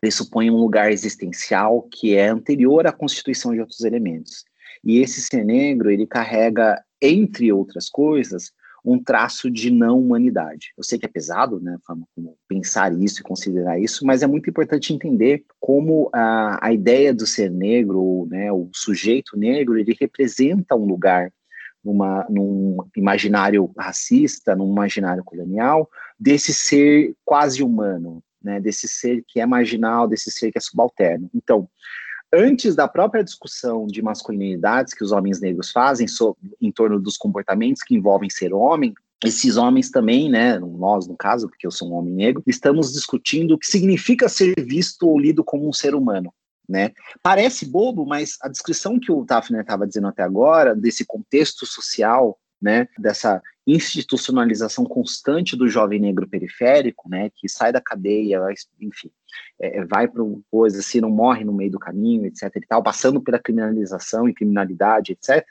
pressupõe 0.00 0.50
um 0.50 0.56
lugar 0.56 0.90
existencial 0.90 1.82
que 1.82 2.16
é 2.16 2.26
anterior 2.26 2.84
à 2.86 2.92
constituição 2.92 3.52
de 3.52 3.60
outros 3.60 3.82
elementos. 3.82 4.44
E 4.86 5.00
esse 5.00 5.20
ser 5.20 5.44
negro, 5.44 5.90
ele 5.90 6.06
carrega, 6.06 6.80
entre 7.02 7.52
outras 7.52 7.88
coisas, 7.88 8.52
um 8.84 9.02
traço 9.02 9.50
de 9.50 9.68
não 9.68 9.98
humanidade. 9.98 10.72
Eu 10.78 10.84
sei 10.84 10.96
que 10.96 11.04
é 11.04 11.08
pesado, 11.08 11.60
né, 11.60 11.76
como 11.84 12.06
pensar 12.46 12.96
isso 12.96 13.20
e 13.20 13.24
considerar 13.24 13.80
isso, 13.80 14.06
mas 14.06 14.22
é 14.22 14.28
muito 14.28 14.48
importante 14.48 14.94
entender 14.94 15.44
como 15.58 16.08
a, 16.14 16.64
a 16.64 16.72
ideia 16.72 17.12
do 17.12 17.26
ser 17.26 17.50
negro, 17.50 18.28
né, 18.30 18.52
o 18.52 18.70
sujeito 18.72 19.36
negro, 19.36 19.76
ele 19.76 19.96
representa 20.00 20.76
um 20.76 20.86
lugar 20.86 21.32
numa, 21.84 22.24
num 22.30 22.76
imaginário 22.96 23.68
racista, 23.76 24.54
num 24.54 24.70
imaginário 24.70 25.24
colonial, 25.24 25.90
desse 26.16 26.54
ser 26.54 27.12
quase 27.24 27.64
humano, 27.64 28.22
né, 28.40 28.60
desse 28.60 28.86
ser 28.86 29.24
que 29.26 29.40
é 29.40 29.46
marginal, 29.46 30.06
desse 30.06 30.30
ser 30.30 30.52
que 30.52 30.58
é 30.58 30.60
subalterno. 30.60 31.28
Então, 31.34 31.68
antes 32.32 32.74
da 32.74 32.88
própria 32.88 33.24
discussão 33.24 33.86
de 33.86 34.02
masculinidades 34.02 34.94
que 34.94 35.04
os 35.04 35.12
homens 35.12 35.40
negros 35.40 35.70
fazem 35.70 36.06
so, 36.06 36.36
em 36.60 36.70
torno 36.70 37.00
dos 37.00 37.16
comportamentos 37.16 37.82
que 37.82 37.94
envolvem 37.94 38.30
ser 38.30 38.52
homem, 38.52 38.94
esses 39.24 39.56
homens 39.56 39.90
também, 39.90 40.28
né, 40.28 40.58
nós 40.58 41.06
no 41.06 41.16
caso, 41.16 41.48
porque 41.48 41.66
eu 41.66 41.70
sou 41.70 41.90
um 41.90 41.94
homem 41.94 42.12
negro, 42.12 42.42
estamos 42.46 42.92
discutindo 42.92 43.54
o 43.54 43.58
que 43.58 43.66
significa 43.66 44.28
ser 44.28 44.54
visto 44.62 45.08
ou 45.08 45.18
lido 45.18 45.42
como 45.42 45.68
um 45.68 45.72
ser 45.72 45.94
humano. 45.94 46.32
Né? 46.68 46.92
Parece 47.22 47.64
bobo, 47.64 48.04
mas 48.04 48.36
a 48.42 48.48
descrição 48.48 48.98
que 48.98 49.10
o 49.10 49.24
Tafner 49.24 49.60
estava 49.60 49.86
dizendo 49.86 50.08
até 50.08 50.22
agora, 50.22 50.74
desse 50.74 51.04
contexto 51.06 51.64
social, 51.64 52.38
né, 52.60 52.88
dessa 52.98 53.40
institucionalização 53.66 54.84
constante 54.84 55.56
do 55.56 55.68
jovem 55.68 56.00
negro 56.00 56.28
periférico, 56.28 57.08
né, 57.08 57.30
que 57.34 57.48
sai 57.48 57.72
da 57.72 57.80
cadeia, 57.80 58.40
enfim, 58.80 59.10
é, 59.60 59.84
vai 59.84 60.06
para 60.08 60.22
coisa, 60.50 60.82
se 60.82 61.00
não 61.00 61.10
morre 61.10 61.44
no 61.44 61.52
meio 61.52 61.70
do 61.70 61.78
caminho, 61.78 62.26
etc. 62.26 62.50
e 62.56 62.66
tal, 62.66 62.82
passando 62.82 63.20
pela 63.20 63.38
criminalização 63.38 64.28
e 64.28 64.34
criminalidade, 64.34 65.12
etc. 65.12 65.44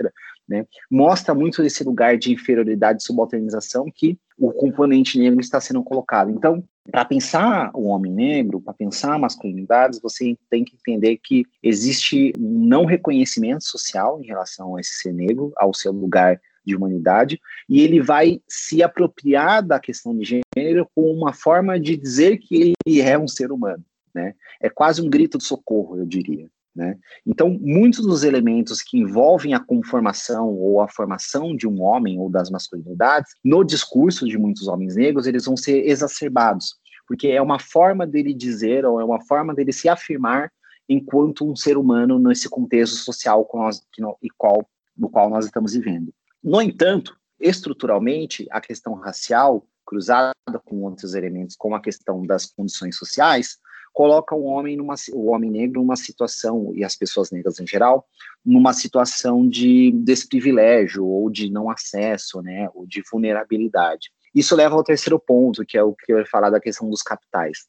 Né, 0.47 0.65
mostra 0.91 1.33
muito 1.33 1.63
desse 1.63 1.83
lugar 1.83 2.17
de 2.17 2.31
inferioridade 2.31 3.01
e 3.01 3.05
subalternização 3.05 3.85
que 3.93 4.19
o 4.37 4.51
componente 4.51 5.17
negro 5.17 5.39
está 5.39 5.59
sendo 5.59 5.83
colocado. 5.83 6.29
Então, 6.29 6.63
para 6.91 7.03
pensar 7.03 7.71
o 7.73 7.85
homem 7.85 8.11
negro, 8.11 8.61
para 8.61 8.73
pensar 8.73 9.17
masculinidades, 9.17 9.99
você 9.99 10.37
tem 10.49 10.63
que 10.63 10.75
entender 10.75 11.17
que 11.17 11.45
existe 11.63 12.31
um 12.37 12.65
não 12.65 12.85
reconhecimento 12.85 13.63
social 13.63 14.21
em 14.21 14.27
relação 14.27 14.75
a 14.75 14.81
esse 14.81 15.01
ser 15.01 15.13
negro, 15.13 15.51
ao 15.57 15.73
seu 15.73 15.91
lugar 15.91 16.39
de 16.65 16.75
humanidade, 16.75 17.39
e 17.69 17.81
ele 17.81 18.01
vai 18.01 18.41
se 18.47 18.81
apropriar 18.81 19.61
da 19.61 19.79
questão 19.79 20.17
de 20.17 20.41
gênero 20.55 20.89
como 20.95 21.11
uma 21.11 21.33
forma 21.33 21.79
de 21.79 21.95
dizer 21.95 22.37
que 22.37 22.73
ele 22.85 23.01
é 23.01 23.17
um 23.17 23.27
ser 23.27 23.51
humano. 23.51 23.83
Né? 24.13 24.33
É 24.61 24.69
quase 24.69 25.01
um 25.01 25.09
grito 25.09 25.37
de 25.37 25.43
socorro, 25.43 25.97
eu 25.97 26.05
diria. 26.05 26.49
Né? 26.75 26.97
Então, 27.25 27.57
muitos 27.61 28.05
dos 28.05 28.23
elementos 28.23 28.81
que 28.81 28.97
envolvem 28.97 29.53
a 29.53 29.59
conformação 29.59 30.49
ou 30.49 30.81
a 30.81 30.89
formação 30.89 31.55
de 31.55 31.67
um 31.67 31.81
homem 31.81 32.19
ou 32.19 32.29
das 32.29 32.49
masculinidades, 32.49 33.31
no 33.43 33.63
discurso 33.63 34.27
de 34.27 34.37
muitos 34.37 34.67
homens 34.67 34.95
negros, 34.95 35.25
eles 35.25 35.45
vão 35.45 35.55
ser 35.55 35.87
exacerbados, 35.87 36.75
porque 37.07 37.29
é 37.29 37.41
uma 37.41 37.59
forma 37.59 38.05
dele 38.05 38.33
dizer 38.33 38.85
ou 38.85 38.99
é 38.99 39.05
uma 39.05 39.21
forma 39.21 39.53
dele 39.53 39.71
se 39.71 39.87
afirmar 39.87 40.51
enquanto 40.87 41.49
um 41.49 41.55
ser 41.55 41.77
humano 41.77 42.19
nesse 42.19 42.49
contexto 42.49 42.95
social 42.97 43.45
com 43.45 43.59
nós, 43.59 43.81
que 43.91 44.01
no, 44.01 44.17
e 44.21 44.29
qual, 44.29 44.67
no 44.97 45.09
qual 45.09 45.29
nós 45.29 45.45
estamos 45.45 45.73
vivendo. 45.73 46.13
No 46.45 46.61
entanto, 46.61 47.17
estruturalmente, 47.39 48.45
a 48.51 48.61
questão 48.61 48.93
racial, 48.93 49.67
cruzada 49.83 50.35
com 50.63 50.83
outros 50.83 51.15
elementos, 51.15 51.55
como 51.55 51.73
a 51.73 51.81
questão 51.81 52.23
das 52.23 52.45
condições 52.45 52.95
sociais, 52.95 53.57
coloca 53.91 54.35
o 54.35 54.43
homem 54.43 54.77
numa, 54.77 54.93
o 55.13 55.31
homem 55.31 55.49
negro 55.49 55.81
numa 55.81 55.95
situação 55.95 56.71
e 56.75 56.83
as 56.83 56.95
pessoas 56.95 57.31
negras 57.31 57.59
em 57.59 57.65
geral 57.65 58.05
numa 58.45 58.73
situação 58.73 59.49
de 59.49 59.89
desprivilégio 59.91 61.03
ou 61.03 61.31
de 61.31 61.49
não 61.49 61.67
acesso, 61.67 62.43
né, 62.43 62.69
ou 62.75 62.85
de 62.85 63.01
vulnerabilidade. 63.11 64.11
Isso 64.35 64.55
leva 64.55 64.75
ao 64.75 64.83
terceiro 64.83 65.19
ponto, 65.19 65.65
que 65.65 65.75
é 65.75 65.83
o 65.83 65.95
que 65.95 66.13
eu 66.13 66.19
ia 66.19 66.27
falar 66.27 66.51
da 66.51 66.59
questão 66.59 66.87
dos 66.87 67.01
capitais. 67.01 67.65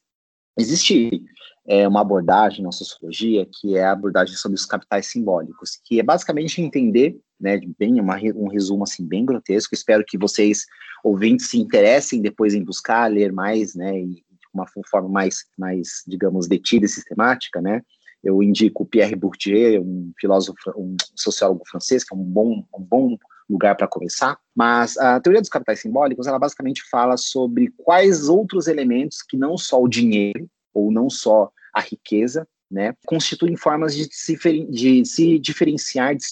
Existe 0.55 1.23
é, 1.67 1.87
uma 1.87 2.01
abordagem 2.01 2.63
na 2.63 2.71
sociologia 2.71 3.45
que 3.59 3.75
é 3.77 3.83
a 3.83 3.91
abordagem 3.91 4.35
sobre 4.35 4.55
os 4.55 4.65
capitais 4.65 5.07
simbólicos, 5.07 5.79
que 5.83 5.99
é 5.99 6.03
basicamente 6.03 6.61
entender 6.61 7.19
né, 7.39 7.59
bem 7.77 7.99
uma, 7.99 8.15
um 8.35 8.47
resumo 8.47 8.83
assim 8.83 9.05
bem 9.05 9.25
grotesco. 9.25 9.75
Espero 9.75 10.03
que 10.05 10.17
vocês 10.17 10.65
ouvintes 11.03 11.49
se 11.49 11.59
interessem 11.59 12.21
depois 12.21 12.53
em 12.55 12.63
buscar 12.63 13.11
ler 13.11 13.33
mais, 13.33 13.75
né, 13.75 13.99
e 13.99 14.07
de 14.07 14.23
uma 14.53 14.65
forma 14.89 15.09
mais, 15.09 15.45
mais 15.57 16.03
digamos 16.07 16.47
detida 16.47 16.85
e 16.85 16.89
sistemática, 16.89 17.61
né. 17.61 17.81
Eu 18.23 18.41
indico 18.41 18.85
Pierre 18.85 19.15
Bourdieu, 19.15 19.83
um 19.83 20.11
filósofo, 20.19 20.57
um 20.75 20.95
sociólogo 21.15 21.63
francês, 21.69 22.03
que 22.03 22.15
é 22.15 22.17
um 22.17 22.23
bom, 22.23 22.63
um 22.75 22.81
bom 22.81 23.17
lugar 23.47 23.75
para 23.75 23.87
começar. 23.87 24.37
Mas 24.55 24.97
a 24.97 25.19
teoria 25.19 25.39
dos 25.39 25.49
capitais 25.49 25.81
simbólicos, 25.81 26.25
ela 26.27 26.39
basicamente 26.39 26.81
fala 26.89 27.15
sobre 27.15 27.71
quais 27.77 28.27
outros 28.27 28.67
elementos 28.67 29.21
que 29.21 29.37
não 29.37 29.55
só 29.55 29.81
o 29.81 29.87
dinheiro 29.87 30.49
ou 30.77 30.91
não 30.91 31.09
só 31.09 31.51
a 31.73 31.81
riqueza, 31.81 32.47
né, 32.69 32.93
constituem 33.05 33.55
formas 33.55 33.95
de 33.95 34.07
se, 34.11 34.37
de 34.69 35.05
se 35.05 35.39
diferenciar, 35.39 36.15
de 36.15 36.23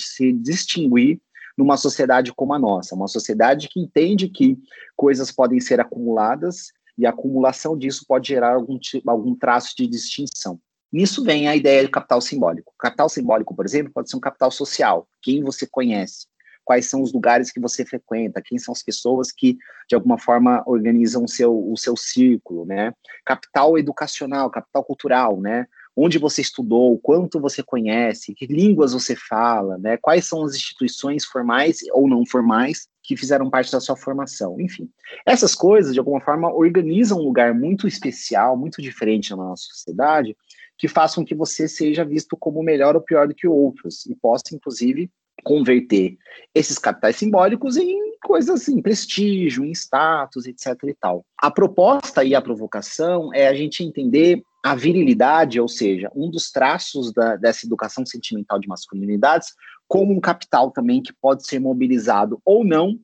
se 0.00 0.32
distinguir 0.32 1.20
numa 1.56 1.76
sociedade 1.76 2.32
como 2.32 2.52
a 2.52 2.58
nossa, 2.58 2.94
uma 2.94 3.08
sociedade 3.08 3.68
que 3.68 3.80
entende 3.80 4.28
que 4.28 4.56
coisas 4.96 5.32
podem 5.32 5.60
ser 5.60 5.80
acumuladas 5.80 6.72
e 6.96 7.06
a 7.06 7.10
acumulação 7.10 7.76
disso 7.76 8.04
pode 8.06 8.28
gerar 8.28 8.54
algum, 8.54 8.78
algum 9.06 9.34
traço 9.34 9.74
de 9.76 9.86
distinção. 9.86 10.60
Nisso 10.92 11.22
vem 11.22 11.48
a 11.48 11.54
ideia 11.54 11.82
do 11.82 11.90
capital 11.90 12.20
simbólico. 12.20 12.72
Capital 12.78 13.08
simbólico, 13.08 13.54
por 13.54 13.64
exemplo, 13.64 13.92
pode 13.92 14.10
ser 14.10 14.16
um 14.16 14.20
capital 14.20 14.50
social, 14.50 15.06
quem 15.22 15.42
você 15.42 15.66
conhece, 15.66 16.26
quais 16.68 16.84
são 16.84 17.00
os 17.00 17.14
lugares 17.14 17.50
que 17.50 17.58
você 17.58 17.82
frequenta, 17.82 18.42
quem 18.44 18.58
são 18.58 18.72
as 18.72 18.82
pessoas 18.82 19.32
que, 19.32 19.56
de 19.88 19.94
alguma 19.94 20.18
forma, 20.18 20.62
organizam 20.66 21.24
o 21.24 21.28
seu, 21.28 21.50
o 21.50 21.78
seu 21.78 21.96
círculo, 21.96 22.66
né? 22.66 22.92
Capital 23.24 23.78
educacional, 23.78 24.50
capital 24.50 24.84
cultural, 24.84 25.40
né? 25.40 25.64
Onde 25.96 26.18
você 26.18 26.42
estudou, 26.42 26.98
quanto 26.98 27.40
você 27.40 27.62
conhece, 27.62 28.34
que 28.34 28.44
línguas 28.44 28.92
você 28.92 29.16
fala, 29.16 29.78
né? 29.78 29.96
Quais 29.96 30.26
são 30.26 30.44
as 30.44 30.54
instituições 30.54 31.24
formais 31.24 31.78
ou 31.90 32.06
não 32.06 32.26
formais 32.26 32.86
que 33.02 33.16
fizeram 33.16 33.48
parte 33.48 33.72
da 33.72 33.80
sua 33.80 33.96
formação. 33.96 34.60
Enfim, 34.60 34.90
essas 35.24 35.54
coisas, 35.54 35.94
de 35.94 35.98
alguma 35.98 36.20
forma, 36.20 36.52
organizam 36.52 37.18
um 37.18 37.22
lugar 37.22 37.54
muito 37.54 37.88
especial, 37.88 38.58
muito 38.58 38.82
diferente 38.82 39.30
na 39.30 39.36
nossa 39.36 39.62
sociedade, 39.62 40.36
que 40.76 40.86
façam 40.86 41.24
que 41.24 41.34
você 41.34 41.66
seja 41.66 42.04
visto 42.04 42.36
como 42.36 42.62
melhor 42.62 42.94
ou 42.94 43.00
pior 43.00 43.26
do 43.26 43.34
que 43.34 43.48
outros, 43.48 44.04
e 44.04 44.14
possa, 44.14 44.54
inclusive, 44.54 45.10
converter 45.44 46.16
esses 46.54 46.78
capitais 46.78 47.16
simbólicos 47.16 47.76
em 47.76 48.08
coisas 48.20 48.62
assim, 48.62 48.82
prestígio, 48.82 49.64
em 49.64 49.72
status, 49.72 50.46
etc 50.46 50.76
e 50.84 50.94
tal. 50.94 51.24
A 51.40 51.50
proposta 51.50 52.24
e 52.24 52.34
a 52.34 52.42
provocação 52.42 53.32
é 53.32 53.48
a 53.48 53.54
gente 53.54 53.82
entender 53.82 54.42
a 54.64 54.74
virilidade, 54.74 55.60
ou 55.60 55.68
seja, 55.68 56.10
um 56.14 56.30
dos 56.30 56.50
traços 56.50 57.12
da, 57.12 57.36
dessa 57.36 57.64
educação 57.64 58.04
sentimental 58.04 58.58
de 58.58 58.68
masculinidades, 58.68 59.54
como 59.86 60.12
um 60.12 60.20
capital 60.20 60.70
também 60.70 61.00
que 61.00 61.12
pode 61.12 61.46
ser 61.46 61.58
mobilizado 61.58 62.40
ou 62.44 62.64
não 62.64 62.98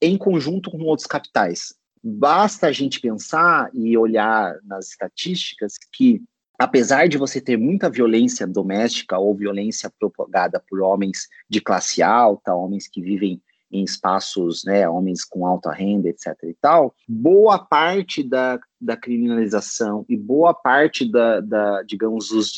em 0.00 0.16
conjunto 0.16 0.70
com 0.70 0.82
outros 0.84 1.06
capitais. 1.06 1.74
Basta 2.02 2.68
a 2.68 2.72
gente 2.72 3.00
pensar 3.00 3.68
e 3.74 3.96
olhar 3.98 4.56
nas 4.64 4.88
estatísticas 4.88 5.74
que 5.92 6.22
apesar 6.60 7.08
de 7.08 7.16
você 7.16 7.40
ter 7.40 7.56
muita 7.56 7.88
violência 7.88 8.46
doméstica 8.46 9.18
ou 9.18 9.34
violência 9.34 9.90
propagada 9.98 10.62
por 10.68 10.82
homens 10.82 11.26
de 11.48 11.58
classe 11.58 12.02
alta, 12.02 12.54
homens 12.54 12.86
que 12.86 13.00
vivem 13.00 13.40
em 13.72 13.82
espaços, 13.82 14.62
né, 14.64 14.86
homens 14.86 15.24
com 15.24 15.46
alta 15.46 15.72
renda, 15.72 16.08
etc 16.08 16.26
e 16.42 16.54
tal, 16.60 16.94
boa 17.08 17.58
parte 17.58 18.22
da, 18.22 18.60
da 18.78 18.94
criminalização 18.94 20.04
e 20.06 20.18
boa 20.18 20.52
parte 20.52 21.10
da, 21.10 21.40
da 21.40 21.82
digamos, 21.82 22.30
os, 22.30 22.52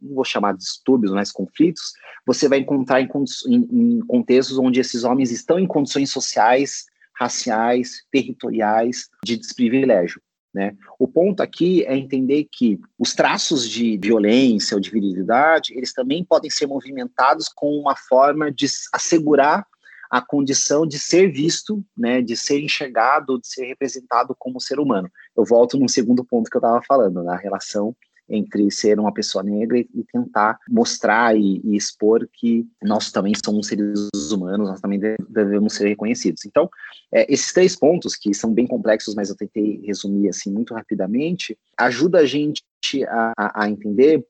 não 0.00 0.14
vou 0.14 0.24
chamar 0.24 0.52
de 0.52 0.60
distúrbios, 0.60 1.12
mas 1.12 1.30
conflitos, 1.30 1.92
você 2.24 2.48
vai 2.48 2.60
encontrar 2.60 3.02
em, 3.02 3.08
em, 3.48 3.96
em 3.96 4.00
contextos 4.06 4.56
onde 4.56 4.80
esses 4.80 5.04
homens 5.04 5.30
estão 5.30 5.58
em 5.58 5.66
condições 5.66 6.10
sociais, 6.10 6.86
raciais, 7.14 8.02
territoriais 8.10 9.10
de 9.22 9.36
desprivilégio. 9.36 10.22
Né? 10.54 10.76
O 10.98 11.08
ponto 11.08 11.42
aqui 11.42 11.82
é 11.84 11.96
entender 11.96 12.46
que 12.50 12.78
os 12.98 13.14
traços 13.14 13.68
de 13.68 13.96
violência 13.96 14.74
ou 14.74 14.80
de 14.80 14.90
virilidade, 14.90 15.72
eles 15.74 15.94
também 15.94 16.22
podem 16.22 16.50
ser 16.50 16.66
movimentados 16.66 17.48
com 17.48 17.70
uma 17.78 17.96
forma 17.96 18.52
de 18.52 18.66
assegurar 18.92 19.66
a 20.10 20.20
condição 20.20 20.86
de 20.86 20.98
ser 20.98 21.32
visto, 21.32 21.82
né, 21.96 22.20
de 22.20 22.36
ser 22.36 22.60
enxergado, 22.60 23.40
de 23.40 23.48
ser 23.48 23.64
representado 23.64 24.36
como 24.38 24.60
ser 24.60 24.78
humano. 24.78 25.10
Eu 25.34 25.42
volto 25.42 25.78
no 25.78 25.88
segundo 25.88 26.22
ponto 26.22 26.50
que 26.50 26.56
eu 26.58 26.60
estava 26.60 26.82
falando, 26.86 27.22
na 27.22 27.34
relação 27.34 27.96
entre 28.32 28.70
ser 28.70 28.98
uma 28.98 29.12
pessoa 29.12 29.44
negra 29.44 29.78
e, 29.78 30.04
tentar 30.10 30.58
mostrar 30.68 31.36
e, 31.36 31.60
e, 31.62 31.76
expor 31.76 32.26
que 32.32 32.66
nós 32.82 33.12
também 33.12 33.34
somos 33.44 33.66
seres 33.66 34.08
humanos, 34.32 34.70
nós 34.70 34.80
também 34.80 34.98
devemos 35.28 35.74
ser 35.74 35.88
reconhecidos. 35.88 36.44
Então, 36.46 36.68
é, 37.12 37.30
esses 37.32 37.52
três 37.52 37.76
pontos, 37.76 38.16
que 38.16 38.32
são 38.32 38.52
bem 38.52 38.66
complexos, 38.66 39.14
mas 39.14 39.28
eu 39.28 39.36
tentei 39.36 39.82
resumir 39.84 40.30
assim 40.30 40.50
muito 40.50 40.72
rapidamente, 40.72 41.58
ajuda 41.76 42.20
a 42.20 42.26
gente 42.26 42.62
a, 43.06 43.62
a 43.62 43.68
entender 43.68 44.24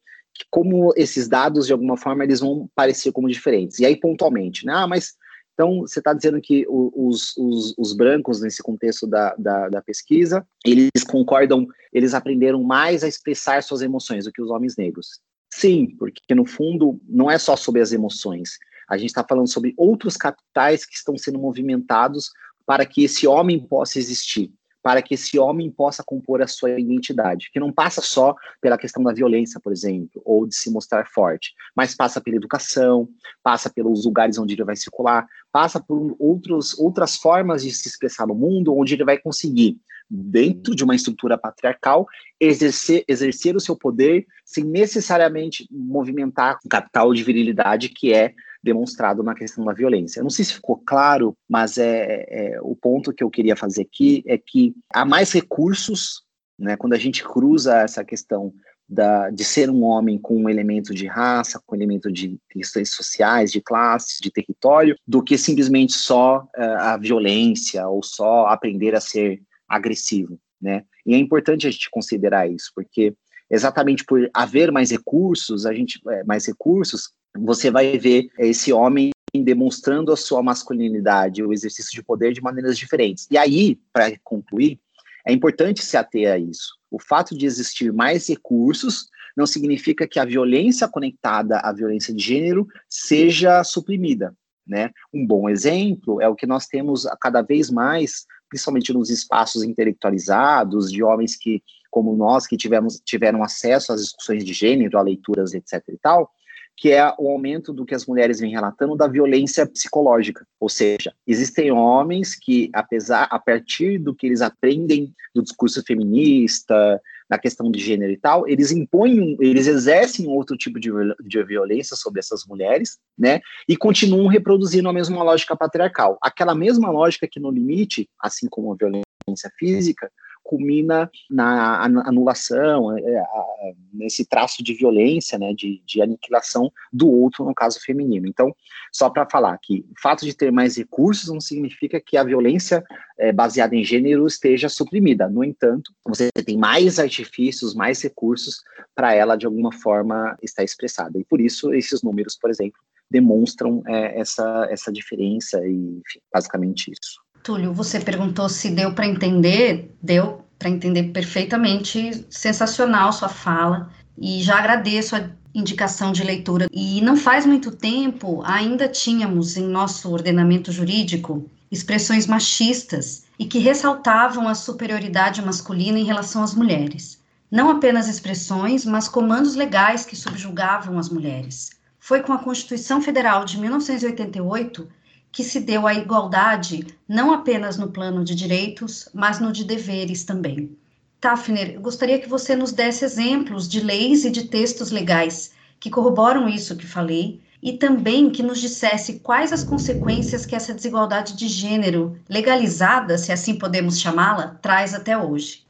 como 0.50 0.92
esses 0.96 1.28
dados, 1.28 1.66
de 1.66 1.72
alguma 1.72 1.96
forma, 1.96 2.24
eles 2.24 2.40
vão 2.40 2.68
parecer 2.74 3.12
como 3.12 3.28
diferentes. 3.28 3.78
E 3.78 3.86
aí, 3.86 3.96
pontualmente, 3.96 4.66
né? 4.66 4.72
Ah, 4.74 4.86
mas 4.86 5.14
então, 5.62 5.82
você 5.82 6.00
está 6.00 6.12
dizendo 6.12 6.40
que 6.40 6.66
os, 6.68 7.36
os, 7.36 7.72
os, 7.78 7.92
brancos, 7.92 8.40
nesse 8.40 8.60
contexto 8.60 9.06
da, 9.06 9.32
da, 9.36 9.68
da, 9.68 9.80
pesquisa, 9.80 10.44
eles 10.66 11.04
concordam, 11.08 11.68
eles 11.92 12.14
aprenderam 12.14 12.64
mais 12.64 13.04
a 13.04 13.08
expressar 13.08 13.62
suas 13.62 13.80
emoções 13.80 14.24
do 14.24 14.32
que 14.32 14.42
os 14.42 14.50
homens 14.50 14.76
negros. 14.76 15.20
Sim, 15.54 15.94
porque 15.96 16.34
no 16.34 16.44
fundo 16.44 17.00
não 17.08 17.30
é 17.30 17.38
só 17.38 17.54
sobre 17.54 17.80
as 17.80 17.92
emoções. 17.92 18.58
A 18.88 18.96
gente 18.96 19.10
está 19.10 19.24
falando 19.24 19.46
sobre 19.46 19.72
outros 19.76 20.16
capitais 20.16 20.84
que 20.84 20.96
estão 20.96 21.16
sendo 21.16 21.38
movimentados 21.38 22.32
para 22.66 22.84
que 22.84 23.04
esse 23.04 23.24
homem 23.24 23.64
possa 23.64 24.00
existir 24.00 24.52
para 24.82 25.00
que 25.00 25.14
esse 25.14 25.38
homem 25.38 25.70
possa 25.70 26.02
compor 26.04 26.42
a 26.42 26.46
sua 26.46 26.78
identidade, 26.78 27.50
que 27.52 27.60
não 27.60 27.72
passa 27.72 28.00
só 28.00 28.34
pela 28.60 28.76
questão 28.76 29.02
da 29.02 29.12
violência, 29.12 29.60
por 29.60 29.72
exemplo, 29.72 30.20
ou 30.24 30.46
de 30.46 30.54
se 30.54 30.70
mostrar 30.70 31.06
forte, 31.06 31.52
mas 31.74 31.94
passa 31.94 32.20
pela 32.20 32.36
educação, 32.36 33.08
passa 33.42 33.70
pelos 33.70 34.04
lugares 34.04 34.38
onde 34.38 34.54
ele 34.54 34.64
vai 34.64 34.76
circular, 34.76 35.26
passa 35.52 35.78
por 35.80 36.16
outros, 36.18 36.78
outras 36.78 37.16
formas 37.16 37.62
de 37.62 37.70
se 37.70 37.88
expressar 37.88 38.26
no 38.26 38.34
mundo, 38.34 38.76
onde 38.76 38.94
ele 38.94 39.04
vai 39.04 39.18
conseguir, 39.18 39.78
dentro 40.10 40.74
de 40.74 40.84
uma 40.84 40.94
estrutura 40.94 41.38
patriarcal, 41.38 42.06
exercer, 42.38 43.04
exercer 43.08 43.56
o 43.56 43.60
seu 43.60 43.76
poder 43.76 44.26
sem 44.44 44.64
necessariamente 44.64 45.66
movimentar 45.70 46.58
o 46.64 46.68
capital 46.68 47.14
de 47.14 47.22
virilidade 47.22 47.88
que 47.88 48.12
é 48.12 48.34
demonstrado 48.62 49.22
na 49.22 49.34
questão 49.34 49.64
da 49.64 49.72
violência. 49.72 50.20
Eu 50.20 50.24
não 50.24 50.30
sei 50.30 50.44
se 50.44 50.54
ficou 50.54 50.80
claro, 50.86 51.36
mas 51.48 51.78
é, 51.78 52.26
é, 52.28 52.58
o 52.62 52.76
ponto 52.76 53.12
que 53.12 53.24
eu 53.24 53.30
queria 53.30 53.56
fazer 53.56 53.82
aqui 53.82 54.22
é 54.26 54.38
que 54.38 54.74
há 54.92 55.04
mais 55.04 55.32
recursos, 55.32 56.22
né, 56.58 56.76
quando 56.76 56.92
a 56.92 56.98
gente 56.98 57.24
cruza 57.24 57.78
essa 57.78 58.04
questão 58.04 58.52
da, 58.88 59.30
de 59.30 59.42
ser 59.42 59.70
um 59.70 59.82
homem 59.82 60.18
com 60.18 60.36
um 60.36 60.48
elemento 60.48 60.94
de 60.94 61.06
raça, 61.06 61.60
com 61.64 61.74
um 61.74 61.78
elemento 61.78 62.12
de 62.12 62.38
questões 62.50 62.94
sociais, 62.94 63.50
de 63.50 63.60
classes, 63.60 64.18
de 64.20 64.30
território, 64.30 64.96
do 65.06 65.22
que 65.22 65.38
simplesmente 65.38 65.94
só 65.94 66.40
uh, 66.56 66.78
a 66.78 66.96
violência 66.98 67.88
ou 67.88 68.02
só 68.02 68.46
aprender 68.46 68.94
a 68.94 69.00
ser 69.00 69.40
agressivo, 69.66 70.38
né? 70.60 70.84
E 71.06 71.14
é 71.14 71.18
importante 71.18 71.66
a 71.66 71.70
gente 71.70 71.90
considerar 71.90 72.46
isso, 72.48 72.70
porque 72.74 73.14
exatamente 73.50 74.04
por 74.04 74.30
haver 74.34 74.70
mais 74.70 74.90
recursos, 74.90 75.64
a 75.64 75.72
gente 75.72 75.98
é, 76.08 76.22
mais 76.24 76.46
recursos, 76.46 77.10
você 77.36 77.70
vai 77.70 77.98
ver 77.98 78.28
esse 78.38 78.72
homem 78.72 79.10
demonstrando 79.34 80.12
a 80.12 80.16
sua 80.16 80.42
masculinidade, 80.42 81.42
o 81.42 81.52
exercício 81.52 81.92
de 81.92 82.02
poder 82.02 82.32
de 82.32 82.42
maneiras 82.42 82.76
diferentes. 82.76 83.26
E 83.30 83.38
aí, 83.38 83.78
para 83.92 84.12
concluir, 84.22 84.78
é 85.26 85.32
importante 85.32 85.82
se 85.82 85.96
ater 85.96 86.30
a 86.30 86.38
isso. 86.38 86.76
O 86.90 87.00
fato 87.00 87.36
de 87.36 87.46
existir 87.46 87.92
mais 87.92 88.28
recursos 88.28 89.08
não 89.34 89.46
significa 89.46 90.06
que 90.06 90.18
a 90.18 90.24
violência 90.24 90.86
conectada 90.86 91.58
à 91.60 91.72
violência 91.72 92.12
de 92.12 92.22
gênero 92.22 92.66
seja 92.88 93.64
suprimida. 93.64 94.36
Né? 94.66 94.90
Um 95.12 95.26
bom 95.26 95.48
exemplo 95.48 96.20
é 96.20 96.28
o 96.28 96.36
que 96.36 96.46
nós 96.46 96.66
temos 96.66 97.06
cada 97.20 97.40
vez 97.40 97.70
mais, 97.70 98.26
principalmente 98.48 98.92
nos 98.92 99.10
espaços 99.10 99.62
intelectualizados, 99.62 100.90
de 100.90 101.02
homens 101.02 101.36
que, 101.36 101.62
como 101.90 102.14
nós, 102.14 102.46
que 102.46 102.56
tivemos, 102.56 103.00
tiveram 103.04 103.42
acesso 103.42 103.92
às 103.92 104.02
discussões 104.02 104.44
de 104.44 104.52
gênero, 104.52 104.98
a 104.98 105.02
leituras, 105.02 105.54
etc. 105.54 105.82
e 105.88 105.98
tal, 105.98 106.30
que 106.76 106.90
é 106.90 107.14
o 107.18 107.30
aumento 107.30 107.72
do 107.72 107.84
que 107.84 107.94
as 107.94 108.06
mulheres 108.06 108.40
vêm 108.40 108.50
relatando 108.50 108.96
da 108.96 109.06
violência 109.06 109.66
psicológica. 109.66 110.46
Ou 110.58 110.68
seja, 110.68 111.12
existem 111.26 111.70
homens 111.70 112.34
que, 112.34 112.70
apesar, 112.72 113.28
a 113.30 113.38
partir 113.38 113.98
do 113.98 114.14
que 114.14 114.26
eles 114.26 114.40
aprendem 114.40 115.14
do 115.34 115.42
discurso 115.42 115.82
feminista, 115.84 117.00
na 117.32 117.38
questão 117.38 117.70
de 117.70 117.80
gênero 117.80 118.12
e 118.12 118.16
tal, 118.18 118.46
eles 118.46 118.70
impõem, 118.70 119.38
eles 119.40 119.66
exercem 119.66 120.28
outro 120.28 120.54
tipo 120.54 120.78
de, 120.78 120.90
de 121.24 121.42
violência 121.42 121.96
sobre 121.96 122.20
essas 122.20 122.44
mulheres, 122.44 122.98
né? 123.18 123.40
E 123.66 123.74
continuam 123.74 124.26
reproduzindo 124.26 124.88
a 124.88 124.92
mesma 124.92 125.22
lógica 125.22 125.56
patriarcal. 125.56 126.18
Aquela 126.20 126.54
mesma 126.54 126.90
lógica 126.90 127.26
que, 127.26 127.40
no 127.40 127.50
limite, 127.50 128.06
assim 128.20 128.48
como 128.50 128.72
a 128.72 128.76
violência 128.76 129.50
física, 129.58 130.10
culmina 130.42 131.10
na 131.30 131.84
anulação, 131.84 132.96
é, 132.96 133.02
é, 133.02 133.74
nesse 133.92 134.24
traço 134.24 134.62
de 134.62 134.74
violência, 134.74 135.38
né, 135.38 135.54
de, 135.54 135.82
de 135.86 136.02
aniquilação 136.02 136.70
do 136.92 137.10
outro, 137.10 137.44
no 137.44 137.54
caso 137.54 137.80
feminino. 137.80 138.26
Então, 138.26 138.54
só 138.92 139.08
para 139.08 139.28
falar 139.28 139.56
que 139.58 139.84
o 139.90 140.00
fato 140.00 140.24
de 140.24 140.34
ter 140.34 140.50
mais 140.50 140.76
recursos 140.76 141.28
não 141.28 141.40
significa 141.40 142.00
que 142.00 142.16
a 142.16 142.24
violência 142.24 142.84
é, 143.18 143.32
baseada 143.32 143.74
em 143.74 143.84
gênero 143.84 144.26
esteja 144.26 144.68
suprimida. 144.68 145.28
No 145.28 145.44
entanto, 145.44 145.92
você 146.04 146.30
tem 146.44 146.58
mais 146.58 146.98
artifícios, 146.98 147.74
mais 147.74 148.02
recursos 148.02 148.62
para 148.94 149.14
ela, 149.14 149.36
de 149.36 149.46
alguma 149.46 149.72
forma, 149.72 150.36
estar 150.42 150.64
expressada. 150.64 151.18
E 151.18 151.24
por 151.24 151.40
isso, 151.40 151.72
esses 151.72 152.02
números, 152.02 152.36
por 152.36 152.50
exemplo, 152.50 152.80
demonstram 153.10 153.82
é, 153.86 154.18
essa, 154.18 154.66
essa 154.70 154.92
diferença 154.92 155.58
e, 155.64 156.00
enfim, 156.00 156.20
basicamente 156.32 156.90
isso. 156.90 157.21
Túlio, 157.42 157.72
você 157.72 157.98
perguntou 157.98 158.48
se 158.48 158.70
deu 158.70 158.94
para 158.94 159.06
entender, 159.06 159.94
deu 160.00 160.44
para 160.58 160.70
entender 160.70 161.04
perfeitamente, 161.04 162.24
sensacional 162.30 163.12
sua 163.12 163.28
fala, 163.28 163.90
e 164.16 164.40
já 164.42 164.58
agradeço 164.58 165.16
a 165.16 165.28
indicação 165.52 166.12
de 166.12 166.22
leitura. 166.22 166.68
E 166.70 167.00
não 167.00 167.16
faz 167.16 167.44
muito 167.44 167.72
tempo, 167.72 168.42
ainda 168.44 168.86
tínhamos 168.88 169.56
em 169.56 169.64
nosso 169.64 170.10
ordenamento 170.10 170.70
jurídico 170.70 171.50
expressões 171.70 172.26
machistas 172.26 173.24
e 173.38 173.46
que 173.46 173.58
ressaltavam 173.58 174.46
a 174.46 174.54
superioridade 174.54 175.42
masculina 175.42 175.98
em 175.98 176.04
relação 176.04 176.42
às 176.42 176.54
mulheres. 176.54 177.20
Não 177.50 177.70
apenas 177.70 178.08
expressões, 178.08 178.84
mas 178.84 179.08
comandos 179.08 179.56
legais 179.56 180.06
que 180.06 180.14
subjugavam 180.14 180.98
as 180.98 181.08
mulheres. 181.08 181.70
Foi 181.98 182.20
com 182.20 182.32
a 182.32 182.38
Constituição 182.38 183.00
Federal 183.00 183.44
de 183.44 183.58
1988 183.58 184.88
que 185.32 185.42
se 185.42 185.60
deu 185.60 185.86
a 185.86 185.94
igualdade 185.94 186.86
não 187.08 187.32
apenas 187.32 187.78
no 187.78 187.88
plano 187.88 188.22
de 188.22 188.34
direitos, 188.34 189.08
mas 189.14 189.40
no 189.40 189.50
de 189.50 189.64
deveres 189.64 190.24
também. 190.24 190.76
Tafner, 191.20 191.80
gostaria 191.80 192.18
que 192.18 192.28
você 192.28 192.54
nos 192.54 192.70
desse 192.70 193.04
exemplos 193.04 193.66
de 193.66 193.80
leis 193.80 194.24
e 194.24 194.30
de 194.30 194.44
textos 194.44 194.90
legais 194.90 195.52
que 195.80 195.90
corroboram 195.90 196.48
isso 196.48 196.76
que 196.76 196.86
falei 196.86 197.40
e 197.62 197.72
também 197.72 198.28
que 198.28 198.42
nos 198.42 198.60
dissesse 198.60 199.20
quais 199.20 199.52
as 199.52 199.64
consequências 199.64 200.44
que 200.44 200.54
essa 200.54 200.74
desigualdade 200.74 201.36
de 201.36 201.46
gênero 201.46 202.16
legalizada, 202.28 203.16
se 203.16 203.32
assim 203.32 203.54
podemos 203.54 204.00
chamá-la, 204.00 204.58
traz 204.60 204.94
até 204.94 205.16
hoje. 205.16 205.64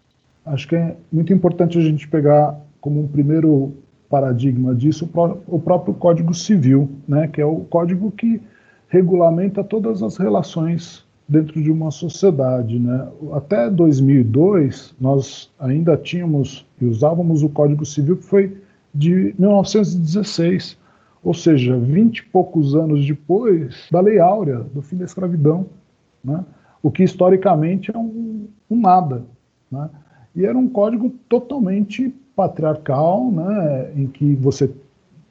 Acho 0.44 0.66
que 0.66 0.74
é 0.74 0.96
muito 1.12 1.32
importante 1.32 1.78
a 1.78 1.82
gente 1.82 2.08
pegar 2.08 2.58
como 2.80 3.00
um 3.00 3.06
primeiro 3.06 3.74
paradigma 4.08 4.74
disso 4.74 5.08
o 5.46 5.58
próprio 5.60 5.94
Código 5.94 6.34
Civil, 6.34 6.90
né, 7.06 7.28
que 7.28 7.40
é 7.40 7.46
o 7.46 7.60
código 7.60 8.10
que 8.10 8.40
regulamenta 8.92 9.64
todas 9.64 10.02
as 10.02 10.18
relações 10.18 11.02
dentro 11.26 11.62
de 11.62 11.72
uma 11.72 11.90
sociedade. 11.90 12.78
Né? 12.78 13.08
Até 13.32 13.70
2002, 13.70 14.94
nós 15.00 15.50
ainda 15.58 15.96
tínhamos 15.96 16.66
e 16.78 16.84
usávamos 16.84 17.42
o 17.42 17.48
Código 17.48 17.86
Civil 17.86 18.18
que 18.18 18.24
foi 18.24 18.54
de 18.94 19.34
1916, 19.38 20.76
ou 21.24 21.32
seja, 21.32 21.74
vinte 21.78 22.18
e 22.18 22.24
poucos 22.24 22.74
anos 22.74 23.06
depois 23.06 23.88
da 23.90 23.98
Lei 24.02 24.18
Áurea, 24.18 24.58
do 24.58 24.82
fim 24.82 24.96
da 24.96 25.06
escravidão, 25.06 25.64
né? 26.22 26.44
o 26.82 26.90
que 26.90 27.02
historicamente 27.02 27.90
é 27.90 27.98
um, 27.98 28.46
um 28.70 28.78
nada. 28.78 29.22
Né? 29.70 29.88
E 30.36 30.44
era 30.44 30.58
um 30.58 30.68
código 30.68 31.08
totalmente 31.30 32.14
patriarcal, 32.36 33.30
né? 33.30 33.90
em 33.96 34.06
que 34.06 34.34
você 34.34 34.70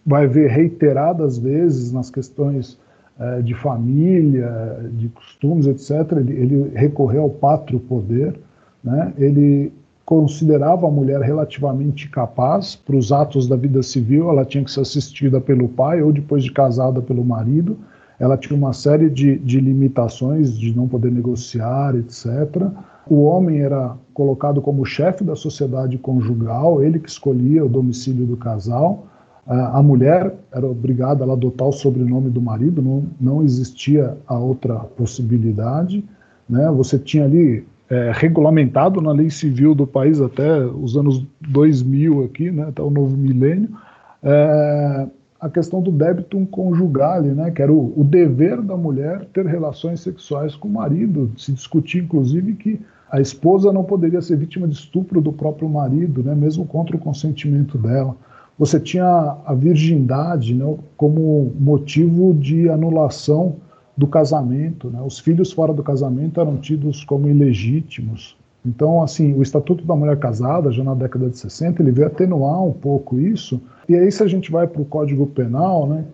vai 0.04 0.26
ver 0.26 0.50
reiteradas 0.50 1.38
vezes 1.38 1.92
nas 1.92 2.10
questões 2.10 2.80
de 3.44 3.54
família, 3.54 4.90
de 4.94 5.08
costumes, 5.10 5.68
etc., 5.68 6.18
ele, 6.18 6.34
ele 6.34 6.72
recorreu 6.74 7.24
ao 7.24 7.30
pátrio 7.30 7.80
poder, 7.80 8.36
né? 8.84 9.14
ele 9.18 9.72
considerava 10.04 10.88
a 10.88 10.92
mulher 10.92 11.22
relativamente 11.22 12.10
capaz 12.10 12.76
para 12.76 12.96
os 12.96 13.12
atos 13.12 13.48
da 13.48 13.56
vida 13.56 13.82
civil, 13.82 14.30
ela 14.30 14.44
tinha 14.44 14.64
que 14.64 14.72
ser 14.72 14.82
assistida 14.82 15.40
pelo 15.40 15.70
pai 15.70 16.02
ou 16.02 16.12
depois 16.12 16.44
de 16.44 16.52
casada 16.52 17.02
pelo 17.02 17.24
marido, 17.24 17.78
ela 18.20 18.38
tinha 18.38 18.58
uma 18.58 18.74
série 18.74 19.10
de, 19.10 19.38
de 19.40 19.60
limitações 19.60 20.58
de 20.58 20.76
não 20.76 20.88
poder 20.88 21.12
negociar, 21.12 21.96
etc. 21.96 22.68
O 23.10 23.24
homem 23.24 23.62
era 23.62 23.96
colocado 24.14 24.62
como 24.62 24.86
chefe 24.86 25.24
da 25.24 25.36
sociedade 25.36 25.98
conjugal, 25.98 26.84
ele 26.84 27.00
que 27.00 27.10
escolhia 27.10 27.66
o 27.66 27.70
domicílio 27.70 28.26
do 28.26 28.38
casal, 28.38 29.08
a 29.48 29.82
mulher 29.82 30.36
era 30.52 30.66
obrigada 30.66 31.26
a 31.26 31.34
adotar 31.34 31.68
o 31.68 31.72
sobrenome 31.72 32.30
do 32.30 32.42
marido, 32.42 32.82
não, 32.82 33.06
não 33.20 33.44
existia 33.44 34.16
a 34.28 34.38
outra 34.38 34.76
possibilidade. 34.76 36.06
Né? 36.48 36.70
Você 36.72 37.00
tinha 37.00 37.26
ali 37.26 37.66
é, 37.90 38.12
regulamentado 38.14 39.02
na 39.02 39.12
lei 39.12 39.30
civil 39.30 39.74
do 39.74 39.88
país 39.88 40.22
até 40.22 40.64
os 40.66 40.96
anos 40.96 41.26
2000 41.42 42.24
aqui, 42.24 42.52
né, 42.52 42.68
até 42.70 42.82
o 42.82 42.90
novo 42.90 43.18
milênio, 43.18 43.70
é, 44.24 45.08
a 45.40 45.50
questão 45.50 45.82
do 45.82 45.92
débitum 45.92 46.46
conjugale, 46.46 47.30
né, 47.30 47.52
que 47.52 47.62
era 47.62 47.74
o, 47.74 48.00
o, 48.00 48.04
dever 48.04 48.62
da 48.62 48.78
mulher 48.78 49.26
ter 49.34 49.46
relações 49.46 50.00
sexuais 50.00 50.56
com 50.56 50.68
o 50.68 50.72
marido. 50.72 51.32
Se 51.36 51.52
discutia, 51.52 52.02
inclusive, 52.02 52.54
que 52.54 52.80
a 53.12 53.20
esposa 53.20 53.74
não 53.74 53.84
poderia 53.84 54.22
ser 54.22 54.38
vítima 54.38 54.68
de 54.68 54.76
estupro 54.76 55.20
do 55.20 55.34
próprio 55.34 55.68
marido, 55.68 56.24
né, 56.24 56.34
mesmo 56.34 56.66
contra 56.66 56.96
o 56.96 57.00
consentimento 57.00 57.78
dela 57.78 58.16
você 58.62 58.80
tinha 58.80 59.38
a 59.44 59.56
virgindade 59.56 60.54
né, 60.54 60.78
como 60.96 61.52
motivo 61.60 62.32
de 62.32 62.70
anulação 62.70 63.56
do 63.98 64.06
casamento. 64.06 64.88
Né? 64.88 65.02
Os 65.04 65.18
filhos 65.18 65.52
fora 65.52 65.74
do 65.74 65.82
casamento 65.82 66.40
eram 66.40 66.58
tidos 66.58 67.04
como 67.04 67.28
ilegítimos. 67.28 68.38
Então, 68.64 69.02
assim, 69.02 69.34
o 69.34 69.42
Estatuto 69.42 69.84
da 69.84 69.96
Mulher 69.96 70.16
Casada, 70.20 70.72
já 70.72 70.84
na 70.84 70.94
década 70.94 71.28
de 71.28 71.40
60, 71.40 71.82
ele 71.82 71.92
veio 71.92 72.06
atenuar 72.06 72.64
um 72.64 72.72
pouco 72.72 73.20
isso. 73.20 73.60
E 73.90 73.96
aí, 73.96 74.12
se 74.12 74.22
a 74.22 74.28
gente 74.28 74.52
vai 74.52 74.68
para 74.68 74.84
o 74.84 74.86
Código 74.86 75.26
Penal, 75.26 75.88
né, 75.88 76.06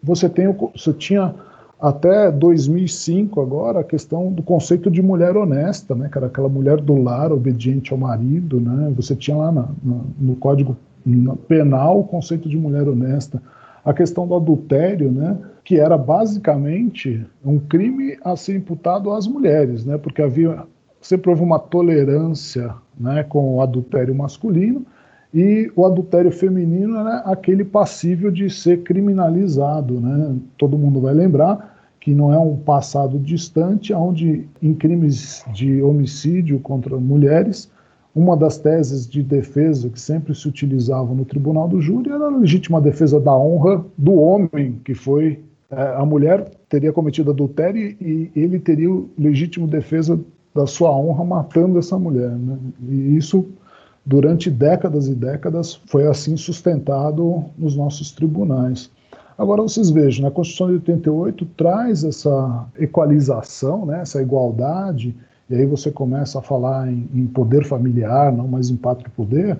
você, 0.00 0.28
tem, 0.28 0.46
você 0.76 0.92
tinha 0.92 1.34
até 1.80 2.30
2005 2.30 3.40
agora 3.40 3.80
a 3.80 3.84
questão 3.84 4.30
do 4.30 4.44
conceito 4.44 4.88
de 4.92 5.02
mulher 5.02 5.36
honesta, 5.36 5.92
né, 5.96 6.08
que 6.08 6.16
era 6.16 6.28
aquela 6.28 6.48
mulher 6.48 6.80
do 6.80 7.02
lar, 7.02 7.32
obediente 7.32 7.92
ao 7.92 7.98
marido, 7.98 8.60
né, 8.60 8.92
você 8.94 9.16
tinha 9.16 9.36
lá 9.36 9.50
na, 9.50 9.68
na, 9.82 10.00
no 10.20 10.36
Código 10.36 10.76
Penal 11.46 12.00
o 12.00 12.04
conceito 12.04 12.48
de 12.48 12.56
mulher 12.56 12.88
honesta, 12.88 13.40
a 13.84 13.94
questão 13.94 14.26
do 14.26 14.34
adultério, 14.34 15.10
né, 15.12 15.38
que 15.64 15.78
era 15.78 15.96
basicamente 15.96 17.24
um 17.44 17.58
crime 17.58 18.18
a 18.24 18.36
ser 18.36 18.56
imputado 18.56 19.12
às 19.12 19.26
mulheres, 19.26 19.84
né, 19.84 19.96
porque 19.96 20.20
havia 20.20 20.64
sempre 21.00 21.30
houve 21.30 21.42
uma 21.42 21.58
tolerância, 21.58 22.74
né, 22.98 23.22
com 23.22 23.56
o 23.56 23.60
adultério 23.62 24.14
masculino, 24.14 24.84
e 25.32 25.70
o 25.76 25.84
adultério 25.84 26.30
feminino 26.30 26.96
era 26.98 27.18
aquele 27.18 27.64
passível 27.64 28.30
de 28.30 28.48
ser 28.50 28.82
criminalizado. 28.82 30.00
Né? 30.00 30.36
Todo 30.56 30.78
mundo 30.78 31.00
vai 31.00 31.14
lembrar 31.14 31.76
que 32.00 32.14
não 32.14 32.32
é 32.32 32.38
um 32.38 32.56
passado 32.56 33.18
distante, 33.18 33.92
onde 33.92 34.48
em 34.62 34.72
crimes 34.72 35.44
de 35.52 35.82
homicídio 35.82 36.58
contra 36.60 36.96
mulheres, 36.96 37.70
uma 38.16 38.34
das 38.34 38.56
teses 38.56 39.06
de 39.06 39.22
defesa 39.22 39.90
que 39.90 40.00
sempre 40.00 40.34
se 40.34 40.48
utilizava 40.48 41.12
no 41.12 41.26
tribunal 41.26 41.68
do 41.68 41.82
júri 41.82 42.10
era 42.10 42.24
a 42.24 42.36
legítima 42.38 42.80
defesa 42.80 43.20
da 43.20 43.36
honra 43.36 43.84
do 43.98 44.14
homem, 44.14 44.80
que 44.82 44.94
foi 44.94 45.44
é, 45.70 45.94
a 45.96 46.06
mulher 46.06 46.50
teria 46.66 46.94
cometido 46.94 47.30
adultério 47.30 47.94
e 48.00 48.30
ele 48.34 48.58
teria 48.58 48.90
o 48.90 49.10
legítimo 49.18 49.66
defesa 49.66 50.18
da 50.54 50.66
sua 50.66 50.96
honra 50.96 51.24
matando 51.24 51.78
essa 51.78 51.98
mulher. 51.98 52.30
Né? 52.30 52.56
E 52.88 53.18
isso 53.18 53.44
durante 54.04 54.50
décadas 54.50 55.08
e 55.08 55.14
décadas 55.14 55.74
foi 55.86 56.06
assim 56.06 56.38
sustentado 56.38 57.44
nos 57.58 57.76
nossos 57.76 58.12
tribunais. 58.12 58.90
Agora 59.36 59.60
vocês 59.60 59.90
vejam, 59.90 60.26
a 60.26 60.30
Constituição 60.30 60.68
de 60.68 60.74
88 60.76 61.44
traz 61.54 62.02
essa 62.02 62.66
equalização, 62.78 63.84
né, 63.84 64.00
essa 64.00 64.22
igualdade, 64.22 65.14
e 65.48 65.54
aí 65.54 65.66
você 65.66 65.90
começa 65.90 66.38
a 66.38 66.42
falar 66.42 66.88
em, 66.90 67.08
em 67.14 67.26
poder 67.26 67.64
familiar, 67.64 68.32
não 68.32 68.48
mais 68.48 68.70
em 68.70 68.76
pátrio 68.76 69.10
poder, 69.16 69.58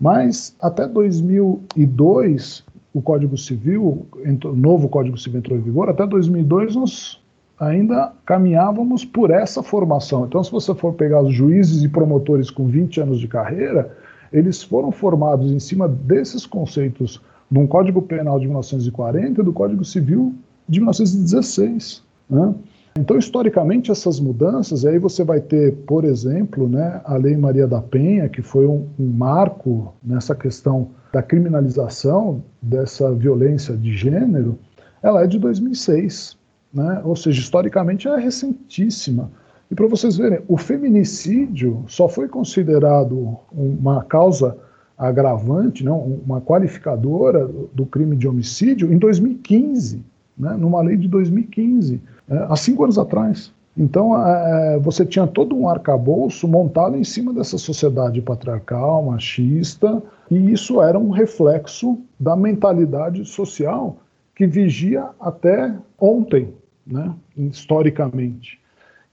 mas 0.00 0.54
até 0.60 0.86
2002 0.86 2.64
o 2.92 3.02
Código 3.02 3.36
Civil, 3.36 4.06
o 4.14 4.56
novo 4.56 4.88
Código 4.88 5.18
Civil 5.18 5.38
entrou 5.38 5.58
em 5.58 5.62
vigor, 5.62 5.88
até 5.88 6.06
2002 6.06 6.74
nós 6.74 7.20
ainda 7.58 8.12
caminhávamos 8.24 9.04
por 9.04 9.30
essa 9.30 9.62
formação. 9.62 10.24
Então, 10.26 10.42
se 10.42 10.50
você 10.50 10.74
for 10.74 10.94
pegar 10.94 11.22
os 11.22 11.34
juízes 11.34 11.82
e 11.82 11.88
promotores 11.88 12.50
com 12.50 12.66
20 12.66 13.00
anos 13.00 13.18
de 13.18 13.26
carreira, 13.26 13.96
eles 14.32 14.62
foram 14.62 14.92
formados 14.92 15.50
em 15.50 15.58
cima 15.58 15.88
desses 15.88 16.46
conceitos 16.46 17.20
de 17.50 17.66
Código 17.66 18.02
Penal 18.02 18.38
de 18.38 18.46
1940 18.46 19.40
e 19.40 19.44
do 19.44 19.52
Código 19.52 19.84
Civil 19.84 20.34
de 20.68 20.80
1916. 20.80 22.02
Né? 22.28 22.54
Então, 22.96 23.18
historicamente, 23.18 23.90
essas 23.90 24.20
mudanças, 24.20 24.84
aí 24.84 24.98
você 24.98 25.24
vai 25.24 25.40
ter, 25.40 25.74
por 25.86 26.04
exemplo, 26.04 26.68
né, 26.68 27.00
a 27.04 27.16
Lei 27.16 27.36
Maria 27.36 27.66
da 27.66 27.80
Penha, 27.80 28.28
que 28.28 28.42
foi 28.42 28.66
um, 28.66 28.86
um 28.98 29.06
marco 29.06 29.94
nessa 30.02 30.34
questão 30.34 30.90
da 31.12 31.22
criminalização 31.22 32.42
dessa 32.60 33.12
violência 33.12 33.76
de 33.76 33.96
gênero, 33.96 34.58
ela 35.02 35.22
é 35.22 35.26
de 35.26 35.38
2006 35.38 36.38
né? 36.72 37.00
ou 37.04 37.16
seja, 37.16 37.40
historicamente 37.40 38.08
é 38.08 38.16
recentíssima. 38.16 39.30
E 39.70 39.74
para 39.74 39.86
vocês 39.86 40.16
verem, 40.16 40.40
o 40.48 40.56
feminicídio 40.56 41.84
só 41.86 42.08
foi 42.08 42.28
considerado 42.28 43.36
uma 43.52 44.02
causa 44.04 44.56
agravante, 44.96 45.84
não, 45.84 46.00
uma 46.00 46.40
qualificadora 46.40 47.48
do 47.72 47.86
crime 47.86 48.16
de 48.16 48.26
homicídio 48.26 48.92
em 48.92 48.98
2015, 48.98 50.02
né, 50.36 50.56
numa 50.56 50.80
lei 50.80 50.96
de 50.96 51.06
2015, 51.06 51.94
é, 51.94 52.00
há 52.30 52.56
cinco 52.56 52.84
anos 52.84 52.98
atrás. 52.98 53.52
Então, 53.76 54.20
é, 54.20 54.78
você 54.80 55.06
tinha 55.06 55.24
todo 55.24 55.56
um 55.56 55.68
arcabouço 55.68 56.48
montado 56.48 56.96
em 56.96 57.04
cima 57.04 57.32
dessa 57.32 57.56
sociedade 57.56 58.20
patriarcal, 58.20 59.04
machista, 59.04 60.02
e 60.28 60.52
isso 60.52 60.82
era 60.82 60.98
um 60.98 61.10
reflexo 61.10 61.96
da 62.18 62.34
mentalidade 62.34 63.24
social 63.24 63.96
que 64.34 64.48
vigia 64.48 65.06
até 65.20 65.72
ontem, 65.98 66.52
né, 66.84 67.14
historicamente. 67.36 68.58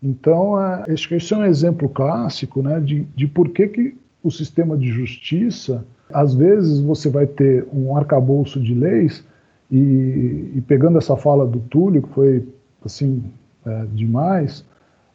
Então, 0.01 0.59
é, 0.59 0.91
acho 0.91 1.07
que 1.07 1.15
esse 1.15 1.31
é 1.31 1.37
um 1.37 1.45
exemplo 1.45 1.87
clássico 1.87 2.63
né, 2.63 2.79
de, 2.79 3.03
de 3.15 3.27
por 3.27 3.49
que, 3.49 3.67
que 3.67 3.97
o 4.23 4.31
sistema 4.31 4.75
de 4.75 4.87
justiça, 4.91 5.85
às 6.11 6.33
vezes 6.33 6.79
você 6.79 7.07
vai 7.07 7.27
ter 7.27 7.67
um 7.71 7.95
arcabouço 7.95 8.59
de 8.59 8.73
leis, 8.73 9.23
e, 9.71 10.51
e 10.55 10.63
pegando 10.67 10.97
essa 10.97 11.15
fala 11.17 11.45
do 11.45 11.59
Túlio, 11.59 12.03
que 12.03 12.09
foi 12.09 12.47
assim 12.85 13.23
é, 13.65 13.85
demais, 13.93 14.65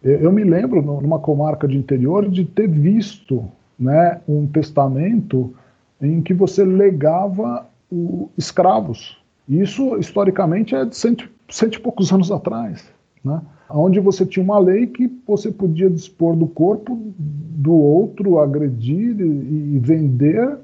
eu, 0.03 0.19
eu 0.21 0.33
me 0.33 0.45
lembro, 0.45 0.83
numa 0.83 1.19
comarca 1.19 1.69
de 1.69 1.77
interior, 1.77 2.29
de 2.29 2.45
ter 2.45 2.69
visto 2.69 3.45
né, 3.79 4.21
um 4.29 4.47
testamento 4.47 5.55
em 6.01 6.21
que 6.21 6.35
você 6.35 6.65
legava 6.65 7.67
o, 7.91 8.29
escravos. 8.37 9.19
Isso, 9.49 9.97
historicamente, 9.99 10.75
é 10.75 10.85
de 10.85 10.97
cento, 10.97 11.29
cento 11.49 11.77
e 11.77 11.81
poucos 11.81 12.11
anos 12.13 12.31
atrás, 12.31 12.91
né? 13.25 13.41
onde 13.73 14.01
você 14.01 14.27
tinha 14.27 14.43
uma 14.43 14.59
lei 14.59 14.87
que 14.87 15.09
você 15.27 15.51
podia 15.51 15.89
dispor 15.89 16.35
do 16.35 16.47
corpo 16.47 16.99
do 17.17 17.73
outro, 17.73 18.39
agredir 18.39 19.21
e, 19.21 19.75
e 19.77 19.79
vender, 19.79 20.59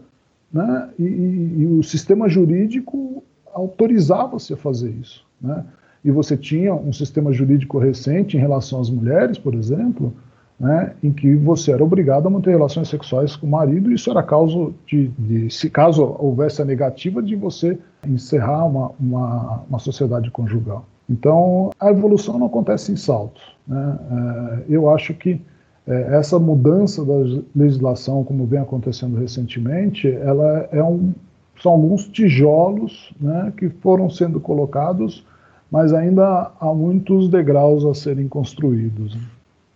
né? 0.52 0.90
E, 0.98 1.04
e, 1.04 1.60
e, 1.60 1.66
o 1.66 1.82
sistema 1.82 2.28
jurídico 2.28 3.22
autorizava 3.52 4.38
você 4.38 4.54
a 4.54 4.56
fazer 4.56 4.90
isso. 4.90 5.24
Né? 5.40 5.64
E 6.06 6.10
você 6.12 6.36
tinha 6.36 6.72
um 6.72 6.92
sistema 6.92 7.32
jurídico 7.32 7.80
recente 7.80 8.36
em 8.36 8.40
relação 8.40 8.80
às 8.80 8.88
mulheres, 8.88 9.38
por 9.38 9.56
exemplo, 9.56 10.14
né, 10.58 10.92
em 11.02 11.12
que 11.12 11.34
você 11.34 11.72
era 11.72 11.82
obrigado 11.82 12.28
a 12.28 12.30
manter 12.30 12.50
relações 12.50 12.88
sexuais 12.88 13.34
com 13.34 13.44
o 13.44 13.50
marido, 13.50 13.90
e 13.90 13.94
isso 13.94 14.08
era 14.08 14.22
causa 14.22 14.72
de, 14.86 15.08
de, 15.18 15.50
se 15.50 15.68
caso 15.68 16.16
houvesse 16.20 16.62
a 16.62 16.64
negativa, 16.64 17.20
de 17.20 17.34
você 17.34 17.76
encerrar 18.06 18.64
uma, 18.66 18.92
uma, 19.00 19.64
uma 19.68 19.78
sociedade 19.80 20.30
conjugal. 20.30 20.86
Então, 21.10 21.70
a 21.80 21.90
evolução 21.90 22.38
não 22.38 22.46
acontece 22.46 22.92
em 22.92 22.96
saltos. 22.96 23.42
Né? 23.66 23.98
É, 24.10 24.64
eu 24.68 24.88
acho 24.88 25.12
que 25.12 25.40
é, 25.88 26.16
essa 26.16 26.38
mudança 26.38 27.04
da 27.04 27.14
legislação, 27.52 28.22
como 28.22 28.46
vem 28.46 28.60
acontecendo 28.60 29.18
recentemente, 29.18 30.08
ela 30.08 30.68
é 30.70 30.84
um, 30.84 31.12
são 31.60 31.72
alguns 31.72 32.06
tijolos 32.06 33.12
né, 33.20 33.52
que 33.56 33.68
foram 33.68 34.08
sendo 34.08 34.38
colocados, 34.38 35.26
mas 35.70 35.92
ainda 35.92 36.52
há 36.60 36.74
muitos 36.74 37.28
degraus 37.28 37.84
a 37.84 37.94
serem 37.94 38.28
construídos. 38.28 39.16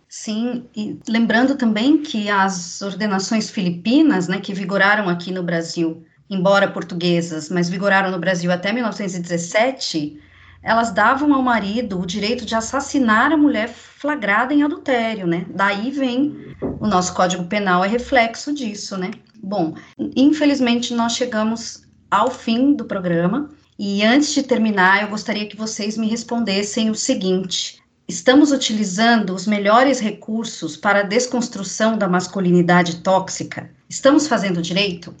Sim, 0.07 0.65
e 0.75 0.99
lembrando 1.07 1.55
também 1.55 1.97
que 1.97 2.29
as 2.29 2.81
ordenações 2.81 3.49
filipinas, 3.49 4.27
né, 4.27 4.39
que 4.39 4.53
vigoraram 4.53 5.07
aqui 5.07 5.31
no 5.31 5.41
Brasil, 5.41 6.03
embora 6.29 6.69
portuguesas, 6.69 7.49
mas 7.49 7.69
vigoraram 7.69 8.11
no 8.11 8.19
Brasil 8.19 8.51
até 8.51 8.73
1917, 8.73 10.19
elas 10.63 10.91
davam 10.91 11.33
ao 11.33 11.41
marido 11.41 11.99
o 11.99 12.05
direito 12.05 12.45
de 12.45 12.55
assassinar 12.55 13.31
a 13.31 13.37
mulher 13.37 13.69
flagrada 13.69 14.53
em 14.53 14.63
adultério, 14.63 15.25
né? 15.25 15.45
Daí 15.55 15.91
vem 15.91 16.55
o 16.79 16.87
nosso 16.87 17.13
Código 17.13 17.45
Penal 17.45 17.83
é 17.83 17.87
reflexo 17.87 18.53
disso, 18.53 18.97
né? 18.97 19.11
Bom, 19.41 19.75
infelizmente 20.15 20.93
nós 20.93 21.13
chegamos 21.13 21.83
ao 22.09 22.29
fim 22.29 22.73
do 22.73 22.85
programa 22.85 23.49
e 23.83 24.03
antes 24.03 24.31
de 24.31 24.43
terminar, 24.43 25.01
eu 25.01 25.09
gostaria 25.09 25.47
que 25.47 25.57
vocês 25.57 25.97
me 25.97 26.07
respondessem 26.07 26.91
o 26.91 26.93
seguinte: 26.93 27.81
Estamos 28.07 28.51
utilizando 28.51 29.33
os 29.33 29.47
melhores 29.47 29.99
recursos 29.99 30.77
para 30.77 30.99
a 30.99 31.03
desconstrução 31.03 31.97
da 31.97 32.07
masculinidade 32.07 32.97
tóxica? 32.97 33.71
Estamos 33.89 34.27
fazendo 34.27 34.61
direito? 34.61 35.15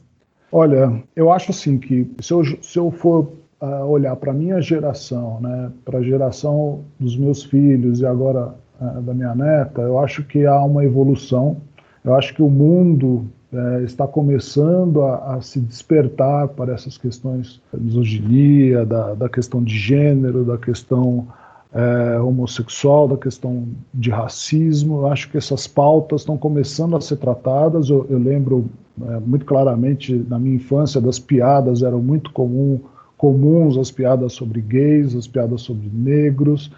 Olha, 0.51 1.01
eu 1.15 1.31
acho 1.31 1.49
assim 1.49 1.79
que 1.79 2.07
se 2.21 2.33
eu, 2.33 2.43
se 2.61 2.77
eu 2.77 2.91
for 2.91 3.31
uh, 3.59 3.83
olhar 3.87 4.15
para 4.15 4.29
a 4.29 4.35
minha 4.35 4.61
geração, 4.61 5.41
né, 5.41 5.71
para 5.83 5.97
a 5.97 6.03
geração 6.03 6.83
dos 6.99 7.17
meus 7.17 7.43
filhos 7.43 7.99
e 8.01 8.05
agora 8.05 8.53
uh, 8.79 9.01
da 9.01 9.13
minha 9.15 9.33
neta, 9.33 9.81
eu 9.81 9.97
acho 9.97 10.23
que 10.23 10.45
há 10.45 10.63
uma 10.63 10.85
evolução. 10.85 11.57
Eu 12.05 12.13
acho 12.13 12.31
que 12.35 12.43
o 12.43 12.49
mundo 12.49 13.25
uh, 13.51 13.83
está 13.83 14.07
começando 14.07 15.03
a, 15.03 15.35
a, 15.35 15.41
se 15.41 15.59
despertar 15.59 16.49
para 16.49 16.73
essas 16.73 16.97
questões 16.97 17.61
da 17.71 17.79
misoginia, 17.79 18.85
da, 18.85 19.13
da 19.13 19.29
questão 19.29 19.63
de 19.63 19.77
gênero, 19.77 20.43
da 20.43 20.57
questão 20.57 21.27
é, 21.73 22.19
homossexual, 22.19 23.07
da 23.07 23.17
questão 23.17 23.67
de 23.93 24.09
racismo. 24.09 24.99
Eu 24.99 25.07
acho 25.07 25.29
que 25.29 25.37
essas 25.37 25.67
pautas 25.67 26.21
estão 26.21 26.37
começando 26.37 26.95
a 26.95 27.01
ser 27.01 27.17
tratadas. 27.17 27.89
Eu, 27.89 28.05
eu 28.09 28.17
lembro 28.17 28.69
é, 29.01 29.19
muito 29.19 29.45
claramente 29.45 30.13
na 30.27 30.37
minha 30.37 30.55
infância 30.55 30.99
das 30.99 31.17
piadas 31.17 31.81
eram 31.81 32.01
muito 32.01 32.31
comum, 32.33 32.79
comuns 33.17 33.77
as 33.77 33.89
piadas 33.89 34.33
sobre 34.33 34.59
gays, 34.61 35.15
as 35.15 35.27
piadas 35.27 35.61
sobre 35.61 35.89
negros. 35.93 36.71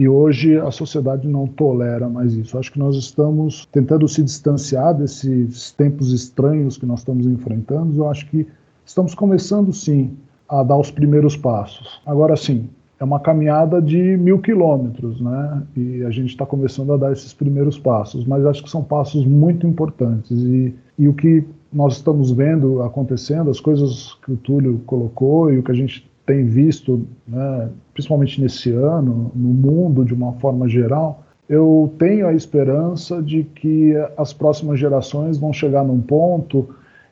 E 0.00 0.08
hoje 0.08 0.56
a 0.56 0.70
sociedade 0.70 1.28
não 1.28 1.46
tolera 1.46 2.08
mais 2.08 2.32
isso. 2.32 2.56
Acho 2.56 2.72
que 2.72 2.78
nós 2.78 2.96
estamos 2.96 3.68
tentando 3.70 4.08
se 4.08 4.22
distanciar 4.22 4.94
desses 4.94 5.72
tempos 5.72 6.10
estranhos 6.10 6.78
que 6.78 6.86
nós 6.86 7.00
estamos 7.00 7.26
enfrentando. 7.26 7.94
Eu 7.98 8.08
acho 8.08 8.26
que 8.30 8.46
estamos 8.82 9.14
começando 9.14 9.74
sim 9.74 10.16
a 10.48 10.62
dar 10.62 10.78
os 10.78 10.90
primeiros 10.90 11.36
passos. 11.36 12.00
Agora 12.06 12.34
sim, 12.34 12.70
é 12.98 13.04
uma 13.04 13.20
caminhada 13.20 13.82
de 13.82 14.16
mil 14.16 14.38
quilômetros, 14.38 15.20
né? 15.20 15.62
E 15.76 16.02
a 16.02 16.10
gente 16.10 16.30
está 16.30 16.46
começando 16.46 16.94
a 16.94 16.96
dar 16.96 17.12
esses 17.12 17.34
primeiros 17.34 17.78
passos, 17.78 18.24
mas 18.24 18.46
acho 18.46 18.64
que 18.64 18.70
são 18.70 18.82
passos 18.82 19.26
muito 19.26 19.66
importantes. 19.66 20.30
E, 20.30 20.74
e 20.98 21.08
o 21.08 21.12
que 21.12 21.44
nós 21.70 21.96
estamos 21.96 22.30
vendo 22.30 22.82
acontecendo, 22.82 23.50
as 23.50 23.60
coisas 23.60 24.14
que 24.24 24.32
o 24.32 24.36
Túlio 24.38 24.80
colocou 24.86 25.52
e 25.52 25.58
o 25.58 25.62
que 25.62 25.70
a 25.70 25.74
gente 25.74 26.09
tem 26.30 26.44
visto, 26.44 27.04
né, 27.26 27.68
principalmente 27.92 28.40
nesse 28.40 28.70
ano, 28.70 29.32
no 29.34 29.48
mundo 29.48 30.04
de 30.04 30.14
uma 30.14 30.32
forma 30.34 30.68
geral, 30.68 31.24
eu 31.48 31.92
tenho 31.98 32.28
a 32.28 32.32
esperança 32.32 33.20
de 33.20 33.42
que 33.42 33.94
as 34.16 34.32
próximas 34.32 34.78
gerações 34.78 35.38
vão 35.38 35.52
chegar 35.52 35.82
num 35.82 36.00
ponto 36.00 36.68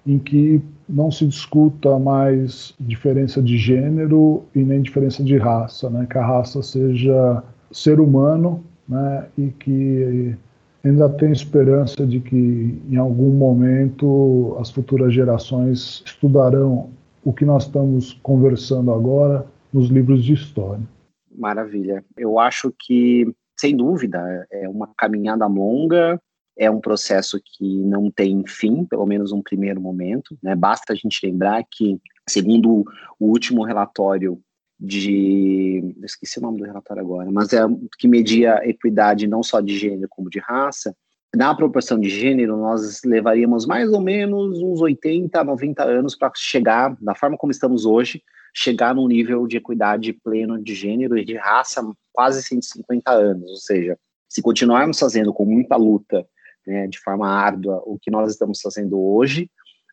em 0.07 0.21
que 0.21 0.63
não 0.89 1.11
se 1.11 1.27
discuta 1.27 1.99
mais 1.99 2.73
diferença 2.79 3.43
de 3.43 3.59
gênero 3.59 4.45
e 4.55 4.61
nem 4.61 4.81
diferença 4.81 5.25
de 5.25 5.37
raça, 5.37 5.91
né? 5.91 6.07
que 6.09 6.17
a 6.17 6.25
raça 6.25 6.63
seja 6.63 7.43
ser 7.73 7.99
humano 7.99 8.63
né? 8.89 9.27
e 9.37 9.49
que 9.49 10.37
ainda 10.85 11.09
tem 11.09 11.33
esperança 11.33 12.07
de 12.07 12.21
que 12.21 12.81
em 12.89 12.97
algum 12.97 13.33
momento 13.33 14.57
as 14.61 14.71
futuras 14.71 15.13
gerações 15.13 16.05
estudarão 16.07 16.91
o 17.29 17.33
que 17.35 17.45
nós 17.45 17.65
estamos 17.65 18.15
conversando 18.23 18.91
agora 18.91 19.47
nos 19.71 19.91
livros 19.91 20.25
de 20.25 20.33
história. 20.33 20.83
Maravilha. 21.31 22.03
Eu 22.17 22.39
acho 22.39 22.73
que, 22.81 23.31
sem 23.55 23.77
dúvida, 23.77 24.47
é 24.51 24.67
uma 24.67 24.89
caminhada 24.97 25.47
longa, 25.47 26.19
é 26.57 26.71
um 26.71 26.81
processo 26.81 27.39
que 27.45 27.85
não 27.85 28.11
tem 28.11 28.43
fim, 28.47 28.83
pelo 28.87 29.05
menos 29.05 29.31
um 29.31 29.43
primeiro 29.43 29.79
momento. 29.79 30.39
Né? 30.43 30.57
Basta 30.57 30.95
a 30.95 30.97
gente 30.97 31.21
lembrar 31.23 31.63
que, 31.71 32.01
segundo 32.27 32.83
o 33.21 33.27
último 33.27 33.63
relatório 33.63 34.41
de. 34.81 35.95
Esqueci 36.03 36.39
o 36.39 36.43
nome 36.43 36.57
do 36.61 36.65
relatório 36.65 37.03
agora, 37.03 37.31
mas 37.31 37.53
é 37.53 37.61
que 37.99 38.09
media 38.09 38.67
equidade 38.67 39.27
não 39.27 39.43
só 39.43 39.61
de 39.61 39.77
gênero 39.77 40.09
como 40.09 40.31
de 40.31 40.39
raça. 40.39 40.97
Na 41.35 41.55
proporção 41.55 42.01
de 42.01 42.09
gênero, 42.09 42.57
nós 42.57 43.03
levaríamos 43.05 43.67
mais 43.67 43.93
ou 43.93 44.01
menos 44.01 44.63
uns 44.63 44.81
80, 44.81 45.45
90 45.45 45.85
anos 45.85 46.17
para 46.17 46.33
chegar, 46.35 46.97
da 47.01 47.15
forma 47.15 47.37
como 47.37 47.53
estamos 47.53 47.85
hoje, 47.85 48.23
chegar 48.55 48.95
num 48.95 49.07
nível 49.07 49.47
de 49.47 49.59
equidade 49.59 50.13
pleno 50.13 50.63
de 50.63 50.75
gênero 50.75 51.19
e 51.19 51.25
de 51.25 51.37
raça 51.37 51.83
quase 52.13 52.43
150 52.43 53.11
anos. 53.11 53.51
Ou 53.51 53.57
seja, 53.57 53.99
se 54.29 54.41
continuarmos 54.41 54.99
fazendo 54.99 55.33
com 55.33 55.45
muita 55.45 55.77
luta 55.77 56.27
né, 56.67 56.87
de 56.87 56.99
forma 56.99 57.29
árdua 57.29 57.83
o 57.85 57.99
que 57.99 58.11
nós 58.11 58.31
estamos 58.31 58.61
fazendo 58.61 58.99
hoje, 58.99 59.51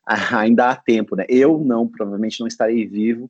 ainda 0.33 0.69
há 0.69 0.75
tempo, 0.75 1.15
né? 1.15 1.25
Eu 1.27 1.59
não, 1.59 1.87
provavelmente 1.87 2.39
não 2.39 2.47
estarei 2.47 2.87
vivo 2.87 3.29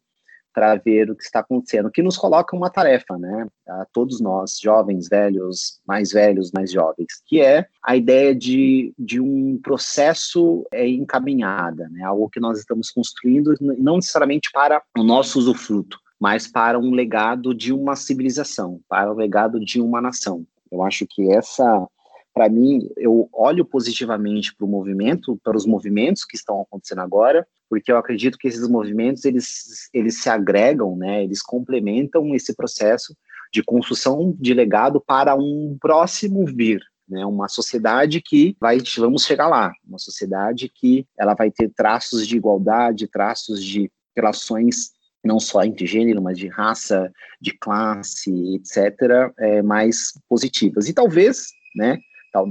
para 0.55 0.75
ver 0.75 1.11
o 1.11 1.15
que 1.15 1.23
está 1.23 1.41
acontecendo, 1.41 1.91
que 1.91 2.01
nos 2.01 2.17
coloca 2.17 2.55
uma 2.55 2.69
tarefa, 2.69 3.17
né? 3.17 3.45
A 3.67 3.85
todos 3.91 4.21
nós, 4.21 4.57
jovens, 4.57 5.09
velhos, 5.09 5.81
mais 5.85 6.13
velhos, 6.13 6.49
mais 6.53 6.71
jovens, 6.71 7.07
que 7.27 7.41
é 7.41 7.67
a 7.83 7.97
ideia 7.97 8.33
de, 8.33 8.93
de 8.97 9.19
um 9.19 9.59
processo 9.61 10.65
é, 10.71 10.87
encaminhada, 10.87 11.89
né? 11.91 12.05
Algo 12.05 12.29
que 12.29 12.39
nós 12.39 12.57
estamos 12.57 12.89
construindo, 12.89 13.53
não 13.59 13.97
necessariamente 13.97 14.49
para 14.53 14.81
o 14.97 15.03
nosso 15.03 15.37
usufruto, 15.39 15.99
mas 16.17 16.47
para 16.47 16.79
um 16.79 16.91
legado 16.91 17.53
de 17.53 17.73
uma 17.73 17.97
civilização, 17.97 18.79
para 18.87 19.11
o 19.11 19.15
legado 19.15 19.59
de 19.59 19.81
uma 19.81 19.99
nação. 19.99 20.45
Eu 20.71 20.81
acho 20.83 21.05
que 21.09 21.31
essa 21.33 21.85
para 22.35 22.49
mim, 22.49 22.89
eu 22.97 23.29
olho 23.31 23.63
positivamente 23.63 24.53
para 24.53 24.65
o 24.65 24.69
movimento, 24.69 25.39
para 25.41 25.55
os 25.55 25.65
movimentos 25.65 26.25
que 26.25 26.35
estão 26.35 26.61
acontecendo 26.61 26.99
agora, 26.99 27.47
porque 27.69 27.89
eu 27.89 27.97
acredito 27.97 28.37
que 28.37 28.49
esses 28.49 28.67
movimentos 28.67 29.23
eles, 29.23 29.89
eles 29.93 30.21
se 30.21 30.29
agregam, 30.29 30.97
né? 30.97 31.23
Eles 31.23 31.41
complementam 31.41 32.35
esse 32.35 32.53
processo 32.53 33.15
de 33.53 33.63
construção 33.63 34.35
de 34.37 34.53
legado 34.53 34.99
para 34.99 35.33
um 35.33 35.77
próximo 35.79 36.45
vir, 36.45 36.81
né? 37.07 37.25
Uma 37.25 37.47
sociedade 37.47 38.21
que 38.21 38.57
vai, 38.59 38.79
vamos 38.97 39.23
chegar 39.23 39.47
lá, 39.47 39.71
uma 39.87 39.97
sociedade 39.97 40.69
que 40.75 41.07
ela 41.17 41.35
vai 41.35 41.49
ter 41.49 41.71
traços 41.73 42.27
de 42.27 42.35
igualdade, 42.35 43.07
traços 43.07 43.63
de 43.63 43.89
relações 44.13 44.93
não 45.23 45.39
só 45.39 45.63
entre 45.63 45.87
gênero, 45.87 46.21
mas 46.21 46.37
de 46.37 46.49
raça, 46.49 47.09
de 47.39 47.57
classe, 47.57 48.29
etc., 48.55 49.31
é, 49.39 49.61
mais 49.61 50.11
positivas. 50.27 50.89
E 50.89 50.93
talvez, 50.93 51.47
né? 51.73 51.97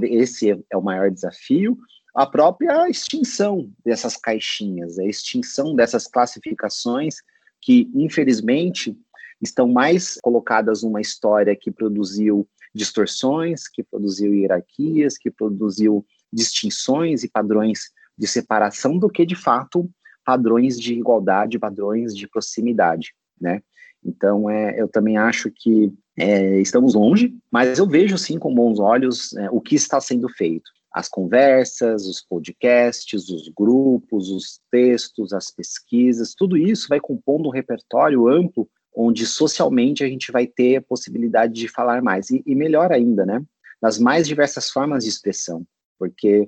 Esse 0.03 0.51
é 0.71 0.77
o 0.77 0.81
maior 0.81 1.11
desafio, 1.11 1.77
a 2.15 2.25
própria 2.25 2.89
extinção 2.89 3.69
dessas 3.83 4.15
caixinhas, 4.15 4.97
a 4.97 5.03
extinção 5.03 5.75
dessas 5.75 6.07
classificações 6.07 7.15
que, 7.61 7.89
infelizmente, 7.93 8.97
estão 9.41 9.67
mais 9.67 10.17
colocadas 10.21 10.83
numa 10.83 11.01
história 11.01 11.55
que 11.55 11.71
produziu 11.71 12.47
distorções, 12.73 13.67
que 13.67 13.83
produziu 13.83 14.33
hierarquias, 14.33 15.17
que 15.17 15.29
produziu 15.29 16.05
distinções 16.31 17.23
e 17.23 17.29
padrões 17.29 17.91
de 18.17 18.27
separação 18.27 18.97
do 18.97 19.09
que, 19.09 19.25
de 19.25 19.35
fato, 19.35 19.89
padrões 20.23 20.79
de 20.79 20.93
igualdade, 20.93 21.59
padrões 21.59 22.15
de 22.15 22.27
proximidade, 22.27 23.13
né? 23.39 23.61
Então, 24.05 24.49
é, 24.49 24.79
eu 24.79 24.87
também 24.87 25.17
acho 25.17 25.51
que 25.51 25.91
é, 26.17 26.59
estamos 26.59 26.93
longe, 26.93 27.35
mas 27.51 27.79
eu 27.79 27.87
vejo 27.87 28.17
sim 28.17 28.37
com 28.37 28.53
bons 28.53 28.79
olhos 28.79 29.33
é, 29.35 29.49
o 29.49 29.59
que 29.59 29.75
está 29.75 29.99
sendo 29.99 30.29
feito. 30.29 30.69
As 30.93 31.09
conversas, 31.09 32.05
os 32.05 32.21
podcasts, 32.21 33.27
os 33.27 33.49
grupos, 33.49 34.29
os 34.29 34.59
textos, 34.71 35.33
as 35.33 35.51
pesquisas, 35.51 36.33
tudo 36.35 36.55
isso 36.55 36.87
vai 36.87 36.99
compondo 36.99 37.47
um 37.47 37.51
repertório 37.51 38.27
amplo 38.27 38.69
onde 38.95 39.25
socialmente 39.25 40.03
a 40.05 40.07
gente 40.07 40.31
vai 40.31 40.47
ter 40.47 40.77
a 40.77 40.81
possibilidade 40.81 41.53
de 41.53 41.67
falar 41.67 42.01
mais. 42.01 42.29
E, 42.29 42.41
e 42.45 42.55
melhor 42.55 42.93
ainda, 42.93 43.25
né? 43.25 43.43
Nas 43.81 43.99
mais 43.99 44.25
diversas 44.25 44.69
formas 44.69 45.03
de 45.03 45.09
expressão, 45.09 45.65
porque 45.99 46.47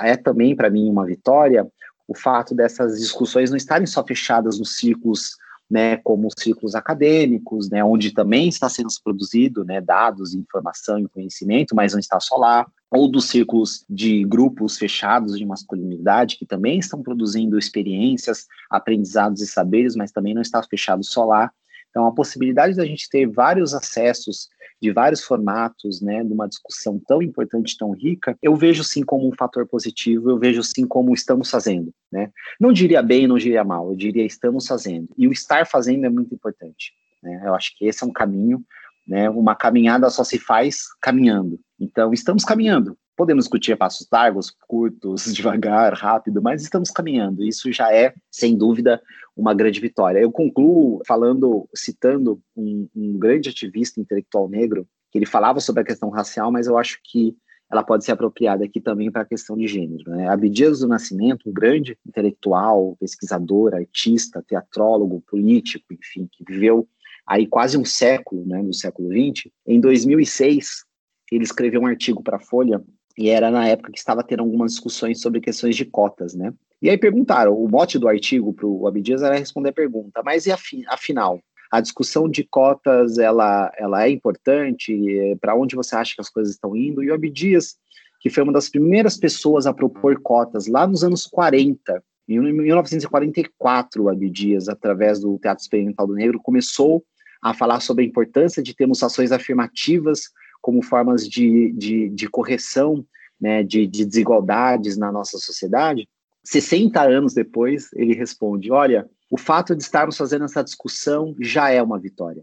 é 0.00 0.16
também 0.16 0.54
para 0.54 0.70
mim 0.70 0.88
uma 0.88 1.04
vitória 1.04 1.66
o 2.06 2.14
fato 2.14 2.54
dessas 2.54 3.00
discussões 3.00 3.50
não 3.50 3.56
estarem 3.56 3.86
só 3.86 4.04
fechadas 4.04 4.58
nos 4.58 4.76
círculos 4.76 5.36
né, 5.70 5.96
como 5.98 6.28
círculos 6.38 6.74
acadêmicos, 6.74 7.70
né, 7.70 7.82
onde 7.82 8.12
também 8.12 8.48
está 8.48 8.68
sendo 8.68 8.88
produzido 9.02 9.64
né, 9.64 9.80
dados, 9.80 10.34
informação 10.34 10.98
e 10.98 11.08
conhecimento, 11.08 11.74
mas 11.74 11.92
não 11.92 12.00
está 12.00 12.20
só 12.20 12.36
lá, 12.36 12.66
ou 12.90 13.08
dos 13.08 13.26
círculos 13.26 13.84
de 13.88 14.24
grupos 14.24 14.78
fechados 14.78 15.36
de 15.36 15.44
masculinidade, 15.44 16.36
que 16.36 16.46
também 16.46 16.78
estão 16.78 17.02
produzindo 17.02 17.58
experiências, 17.58 18.46
aprendizados 18.70 19.42
e 19.42 19.46
saberes, 19.46 19.96
mas 19.96 20.12
também 20.12 20.34
não 20.34 20.42
está 20.42 20.62
fechado 20.62 21.02
só 21.02 21.24
lá. 21.24 21.50
Então, 21.94 22.08
a 22.08 22.12
possibilidade 22.12 22.74
da 22.74 22.84
gente 22.84 23.08
ter 23.08 23.24
vários 23.24 23.72
acessos 23.72 24.48
de 24.82 24.90
vários 24.90 25.22
formatos, 25.22 26.00
né, 26.02 26.24
de 26.24 26.32
uma 26.32 26.48
discussão 26.48 27.00
tão 27.06 27.22
importante, 27.22 27.78
tão 27.78 27.92
rica, 27.92 28.36
eu 28.42 28.56
vejo 28.56 28.82
sim 28.82 29.04
como 29.04 29.28
um 29.28 29.32
fator 29.32 29.64
positivo, 29.64 30.28
eu 30.28 30.36
vejo 30.36 30.60
sim 30.64 30.88
como 30.88 31.14
estamos 31.14 31.48
fazendo, 31.48 31.94
né? 32.10 32.32
Não 32.60 32.72
diria 32.72 33.00
bem, 33.00 33.28
não 33.28 33.38
diria 33.38 33.62
mal, 33.62 33.90
eu 33.90 33.96
diria 33.96 34.26
estamos 34.26 34.66
fazendo. 34.66 35.08
E 35.16 35.28
o 35.28 35.32
estar 35.32 35.68
fazendo 35.68 36.04
é 36.04 36.10
muito 36.10 36.34
importante, 36.34 36.92
né? 37.22 37.42
Eu 37.46 37.54
acho 37.54 37.70
que 37.78 37.86
esse 37.86 38.02
é 38.02 38.06
um 38.06 38.12
caminho, 38.12 38.60
né? 39.06 39.30
Uma 39.30 39.54
caminhada 39.54 40.10
só 40.10 40.24
se 40.24 40.36
faz 40.38 40.86
caminhando. 41.00 41.60
Então, 41.78 42.12
estamos 42.12 42.44
caminhando. 42.44 42.98
Podemos 43.16 43.44
discutir 43.44 43.76
passos 43.76 44.06
largos, 44.10 44.50
curtos, 44.66 45.24
devagar, 45.34 45.92
rápido, 45.94 46.42
mas 46.42 46.62
estamos 46.62 46.90
caminhando. 46.90 47.44
Isso 47.44 47.72
já 47.72 47.92
é, 47.92 48.14
sem 48.30 48.56
dúvida, 48.56 49.00
uma 49.36 49.54
grande 49.54 49.80
vitória. 49.80 50.18
Eu 50.18 50.32
concluo 50.32 51.00
falando, 51.06 51.68
citando 51.74 52.40
um, 52.56 52.88
um 52.94 53.18
grande 53.18 53.48
ativista 53.48 54.00
intelectual 54.00 54.48
negro, 54.48 54.86
que 55.10 55.18
ele 55.18 55.26
falava 55.26 55.60
sobre 55.60 55.82
a 55.82 55.84
questão 55.84 56.10
racial, 56.10 56.50
mas 56.50 56.66
eu 56.66 56.76
acho 56.76 56.98
que 57.04 57.36
ela 57.70 57.82
pode 57.82 58.04
ser 58.04 58.12
apropriada 58.12 58.64
aqui 58.64 58.80
também 58.80 59.10
para 59.10 59.22
a 59.22 59.26
questão 59.26 59.56
de 59.56 59.66
gênero. 59.66 60.10
Né? 60.10 60.28
Abdias 60.28 60.80
do 60.80 60.88
Nascimento, 60.88 61.48
um 61.48 61.52
grande 61.52 61.98
intelectual, 62.06 62.96
pesquisador, 63.00 63.74
artista, 63.74 64.44
teatrólogo, 64.46 65.22
político, 65.26 65.92
enfim, 65.92 66.28
que 66.30 66.44
viveu 66.46 66.86
aí 67.26 67.46
quase 67.46 67.76
um 67.78 67.84
século, 67.84 68.44
né, 68.46 68.62
no 68.62 68.74
século 68.74 69.08
XX, 69.08 69.50
em 69.66 69.80
2006, 69.80 70.84
ele 71.32 71.44
escreveu 71.44 71.80
um 71.80 71.86
artigo 71.86 72.22
para 72.22 72.36
a 72.36 72.40
Folha, 72.40 72.82
e 73.16 73.28
era 73.28 73.50
na 73.50 73.68
época 73.68 73.92
que 73.92 73.98
estava 73.98 74.22
tendo 74.22 74.42
algumas 74.42 74.72
discussões 74.72 75.20
sobre 75.20 75.40
questões 75.40 75.76
de 75.76 75.84
cotas, 75.84 76.34
né? 76.34 76.52
E 76.82 76.90
aí 76.90 76.98
perguntaram, 76.98 77.54
o 77.54 77.68
mote 77.68 77.98
do 77.98 78.08
artigo 78.08 78.52
para 78.52 78.66
o 78.66 78.86
Abdias 78.86 79.22
era 79.22 79.38
responder 79.38 79.70
a 79.70 79.72
pergunta, 79.72 80.22
mas 80.24 80.46
e 80.46 80.52
afinal, 80.52 81.40
a 81.70 81.80
discussão 81.80 82.28
de 82.28 82.44
cotas, 82.44 83.18
ela, 83.18 83.72
ela 83.78 84.04
é 84.04 84.10
importante? 84.10 85.36
Para 85.40 85.56
onde 85.56 85.74
você 85.74 85.96
acha 85.96 86.14
que 86.14 86.20
as 86.20 86.28
coisas 86.28 86.54
estão 86.54 86.76
indo? 86.76 87.02
E 87.02 87.10
o 87.10 87.14
Abdias, 87.14 87.76
que 88.20 88.28
foi 88.28 88.42
uma 88.42 88.52
das 88.52 88.68
primeiras 88.68 89.16
pessoas 89.16 89.66
a 89.66 89.72
propor 89.72 90.20
cotas 90.20 90.66
lá 90.66 90.86
nos 90.86 91.02
anos 91.02 91.26
40, 91.26 92.02
em 92.28 92.38
1944, 92.38 94.02
o 94.02 94.08
Abdias, 94.08 94.68
através 94.68 95.20
do 95.20 95.38
Teatro 95.38 95.62
Experimental 95.62 96.06
do 96.06 96.14
Negro, 96.14 96.40
começou 96.42 97.04
a 97.42 97.52
falar 97.52 97.80
sobre 97.80 98.04
a 98.04 98.06
importância 98.06 98.62
de 98.62 98.74
termos 98.74 99.02
ações 99.02 99.30
afirmativas 99.30 100.30
como 100.64 100.82
formas 100.82 101.28
de, 101.28 101.70
de, 101.72 102.08
de 102.08 102.26
correção 102.26 103.04
né, 103.38 103.62
de, 103.62 103.86
de 103.86 104.02
desigualdades 104.02 104.96
na 104.96 105.12
nossa 105.12 105.36
sociedade. 105.36 106.08
60 106.42 107.02
anos 107.02 107.34
depois, 107.34 107.90
ele 107.92 108.14
responde: 108.14 108.72
Olha, 108.72 109.06
o 109.30 109.36
fato 109.36 109.76
de 109.76 109.82
estarmos 109.82 110.16
fazendo 110.16 110.46
essa 110.46 110.64
discussão 110.64 111.36
já 111.38 111.68
é 111.68 111.82
uma 111.82 111.98
vitória. 111.98 112.42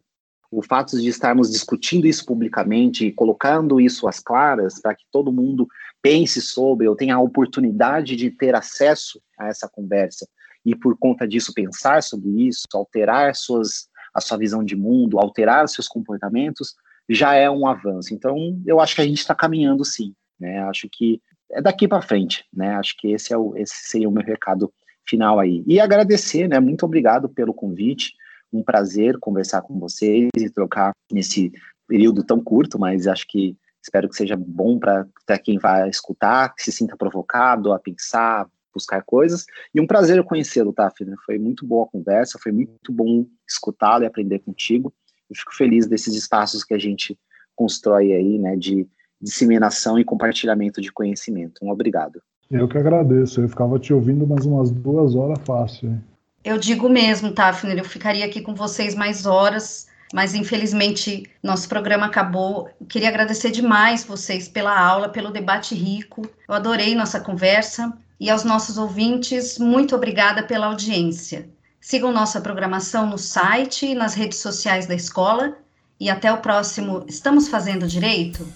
o 0.51 0.61
fato 0.61 1.01
de 1.01 1.09
estarmos 1.09 1.49
discutindo 1.49 2.05
isso 2.05 2.23
publicamente 2.23 3.07
e 3.07 3.11
colocando 3.11 3.81
isso 3.81 4.07
às 4.07 4.19
claras 4.19 4.79
para 4.79 4.93
que 4.93 5.05
todo 5.11 5.33
mundo 5.33 5.67
pense 5.99 6.43
sobre 6.43 6.87
ou 6.87 6.95
tenha 6.95 7.15
a 7.15 7.21
oportunidade 7.21 8.15
de 8.15 8.29
ter 8.29 8.53
acesso 8.53 9.19
a 9.39 9.47
essa 9.47 9.67
conversa 9.67 10.27
e 10.63 10.75
por 10.75 10.95
conta 10.95 11.27
disso 11.27 11.55
pensar 11.55 12.03
sobre 12.03 12.29
isso, 12.47 12.67
alterar 12.75 13.33
suas, 13.35 13.89
a 14.13 14.21
sua 14.21 14.37
visão 14.37 14.63
de 14.63 14.75
mundo, 14.75 15.17
alterar 15.17 15.67
seus 15.67 15.87
comportamentos, 15.87 16.75
já 17.13 17.33
é 17.33 17.49
um 17.49 17.67
avanço. 17.67 18.13
Então, 18.13 18.61
eu 18.65 18.79
acho 18.79 18.95
que 18.95 19.01
a 19.01 19.05
gente 19.05 19.19
está 19.19 19.35
caminhando 19.35 19.83
sim, 19.83 20.13
né? 20.39 20.59
Acho 20.63 20.87
que 20.91 21.21
é 21.51 21.61
daqui 21.61 21.87
para 21.87 22.01
frente, 22.01 22.45
né? 22.53 22.75
Acho 22.75 22.95
que 22.97 23.11
esse 23.11 23.33
é 23.33 23.37
o 23.37 23.55
esse 23.57 23.75
seria 23.75 24.09
o 24.09 24.11
meu 24.11 24.23
recado 24.23 24.71
final 25.05 25.39
aí. 25.39 25.63
E 25.67 25.79
agradecer, 25.79 26.47
né? 26.47 26.59
Muito 26.59 26.85
obrigado 26.85 27.27
pelo 27.29 27.53
convite 27.53 28.13
um 28.53 28.63
prazer 28.63 29.17
conversar 29.17 29.61
com 29.61 29.79
vocês 29.79 30.29
e 30.35 30.49
trocar 30.49 30.91
nesse 31.11 31.51
período 31.87 32.23
tão 32.23 32.41
curto, 32.41 32.77
mas 32.77 33.07
acho 33.07 33.25
que 33.27 33.57
espero 33.81 34.09
que 34.09 34.15
seja 34.15 34.35
bom 34.35 34.77
para 34.77 35.05
quem 35.43 35.57
vai 35.57 35.89
escutar, 35.89 36.53
que 36.53 36.63
se 36.63 36.71
sinta 36.71 36.97
provocado 36.97 37.71
a 37.73 37.79
pensar, 37.79 38.47
buscar 38.73 39.03
coisas. 39.03 39.45
E 39.73 39.81
um 39.81 39.87
prazer 39.87 40.23
conhecê-lo, 40.23 40.71
tá, 40.71 40.89
filho? 40.91 41.15
Foi 41.25 41.37
muito 41.39 41.65
boa 41.65 41.85
a 41.85 41.89
conversa, 41.89 42.39
foi 42.41 42.51
muito 42.51 42.91
bom 42.91 43.25
escutá-lo 43.47 44.03
e 44.03 44.07
aprender 44.07 44.39
contigo. 44.39 44.93
Eu 45.31 45.35
fico 45.35 45.55
feliz 45.55 45.87
desses 45.87 46.13
espaços 46.13 46.61
que 46.61 46.73
a 46.73 46.77
gente 46.77 47.17
constrói 47.55 48.11
aí, 48.11 48.37
né, 48.37 48.57
de 48.57 48.85
disseminação 49.21 49.97
e 49.97 50.03
compartilhamento 50.03 50.81
de 50.81 50.91
conhecimento. 50.91 51.63
Um 51.63 51.69
obrigado. 51.69 52.21
Eu 52.49 52.67
que 52.67 52.77
agradeço. 52.77 53.39
Eu 53.39 53.47
ficava 53.47 53.79
te 53.79 53.93
ouvindo 53.93 54.27
mais 54.27 54.45
umas 54.45 54.69
duas 54.69 55.15
horas 55.15 55.39
fácil. 55.45 55.89
Hein? 55.89 56.03
Eu 56.43 56.57
digo 56.57 56.89
mesmo, 56.89 57.31
Tafner, 57.31 57.77
eu 57.77 57.85
ficaria 57.85 58.25
aqui 58.25 58.41
com 58.41 58.53
vocês 58.53 58.93
mais 58.93 59.25
horas, 59.25 59.87
mas 60.13 60.35
infelizmente 60.35 61.23
nosso 61.41 61.69
programa 61.69 62.07
acabou. 62.07 62.67
Eu 62.79 62.87
queria 62.87 63.07
agradecer 63.07 63.51
demais 63.51 64.03
vocês 64.03 64.49
pela 64.49 64.77
aula, 64.77 65.07
pelo 65.07 65.31
debate 65.31 65.73
rico. 65.73 66.23
Eu 66.45 66.53
adorei 66.53 66.93
nossa 66.93 67.21
conversa. 67.21 67.93
E 68.19 68.29
aos 68.29 68.43
nossos 68.43 68.77
ouvintes, 68.77 69.57
muito 69.57 69.95
obrigada 69.95 70.43
pela 70.43 70.67
audiência. 70.67 71.49
Sigam 71.81 72.11
nossa 72.11 72.39
programação 72.39 73.07
no 73.07 73.17
site 73.17 73.87
e 73.87 73.95
nas 73.95 74.13
redes 74.13 74.37
sociais 74.37 74.85
da 74.85 74.93
escola. 74.93 75.57
E 75.99 76.09
até 76.11 76.31
o 76.31 76.37
próximo 76.37 77.03
Estamos 77.07 77.47
Fazendo 77.47 77.87
Direito? 77.87 78.47